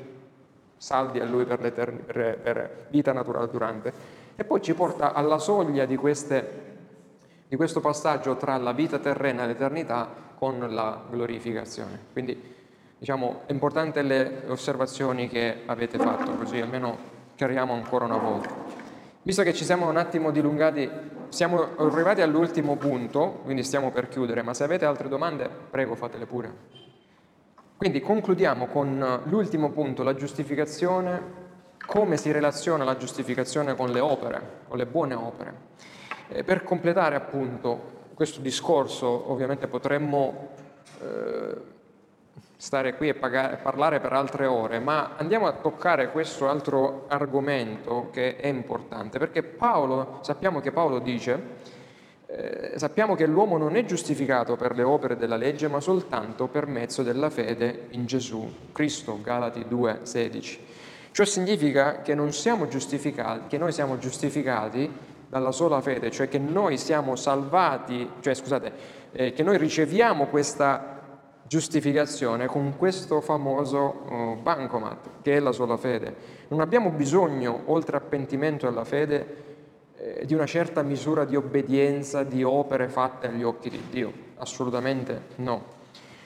saldi 0.78 1.20
a 1.20 1.26
Lui 1.26 1.44
per, 1.44 1.58
per, 1.58 2.38
per 2.38 2.86
vita 2.88 3.12
naturale 3.12 3.50
durante. 3.50 3.92
E 4.34 4.44
poi 4.44 4.62
ci 4.62 4.72
porta 4.72 5.12
alla 5.12 5.38
soglia 5.38 5.84
di, 5.84 5.96
queste, 5.96 6.62
di 7.46 7.56
questo 7.56 7.80
passaggio 7.80 8.36
tra 8.36 8.56
la 8.56 8.72
vita 8.72 8.98
terrena 8.98 9.44
e 9.44 9.48
l'eternità 9.48 10.08
con 10.38 10.66
la 10.70 11.02
glorificazione. 11.10 12.00
Quindi 12.12 12.54
diciamo, 12.98 13.42
è 13.44 13.52
importante 13.52 14.00
le 14.00 14.44
osservazioni 14.46 15.28
che 15.28 15.64
avete 15.66 15.98
fatto, 15.98 16.32
così 16.32 16.58
almeno 16.58 17.12
chiariamo 17.34 17.72
ancora 17.72 18.04
una 18.04 18.16
volta. 18.16 18.50
Visto 19.22 19.42
che 19.42 19.54
ci 19.54 19.64
siamo 19.64 19.88
un 19.88 19.96
attimo 19.96 20.30
dilungati, 20.30 20.90
siamo 21.28 21.76
arrivati 21.78 22.20
all'ultimo 22.20 22.76
punto, 22.76 23.40
quindi 23.42 23.62
stiamo 23.62 23.90
per 23.90 24.08
chiudere, 24.08 24.42
ma 24.42 24.52
se 24.52 24.64
avete 24.64 24.84
altre 24.84 25.08
domande, 25.08 25.48
prego 25.70 25.94
fatele 25.94 26.26
pure. 26.26 26.52
Quindi 27.76 28.00
concludiamo 28.00 28.66
con 28.66 29.22
l'ultimo 29.24 29.70
punto, 29.70 30.02
la 30.02 30.14
giustificazione, 30.14 31.42
come 31.86 32.16
si 32.16 32.30
relaziona 32.32 32.84
la 32.84 32.96
giustificazione 32.96 33.74
con 33.74 33.90
le 33.90 34.00
opere, 34.00 34.40
con 34.68 34.78
le 34.78 34.86
buone 34.86 35.14
opere. 35.14 35.54
E 36.28 36.44
per 36.44 36.62
completare 36.62 37.16
appunto 37.16 37.92
questo 38.14 38.40
discorso, 38.40 39.30
ovviamente 39.30 39.66
potremmo 39.66 40.50
eh, 41.00 41.72
stare 42.56 42.94
qui 42.96 43.08
e 43.08 43.14
pagare, 43.14 43.56
parlare 43.56 44.00
per 44.00 44.12
altre 44.12 44.46
ore, 44.46 44.78
ma 44.78 45.12
andiamo 45.16 45.46
a 45.46 45.52
toccare 45.52 46.10
questo 46.10 46.48
altro 46.48 47.04
argomento 47.08 48.08
che 48.12 48.36
è 48.36 48.46
importante, 48.46 49.18
perché 49.18 49.42
Paolo, 49.42 50.18
sappiamo 50.22 50.60
che 50.60 50.72
Paolo 50.72 50.98
dice, 50.98 51.72
eh, 52.26 52.72
sappiamo 52.76 53.14
che 53.14 53.26
l'uomo 53.26 53.58
non 53.58 53.76
è 53.76 53.84
giustificato 53.84 54.56
per 54.56 54.74
le 54.74 54.82
opere 54.82 55.16
della 55.16 55.36
legge, 55.36 55.68
ma 55.68 55.80
soltanto 55.80 56.48
per 56.48 56.66
mezzo 56.66 57.02
della 57.02 57.30
fede 57.30 57.88
in 57.90 58.06
Gesù, 58.06 58.50
Cristo, 58.72 59.20
Galati 59.20 59.66
2, 59.68 60.00
16. 60.02 60.60
Ciò 61.10 61.24
significa 61.24 62.02
che, 62.02 62.12
che 62.12 62.14
noi 62.14 62.32
siamo 63.72 63.98
giustificati 63.98 64.90
dalla 65.28 65.52
sola 65.52 65.80
fede, 65.80 66.10
cioè 66.10 66.28
che 66.28 66.38
noi 66.38 66.76
siamo 66.76 67.14
salvati, 67.14 68.08
cioè 68.20 68.34
scusate, 68.34 68.72
eh, 69.12 69.32
che 69.32 69.42
noi 69.42 69.58
riceviamo 69.58 70.26
questa 70.26 70.93
giustificazione 71.46 72.46
con 72.46 72.74
questo 72.76 73.20
famoso 73.20 74.04
uh, 74.08 74.40
bancomat, 74.40 75.08
che 75.22 75.36
è 75.36 75.40
la 75.40 75.52
sola 75.52 75.76
fede. 75.76 76.14
Non 76.48 76.60
abbiamo 76.60 76.90
bisogno, 76.90 77.62
oltre 77.66 77.96
a 77.96 78.00
pentimento 78.00 78.66
alla 78.66 78.84
fede, 78.84 79.42
eh, 79.96 80.26
di 80.26 80.34
una 80.34 80.46
certa 80.46 80.82
misura 80.82 81.24
di 81.24 81.36
obbedienza, 81.36 82.22
di 82.24 82.42
opere 82.42 82.88
fatte 82.88 83.28
agli 83.28 83.42
occhi 83.42 83.70
di 83.70 83.82
Dio. 83.90 84.12
Assolutamente 84.36 85.22
no. 85.36 85.82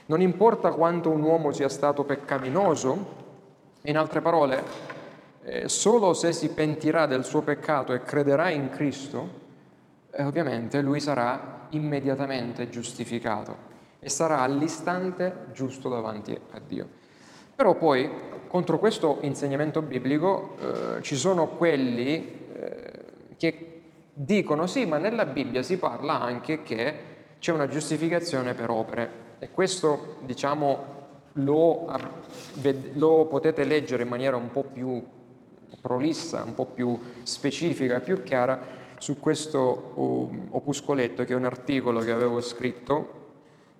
Non 0.07 0.21
importa 0.21 0.71
quanto 0.71 1.11
un 1.11 1.23
uomo 1.23 1.53
sia 1.53 1.69
stato 1.69 2.05
peccaminoso, 2.05 3.27
in 3.83 3.97
altre 3.97 4.21
parole, 4.21 4.63
eh, 5.45 5.69
solo 5.69 6.15
se 6.15 6.33
si 6.33 6.51
pentirà 6.51 7.07
del 7.07 7.25
suo 7.25 7.43
peccato 7.43 7.93
e 7.93 8.03
crederà 8.03 8.51
in 8.51 8.71
Cristo, 8.71 9.47
eh, 10.11 10.25
ovviamente 10.25 10.81
lui 10.81 11.01
sarà 11.01 11.67
immediatamente 11.71 12.69
giustificato 12.69 13.67
e 14.01 14.09
sarà 14.09 14.41
all'istante 14.41 15.47
giusto 15.53 15.89
davanti 15.89 16.39
a 16.51 16.61
Dio. 16.61 16.89
Però 17.55 17.75
poi 17.75 18.11
contro 18.47 18.79
questo 18.79 19.19
insegnamento 19.23 19.83
biblico 19.83 20.57
eh, 20.61 21.03
ci 21.03 21.17
sono 21.17 21.49
quelli 21.49 22.47
eh, 22.53 22.93
che 23.37 23.83
dicono 24.13 24.67
sì, 24.67 24.87
ma 24.87 24.99
nella 24.99 25.27
Bibbia 25.27 25.63
si 25.63 25.77
parla 25.79 26.21
anche 26.21 26.63
che 26.63 26.95
c'è 27.39 27.53
una 27.53 27.69
giustificazione 27.69 28.55
per 28.55 28.71
opere 28.71 29.27
e 29.39 29.51
questo 29.51 30.17
diciamo 30.25 30.97
lo, 31.35 31.87
lo 32.95 33.27
potete 33.27 33.65
leggere 33.65 34.03
in 34.03 34.09
maniera 34.09 34.37
un 34.37 34.51
po' 34.51 34.65
più 34.65 35.05
prolissa, 35.81 36.43
un 36.43 36.55
po' 36.55 36.67
più 36.67 36.99
specifica, 37.23 38.01
più 38.01 38.23
chiara 38.23 38.77
su 38.99 39.21
questo 39.21 39.93
um, 39.95 40.49
opuscoletto, 40.51 41.25
che 41.25 41.33
è 41.33 41.37
un 41.37 41.45
articolo 41.45 42.01
che 42.01 42.11
avevo 42.11 42.41
scritto, 42.41 43.18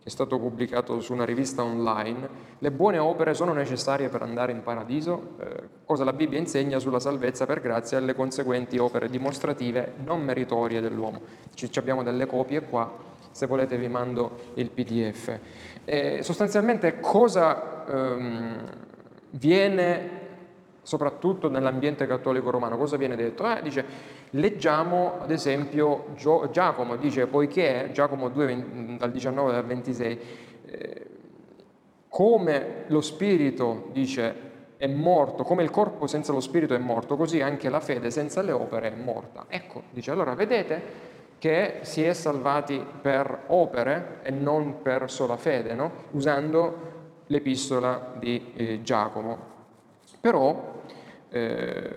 è 0.09 0.11
stato 0.11 0.39
pubblicato 0.39 1.01
su 1.01 1.13
una 1.13 1.25
rivista 1.25 1.63
online. 1.63 2.29
Le 2.59 2.71
buone 2.71 2.99
opere 2.99 3.35
sono 3.35 3.53
necessarie 3.53 4.09
per 4.09 4.23
andare 4.23 4.53
in 4.53 4.63
paradiso? 4.63 5.35
Eh, 5.39 5.69
cosa 5.85 6.03
la 6.03 6.15
Bibbia 6.15 6.39
insegna 6.39 6.79
sulla 6.79 6.99
salvezza 6.99 7.45
per 7.45 7.61
grazia 7.61 7.99
e 7.99 8.01
le 8.01 8.15
conseguenti 8.15 8.79
opere 8.79 9.09
dimostrative 9.09 9.95
non 10.05 10.23
meritorie 10.23 10.81
dell'uomo. 10.81 11.21
Ci, 11.55 11.71
abbiamo 11.77 12.03
delle 12.03 12.27
copie 12.27 12.63
qua, 12.63 12.91
se 13.31 13.47
volete 13.47 13.77
vi 13.77 13.89
mando 13.89 14.39
il 14.55 14.71
PDF. 14.71 15.39
Eh, 15.85 16.23
sostanzialmente 16.23 17.01
cosa 17.01 17.85
ehm, 17.87 18.65
viene 19.31 20.27
soprattutto 20.89 21.51
nell'ambiente 21.51 22.07
cattolico 22.07 22.49
romano, 22.49 22.79
cosa 22.79 22.97
viene 22.97 23.15
detto? 23.15 23.45
Eh, 23.45 23.61
dice, 23.61 23.85
leggiamo 24.31 25.21
ad 25.21 25.31
esempio 25.31 26.15
Giacomo, 26.51 26.97
dice, 26.97 27.27
poiché, 27.27 27.91
Giacomo 27.93 28.29
2, 28.29 28.97
dal 28.99 29.11
19 29.11 29.57
al 29.57 29.65
26, 29.65 30.21
eh, 30.67 31.07
come 32.09 32.85
lo 32.89 33.01
spirito, 33.01 33.89
dice, 33.93 34.47
è 34.77 34.87
morto, 34.87 35.43
come 35.43 35.63
il 35.63 35.71
corpo 35.71 36.07
senza 36.07 36.33
lo 36.33 36.41
spirito 36.41 36.75
è 36.75 36.79
morto, 36.79 37.17
così 37.17 37.41
anche 37.41 37.69
la 37.69 37.81
fede 37.81 38.11
senza 38.11 38.43
le 38.43 38.53
opere 38.53 38.93
è 38.93 38.95
morta. 38.95 39.47
Ecco, 39.49 39.83
dice, 39.91 40.11
allora 40.11 40.35
vedete 40.35 41.17
che 41.39 41.79
si 41.83 42.03
è 42.03 42.13
salvati 42.15 42.85
per 43.01 43.45
opere 43.49 44.19
e 44.23 44.31
non 44.31 44.83
per 44.83 45.11
sola 45.11 45.37
fede, 45.37 45.75
no? 45.75 45.91
usando 46.13 46.97
l'epistola 47.27 48.15
di 48.19 48.53
eh, 48.55 48.83
Giacomo. 48.83 49.57
Però 50.21 50.83
eh, 51.29 51.95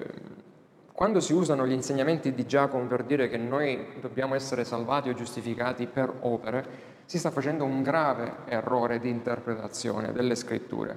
quando 1.01 1.19
si 1.19 1.33
usano 1.33 1.65
gli 1.65 1.71
insegnamenti 1.71 2.31
di 2.31 2.45
Giacomo 2.45 2.85
per 2.85 3.03
dire 3.05 3.27
che 3.27 3.37
noi 3.37 3.87
dobbiamo 3.99 4.35
essere 4.35 4.63
salvati 4.63 5.09
o 5.09 5.15
giustificati 5.15 5.87
per 5.87 6.13
opere, 6.19 6.63
si 7.05 7.17
sta 7.17 7.31
facendo 7.31 7.63
un 7.63 7.81
grave 7.81 8.31
errore 8.45 8.99
di 8.99 9.09
interpretazione 9.09 10.11
delle 10.11 10.35
scritture, 10.35 10.95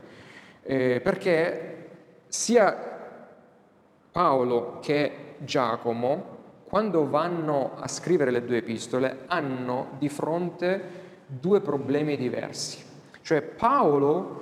eh, 0.61 1.01
perché 1.03 1.89
sia 2.27 2.77
Paolo 4.13 4.79
che 4.83 5.37
Giacomo, 5.39 6.37
quando 6.65 7.09
vanno 7.09 7.73
a 7.75 7.89
scrivere 7.89 8.31
le 8.31 8.45
due 8.45 8.59
epistole, 8.59 9.21
hanno 9.29 9.93
di 9.97 10.11
fronte 10.11 10.83
due 11.25 11.63
problemi 11.63 12.19
diversi. 12.19 12.85
Cioè 13.23 13.41
Paolo 13.41 14.41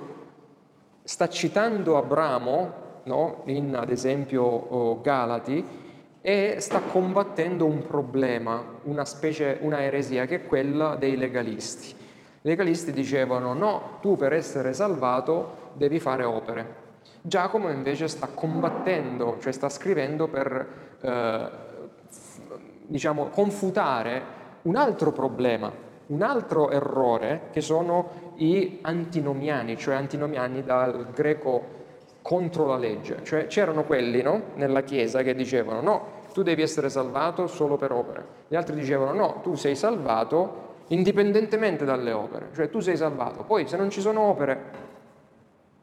sta 1.03 1.29
citando 1.29 1.95
Abramo 1.95 2.82
no? 3.03 3.41
in 3.45 3.75
ad 3.75 3.89
esempio 3.89 4.99
Galati, 5.01 5.81
e 6.21 6.55
sta 6.59 6.79
combattendo 6.79 7.65
un 7.65 7.85
problema, 7.85 8.63
una 8.83 9.03
specie, 9.03 9.57
una 9.61 9.83
eresia 9.83 10.25
che 10.25 10.35
è 10.35 10.45
quella 10.45 10.95
dei 10.95 11.17
legalisti. 11.17 11.89
I 11.89 12.47
legalisti 12.47 12.93
dicevano 12.93 13.53
no, 13.53 13.97
tu 13.99 14.15
per 14.15 14.31
essere 14.31 14.73
salvato 14.73 15.71
devi 15.73 15.99
fare 15.99 16.23
opere. 16.23 16.81
Giacomo 17.21 17.69
invece 17.69 18.07
sta 18.07 18.27
combattendo, 18.27 19.37
cioè 19.41 19.51
sta 19.51 19.67
scrivendo 19.67 20.27
per 20.27 20.67
eh, 21.01 21.49
diciamo, 22.87 23.25
confutare 23.25 24.21
un 24.63 24.77
altro 24.77 25.11
problema, 25.11 25.71
un 26.07 26.21
altro 26.21 26.69
errore 26.69 27.49
che 27.51 27.59
sono 27.59 28.33
i 28.35 28.79
antinomiani, 28.81 29.77
cioè 29.77 29.95
antinomiani 29.95 30.63
dal 30.63 31.07
greco 31.13 31.82
contro 32.23 32.65
la 32.65 32.77
legge, 32.77 33.19
cioè 33.23 33.47
c'erano 33.47 33.83
quelli 33.83 34.21
no, 34.21 34.41
nella 34.55 34.81
Chiesa 34.81 35.21
che 35.21 35.35
dicevano 35.35 35.81
no, 35.81 36.05
tu 36.33 36.41
devi 36.41 36.61
essere 36.61 36.89
salvato 36.89 37.47
solo 37.47 37.75
per 37.75 37.91
opere, 37.91 38.25
gli 38.47 38.55
altri 38.55 38.75
dicevano 38.75 39.13
no, 39.13 39.39
tu 39.43 39.55
sei 39.55 39.75
salvato 39.75 40.71
indipendentemente 40.87 41.83
dalle 41.83 42.13
opere, 42.13 42.47
cioè 42.55 42.69
tu 42.69 42.79
sei 42.79 42.95
salvato, 42.95 43.43
poi 43.43 43.67
se 43.67 43.75
non 43.75 43.89
ci 43.89 43.99
sono 43.99 44.21
opere 44.21 44.61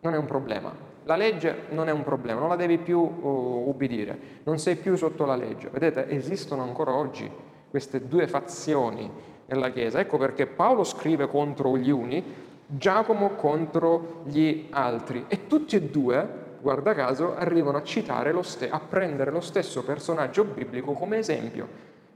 non 0.00 0.14
è 0.14 0.16
un 0.16 0.24
problema, 0.24 0.72
la 1.04 1.14
legge 1.14 1.64
non 1.70 1.88
è 1.88 1.92
un 1.92 2.02
problema, 2.02 2.40
non 2.40 2.48
la 2.48 2.56
devi 2.56 2.78
più 2.78 2.98
uh, 2.98 3.64
ubbidire, 3.68 4.18
non 4.44 4.58
sei 4.58 4.76
più 4.76 4.96
sotto 4.96 5.26
la 5.26 5.36
legge, 5.36 5.68
vedete 5.68 6.08
esistono 6.08 6.62
ancora 6.62 6.94
oggi 6.94 7.30
queste 7.68 8.08
due 8.08 8.26
fazioni 8.26 9.10
nella 9.44 9.70
Chiesa, 9.70 10.00
ecco 10.00 10.16
perché 10.16 10.46
Paolo 10.46 10.84
scrive 10.84 11.28
contro 11.28 11.76
gli 11.76 11.90
uni 11.90 12.24
Giacomo 12.72 13.30
contro 13.30 14.22
gli 14.26 14.68
altri 14.70 15.24
e 15.26 15.48
tutti 15.48 15.74
e 15.74 15.82
due, 15.82 16.28
guarda 16.60 16.94
caso, 16.94 17.34
arrivano 17.34 17.78
a 17.78 17.82
citare 17.82 18.30
lo 18.30 18.42
ste- 18.42 18.70
a 18.70 18.78
prendere 18.78 19.32
lo 19.32 19.40
stesso 19.40 19.82
personaggio 19.82 20.44
biblico 20.44 20.92
come 20.92 21.18
esempio 21.18 21.66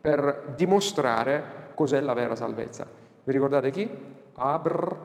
per 0.00 0.52
dimostrare 0.54 1.72
cos'è 1.74 1.98
la 1.98 2.12
vera 2.12 2.36
salvezza. 2.36 2.86
Vi 3.24 3.32
ricordate 3.32 3.72
chi? 3.72 3.90
Abr, 4.34 4.96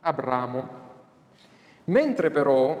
Abramo. 0.00 0.68
Mentre 1.84 2.30
però, 2.30 2.76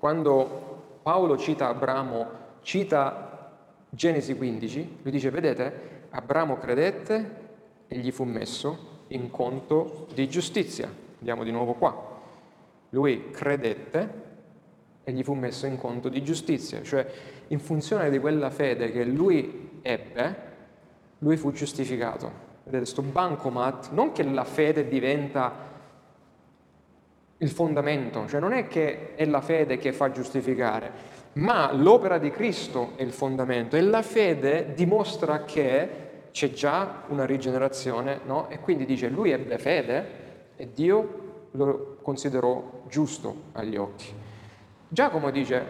quando 0.00 0.98
Paolo 1.02 1.36
cita 1.36 1.68
Abramo, 1.68 2.26
cita 2.62 3.52
Genesi 3.90 4.34
15, 4.34 4.98
lui 5.02 5.12
dice, 5.12 5.30
vedete, 5.30 6.06
Abramo 6.10 6.56
credette 6.56 7.36
e 7.86 7.96
gli 7.96 8.10
fu 8.10 8.24
messo 8.24 9.04
in 9.08 9.30
conto 9.30 10.08
di 10.12 10.28
giustizia. 10.28 11.06
Andiamo 11.18 11.44
di 11.44 11.50
nuovo 11.50 11.74
qua. 11.74 12.16
Lui 12.90 13.30
credette 13.30 14.26
e 15.04 15.12
gli 15.12 15.22
fu 15.22 15.34
messo 15.34 15.66
in 15.66 15.78
conto 15.78 16.08
di 16.08 16.22
giustizia, 16.22 16.82
cioè 16.82 17.06
in 17.48 17.58
funzione 17.60 18.10
di 18.10 18.18
quella 18.18 18.50
fede 18.50 18.90
che 18.92 19.04
lui 19.04 19.80
ebbe, 19.82 20.36
lui 21.18 21.36
fu 21.36 21.50
giustificato. 21.52 22.46
Vedete, 22.64 22.78
questo 22.78 23.02
bancomat, 23.02 23.90
non 23.92 24.12
che 24.12 24.22
la 24.22 24.44
fede 24.44 24.86
diventa 24.86 25.66
il 27.38 27.48
fondamento, 27.50 28.26
cioè 28.26 28.40
non 28.40 28.52
è 28.52 28.66
che 28.66 29.14
è 29.14 29.24
la 29.24 29.40
fede 29.40 29.78
che 29.78 29.92
fa 29.92 30.10
giustificare, 30.10 30.90
ma 31.34 31.72
l'opera 31.72 32.18
di 32.18 32.30
Cristo 32.30 32.92
è 32.96 33.02
il 33.02 33.12
fondamento 33.12 33.76
e 33.76 33.80
la 33.80 34.02
fede 34.02 34.74
dimostra 34.74 35.44
che 35.44 36.06
c'è 36.32 36.50
già 36.50 37.04
una 37.08 37.24
rigenerazione, 37.24 38.20
no? 38.26 38.48
E 38.50 38.58
quindi 38.60 38.84
dice, 38.84 39.08
lui 39.08 39.30
ebbe 39.30 39.56
fede, 39.58 40.26
e 40.58 40.68
Dio 40.74 41.26
lo 41.52 41.96
considerò 42.02 42.82
giusto 42.88 43.34
agli 43.52 43.76
occhi. 43.76 44.12
Giacomo 44.88 45.30
dice, 45.30 45.64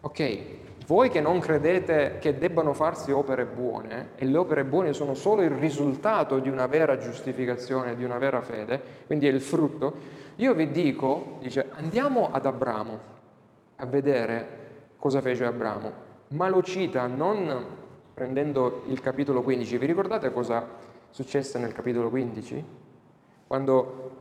ok, 0.00 0.40
voi 0.86 1.10
che 1.10 1.20
non 1.20 1.38
credete 1.38 2.16
che 2.18 2.38
debbano 2.38 2.72
farsi 2.72 3.12
opere 3.12 3.44
buone, 3.44 4.10
e 4.16 4.24
le 4.24 4.38
opere 4.38 4.64
buone 4.64 4.94
sono 4.94 5.14
solo 5.14 5.42
il 5.42 5.50
risultato 5.50 6.38
di 6.38 6.48
una 6.48 6.66
vera 6.66 6.96
giustificazione, 6.96 7.94
di 7.94 8.02
una 8.02 8.18
vera 8.18 8.40
fede, 8.40 8.80
quindi 9.06 9.28
è 9.28 9.30
il 9.30 9.42
frutto, 9.42 9.94
io 10.36 10.54
vi 10.54 10.70
dico, 10.70 11.36
dice, 11.40 11.66
andiamo 11.72 12.30
ad 12.32 12.46
Abramo 12.46 12.98
a 13.76 13.86
vedere 13.86 14.58
cosa 14.96 15.20
fece 15.20 15.44
Abramo, 15.44 15.92
ma 16.28 16.48
lo 16.48 16.62
cita 16.62 17.06
non 17.06 17.78
prendendo 18.14 18.84
il 18.86 19.00
capitolo 19.00 19.42
15, 19.42 19.76
vi 19.76 19.86
ricordate 19.86 20.32
cosa 20.32 20.66
successe 21.10 21.58
nel 21.58 21.72
capitolo 21.72 22.08
15? 22.08 22.64
Quando 23.50 24.12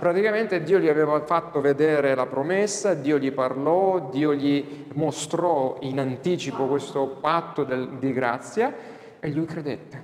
praticamente 0.00 0.60
Dio 0.64 0.80
gli 0.80 0.88
aveva 0.88 1.20
fatto 1.20 1.60
vedere 1.60 2.16
la 2.16 2.26
promessa, 2.26 2.94
Dio 2.94 3.16
gli 3.16 3.30
parlò, 3.30 4.08
Dio 4.10 4.34
gli 4.34 4.86
mostrò 4.94 5.76
in 5.82 6.00
anticipo 6.00 6.66
questo 6.66 7.18
patto 7.20 7.62
del, 7.62 7.90
di 8.00 8.12
grazia 8.12 8.74
e 9.20 9.30
lui 9.30 9.44
credette. 9.44 10.02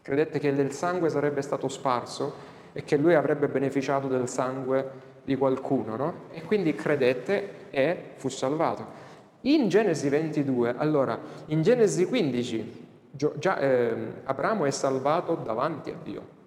Credette 0.00 0.38
che 0.38 0.54
del 0.54 0.72
sangue 0.72 1.10
sarebbe 1.10 1.42
stato 1.42 1.68
sparso 1.68 2.32
e 2.72 2.82
che 2.82 2.96
lui 2.96 3.12
avrebbe 3.12 3.48
beneficiato 3.48 4.08
del 4.08 4.26
sangue 4.26 4.90
di 5.22 5.36
qualcuno, 5.36 5.96
no? 5.96 6.14
E 6.30 6.44
quindi 6.44 6.74
credette 6.74 7.68
e 7.68 8.12
fu 8.14 8.30
salvato. 8.30 9.10
In 9.42 9.68
Genesi 9.68 10.08
22, 10.08 10.76
allora, 10.78 11.20
in 11.48 11.60
Genesi 11.60 12.06
15 12.06 12.81
Già, 13.14 13.58
eh, 13.58 14.22
Abramo 14.24 14.64
è 14.64 14.70
salvato 14.70 15.34
davanti 15.34 15.90
a 15.90 15.96
Dio. 16.02 16.40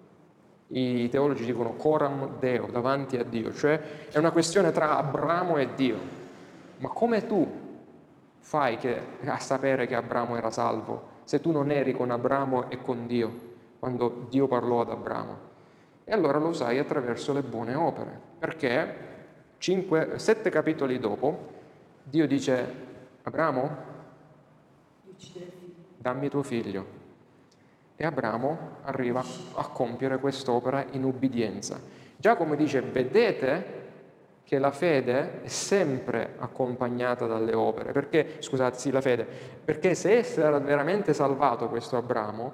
I 0.68 1.08
teologi 1.08 1.44
dicono 1.44 1.74
coram 1.74 2.38
Deo, 2.40 2.66
davanti 2.66 3.16
a 3.16 3.22
Dio, 3.22 3.54
cioè 3.54 4.08
è 4.10 4.18
una 4.18 4.32
questione 4.32 4.72
tra 4.72 4.96
Abramo 4.98 5.58
e 5.58 5.74
Dio. 5.76 5.96
Ma 6.78 6.88
come 6.88 7.24
tu 7.26 7.48
fai 8.40 8.76
che, 8.76 9.00
a 9.24 9.38
sapere 9.38 9.86
che 9.86 9.94
Abramo 9.94 10.36
era 10.36 10.50
salvo 10.50 11.14
se 11.22 11.40
tu 11.40 11.52
non 11.52 11.70
eri 11.70 11.92
con 11.92 12.10
Abramo 12.10 12.68
e 12.68 12.80
con 12.82 13.06
Dio 13.06 13.54
quando 13.78 14.26
Dio 14.28 14.48
parlò 14.48 14.80
ad 14.80 14.90
Abramo? 14.90 15.38
E 16.04 16.12
allora 16.12 16.38
lo 16.38 16.52
sai 16.52 16.78
attraverso 16.78 17.32
le 17.32 17.42
buone 17.42 17.74
opere, 17.74 18.20
perché 18.38 18.96
cinque, 19.58 20.18
sette 20.18 20.50
capitoli 20.50 20.98
dopo 20.98 21.54
Dio 22.02 22.26
dice 22.26 22.84
Abramo, 23.22 23.76
dammi 26.06 26.28
tuo 26.28 26.44
figlio. 26.44 27.04
E 27.96 28.06
Abramo 28.06 28.76
arriva 28.82 29.24
a 29.54 29.66
compiere 29.68 30.18
quest'opera 30.20 30.84
in 30.92 31.02
ubbidienza. 31.02 31.80
Giacomo 32.16 32.54
dice, 32.54 32.80
vedete 32.80 33.84
che 34.44 34.60
la 34.60 34.70
fede 34.70 35.42
è 35.42 35.48
sempre 35.48 36.34
accompagnata 36.38 37.26
dalle 37.26 37.54
opere, 37.54 37.90
perché, 37.90 38.36
scusate, 38.38 38.78
sì, 38.78 38.92
la 38.92 39.00
fede, 39.00 39.26
perché 39.64 39.96
se 39.96 40.18
era 40.36 40.60
veramente 40.60 41.12
salvato 41.12 41.68
questo 41.68 41.96
Abramo, 41.96 42.52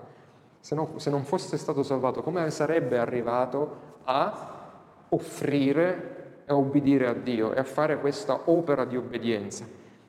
se, 0.59 0.75
no, 0.75 0.93
se 0.97 1.11
non 1.11 1.25
fosse 1.25 1.59
stato 1.59 1.83
salvato, 1.83 2.23
come 2.23 2.51
sarebbe 2.51 2.97
arrivato 2.97 3.99
a 4.05 4.71
offrire 5.11 6.41
e 6.47 6.53
a 6.53 6.57
obbedire 6.57 7.07
a 7.07 7.13
Dio 7.13 7.53
e 7.53 7.59
a 7.59 7.65
fare 7.65 7.99
questa 7.99 8.41
opera 8.47 8.87
di 8.87 8.97
obbedienza? 8.97 9.67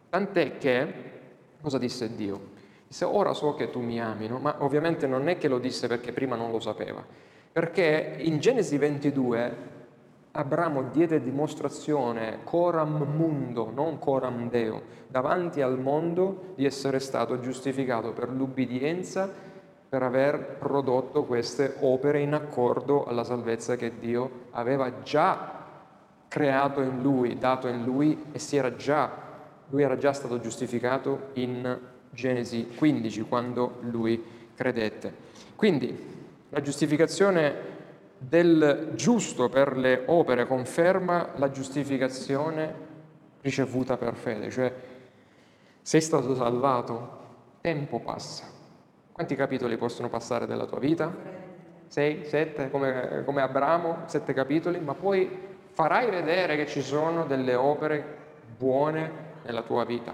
Tant'è 0.07 0.57
che, 0.57 0.93
cosa 1.61 1.77
disse 1.77 2.15
Dio? 2.15 2.52
Disse, 2.93 3.05
ora 3.05 3.33
so 3.33 3.55
che 3.55 3.71
tu 3.71 3.79
mi 3.79 3.99
ami, 3.99 4.27
no? 4.27 4.37
ma 4.37 4.57
ovviamente 4.59 5.07
non 5.07 5.27
è 5.27 5.39
che 5.39 5.47
lo 5.47 5.57
disse 5.57 5.87
perché 5.87 6.13
prima 6.13 6.35
non 6.35 6.51
lo 6.51 6.59
sapeva, 6.59 7.03
perché 7.51 8.17
in 8.19 8.37
Genesi 8.37 8.77
22 8.77 9.71
Abramo 10.33 10.83
diede 10.91 11.19
dimostrazione 11.19 12.41
coram 12.43 13.03
mundo, 13.15 13.71
non 13.73 13.97
coram 13.97 14.47
Deo, 14.47 14.83
davanti 15.07 15.61
al 15.61 15.79
mondo 15.79 16.53
di 16.53 16.65
essere 16.65 16.99
stato 16.99 17.39
giustificato 17.39 18.13
per 18.13 18.29
l'ubbidienza, 18.29 19.27
per 19.89 20.03
aver 20.03 20.57
prodotto 20.59 21.23
queste 21.23 21.77
opere 21.79 22.19
in 22.19 22.35
accordo 22.35 23.05
alla 23.05 23.23
salvezza 23.23 23.75
che 23.75 23.97
Dio 23.97 24.49
aveva 24.51 25.01
già 25.01 25.65
creato 26.27 26.81
in 26.81 27.01
lui, 27.01 27.39
dato 27.39 27.67
in 27.67 27.83
lui 27.83 28.25
e 28.31 28.39
era 28.55 28.75
già, 28.75 29.09
lui 29.69 29.81
era 29.81 29.97
già 29.97 30.13
stato 30.13 30.39
giustificato 30.39 31.29
in 31.33 31.91
Genesi 32.13 32.67
15 32.75 33.21
quando 33.23 33.77
lui 33.81 34.23
credette. 34.55 35.13
Quindi 35.55 36.11
la 36.49 36.61
giustificazione 36.61 37.71
del 38.17 38.91
giusto 38.95 39.49
per 39.49 39.75
le 39.77 40.03
opere 40.05 40.47
conferma 40.47 41.31
la 41.35 41.49
giustificazione 41.49 42.91
ricevuta 43.41 43.97
per 43.97 44.15
fede, 44.15 44.49
cioè 44.49 44.73
sei 45.81 45.99
stato 45.99 46.33
salvato, 46.33 47.21
tempo 47.59 47.99
passa. 47.99 48.45
Quanti 49.11 49.35
capitoli 49.35 49.77
possono 49.77 50.09
passare 50.09 50.47
della 50.47 50.65
tua 50.65 50.79
vita? 50.79 51.13
Sei, 51.87 52.25
sette, 52.25 52.69
come, 52.71 53.23
come 53.25 53.41
Abramo, 53.41 54.03
sette 54.05 54.33
capitoli, 54.33 54.79
ma 54.79 54.93
poi 54.93 55.29
farai 55.73 56.09
vedere 56.09 56.55
che 56.55 56.67
ci 56.67 56.81
sono 56.81 57.25
delle 57.25 57.55
opere 57.55 58.03
buone 58.57 59.11
nella 59.43 59.61
tua 59.63 59.83
vita, 59.83 60.13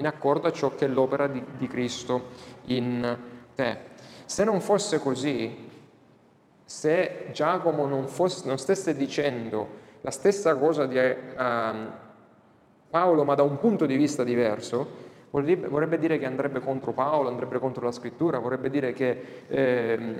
in 0.00 0.06
accordo 0.06 0.48
a 0.48 0.52
ciò 0.52 0.74
che 0.74 0.86
è 0.86 0.88
l'opera 0.88 1.26
di, 1.26 1.42
di 1.56 1.68
Cristo 1.68 2.28
in 2.64 3.16
te. 3.54 3.78
Se 4.24 4.44
non 4.44 4.60
fosse 4.60 4.98
così, 4.98 5.68
se 6.64 7.26
Giacomo 7.32 7.86
non, 7.86 8.08
fosse, 8.08 8.46
non 8.48 8.58
stesse 8.58 8.96
dicendo 8.96 9.78
la 10.00 10.10
stessa 10.10 10.56
cosa 10.56 10.86
di 10.86 10.96
uh, 10.96 11.90
Paolo, 12.88 13.24
ma 13.24 13.34
da 13.34 13.42
un 13.42 13.58
punto 13.58 13.84
di 13.84 13.96
vista 13.96 14.24
diverso, 14.24 15.08
vorrebbe, 15.30 15.68
vorrebbe, 15.68 15.98
dire 15.98 16.18
che 16.18 16.24
andrebbe 16.24 16.60
contro 16.60 16.92
Paolo, 16.92 17.28
andrebbe 17.28 17.58
contro 17.58 17.84
la 17.84 17.92
scrittura, 17.92 18.38
vorrebbe 18.38 18.70
dire 18.70 18.92
che 18.92 19.44
eh, 19.48 20.16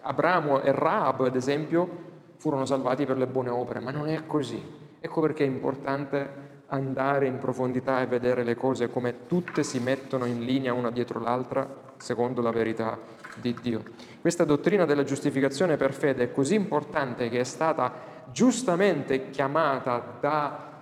Abramo 0.00 0.62
e 0.62 0.72
Raab, 0.72 1.26
ad 1.26 1.36
esempio, 1.36 1.88
furono 2.36 2.64
salvati 2.64 3.04
per 3.04 3.18
le 3.18 3.26
buone 3.26 3.50
opere, 3.50 3.80
ma 3.80 3.90
non 3.90 4.08
è 4.08 4.26
così. 4.26 4.62
Ecco 4.98 5.20
perché 5.20 5.44
è 5.44 5.46
importante 5.46 6.52
andare 6.74 7.26
in 7.26 7.38
profondità 7.38 8.02
e 8.02 8.06
vedere 8.06 8.42
le 8.42 8.56
cose 8.56 8.90
come 8.90 9.26
tutte 9.26 9.62
si 9.62 9.78
mettono 9.78 10.24
in 10.24 10.44
linea 10.44 10.72
una 10.72 10.90
dietro 10.90 11.20
l'altra 11.20 11.66
secondo 11.96 12.42
la 12.42 12.50
verità 12.50 12.98
di 13.36 13.56
Dio. 13.60 13.82
Questa 14.20 14.44
dottrina 14.44 14.84
della 14.84 15.04
giustificazione 15.04 15.76
per 15.76 15.92
fede 15.92 16.24
è 16.24 16.32
così 16.32 16.54
importante 16.54 17.28
che 17.28 17.40
è 17.40 17.44
stata 17.44 18.12
giustamente 18.32 19.30
chiamata 19.30 20.16
da 20.20 20.72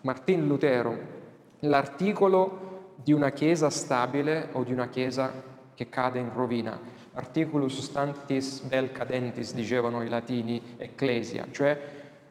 Martin 0.00 0.46
Lutero 0.46 1.20
l'articolo 1.60 2.94
di 2.96 3.12
una 3.12 3.30
chiesa 3.30 3.68
stabile 3.70 4.48
o 4.52 4.64
di 4.64 4.72
una 4.72 4.88
chiesa 4.88 5.32
che 5.74 5.88
cade 5.88 6.18
in 6.18 6.32
rovina. 6.32 6.78
Articulus 7.14 7.78
stantis 7.80 8.66
vel 8.66 8.90
cadentis, 8.90 9.52
dicevano 9.52 10.02
i 10.02 10.08
latini, 10.08 10.76
ecclesia, 10.78 11.46
cioè 11.50 11.78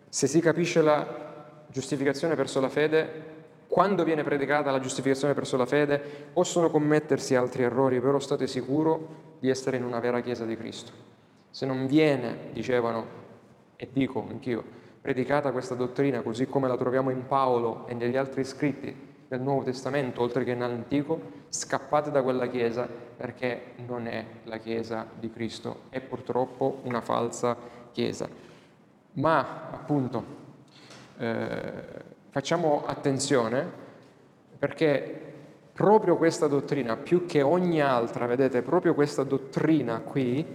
se 0.10 0.28
si 0.28 0.42
capisce 0.42 0.82
la 0.82 1.31
giustificazione 1.72 2.36
verso 2.36 2.60
la 2.60 2.70
fede, 2.70 3.40
quando 3.68 4.04
viene 4.04 4.24
predicata 4.24 4.70
la 4.70 4.80
giustificazione 4.80 5.34
verso 5.34 5.56
la 5.56 5.66
fede, 5.66 5.98
possono 6.34 6.70
commettersi 6.70 7.36
altri 7.36 7.64
errori, 7.64 8.02
però 8.02 8.20
state 8.20 8.46
sicuro 8.46 9.36
di 9.40 9.50
essere 9.50 9.78
in 9.78 9.86
una 9.86 10.00
vera 10.00 10.20
Chiesa 10.20 10.46
di 10.46 10.58
Cristo. 10.58 10.92
Se 11.50 11.66
non 11.66 11.88
viene, 11.88 12.50
dicevano, 12.52 13.20
e 13.78 13.88
dico 13.92 14.26
anch'io, 14.30 14.64
predicata 15.02 15.52
questa 15.52 15.74
dottrina 15.74 16.22
così 16.22 16.48
come 16.48 16.68
la 16.68 16.78
troviamo 16.78 17.10
in 17.10 17.26
Paolo 17.26 17.88
e 17.88 17.94
negli 17.94 18.18
altri 18.18 18.44
scritti 18.44 18.94
del 19.28 19.40
Nuovo 19.40 19.64
Testamento, 19.64 20.22
oltre 20.22 20.44
che 20.44 20.54
nell'Antico, 20.54 21.20
scappate 21.48 22.12
da 22.12 22.22
quella 22.22 22.48
Chiesa 22.48 22.86
perché 23.16 23.74
non 23.88 24.06
è 24.06 24.26
la 24.44 24.58
Chiesa 24.58 25.08
di 25.18 25.32
Cristo, 25.32 25.84
è 25.88 26.02
purtroppo 26.02 26.82
una 26.84 27.00
falsa 27.00 27.56
Chiesa. 27.94 28.28
Ma 29.14 29.70
appunto 29.72 30.41
eh, 31.22 31.72
facciamo 32.30 32.84
attenzione 32.86 33.70
perché 34.58 35.34
proprio 35.72 36.18
questa 36.18 36.48
dottrina, 36.48 36.98
più 36.98 37.26
che 37.26 37.42
ogni 37.42 37.80
altra, 37.80 38.26
vedete, 38.26 38.62
proprio 38.62 38.94
questa 38.94 39.24
dottrina 39.24 40.00
qui 40.00 40.46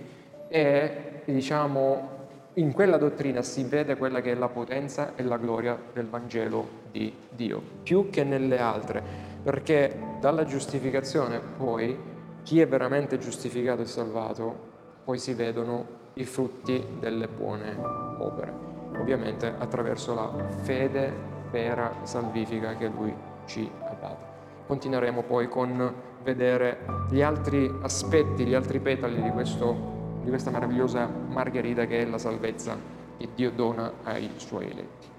è, 0.49 1.23
diciamo, 1.25 2.15
in 2.55 2.73
quella 2.73 2.97
dottrina 2.97 3.43
si 3.43 3.65
vede 3.65 3.97
quella 3.97 4.21
che 4.21 4.33
è 4.33 4.35
la 4.35 4.49
potenza 4.49 5.15
e 5.15 5.23
la 5.23 5.37
gloria 5.37 5.79
del 5.93 6.09
Vangelo 6.09 6.69
di 6.91 7.13
Dio, 7.31 7.63
più 7.83 8.11
che 8.11 8.25
nelle 8.25 8.59
altre, 8.59 9.03
perché 9.43 10.17
dalla 10.21 10.45
giustificazione 10.45 11.41
poi 11.41 11.97
chi 12.43 12.61
è 12.61 12.67
veramente 12.67 13.19
giustificato 13.19 13.83
e 13.83 13.87
salvato, 13.87 14.75
poi 15.05 15.19
si 15.19 15.35
vedono 15.35 16.05
i 16.15 16.25
frutti 16.25 16.85
delle 16.99 17.29
buone 17.29 17.77
opere, 18.19 18.76
ovviamente 18.99 19.53
attraverso 19.59 20.15
la 20.15 20.33
fede 20.63 21.13
vera 21.51 21.93
salvifica 22.03 22.75
che 22.75 22.89
Lui 22.89 23.15
ci 23.47 23.71
ha 23.83 23.95
dato. 24.01 24.35
Continueremo 24.67 25.23
poi 25.23 25.49
con 25.49 25.95
vedere 26.23 26.79
gli 27.09 27.23
altri 27.23 27.73
aspetti, 27.83 28.45
gli 28.45 28.55
altri 28.55 28.81
petali 28.81 29.23
di, 29.23 29.31
questo, 29.31 30.19
di 30.23 30.29
questa 30.29 30.51
meravigliosa 30.51 31.07
margherita 31.07 31.87
che 31.87 32.01
è 32.01 32.05
la 32.05 32.19
salvezza 32.19 32.77
che 33.17 33.29
Dio 33.35 33.51
dona 33.53 33.93
ai 34.03 34.31
Suoi 34.37 34.71
eletti. 34.71 35.15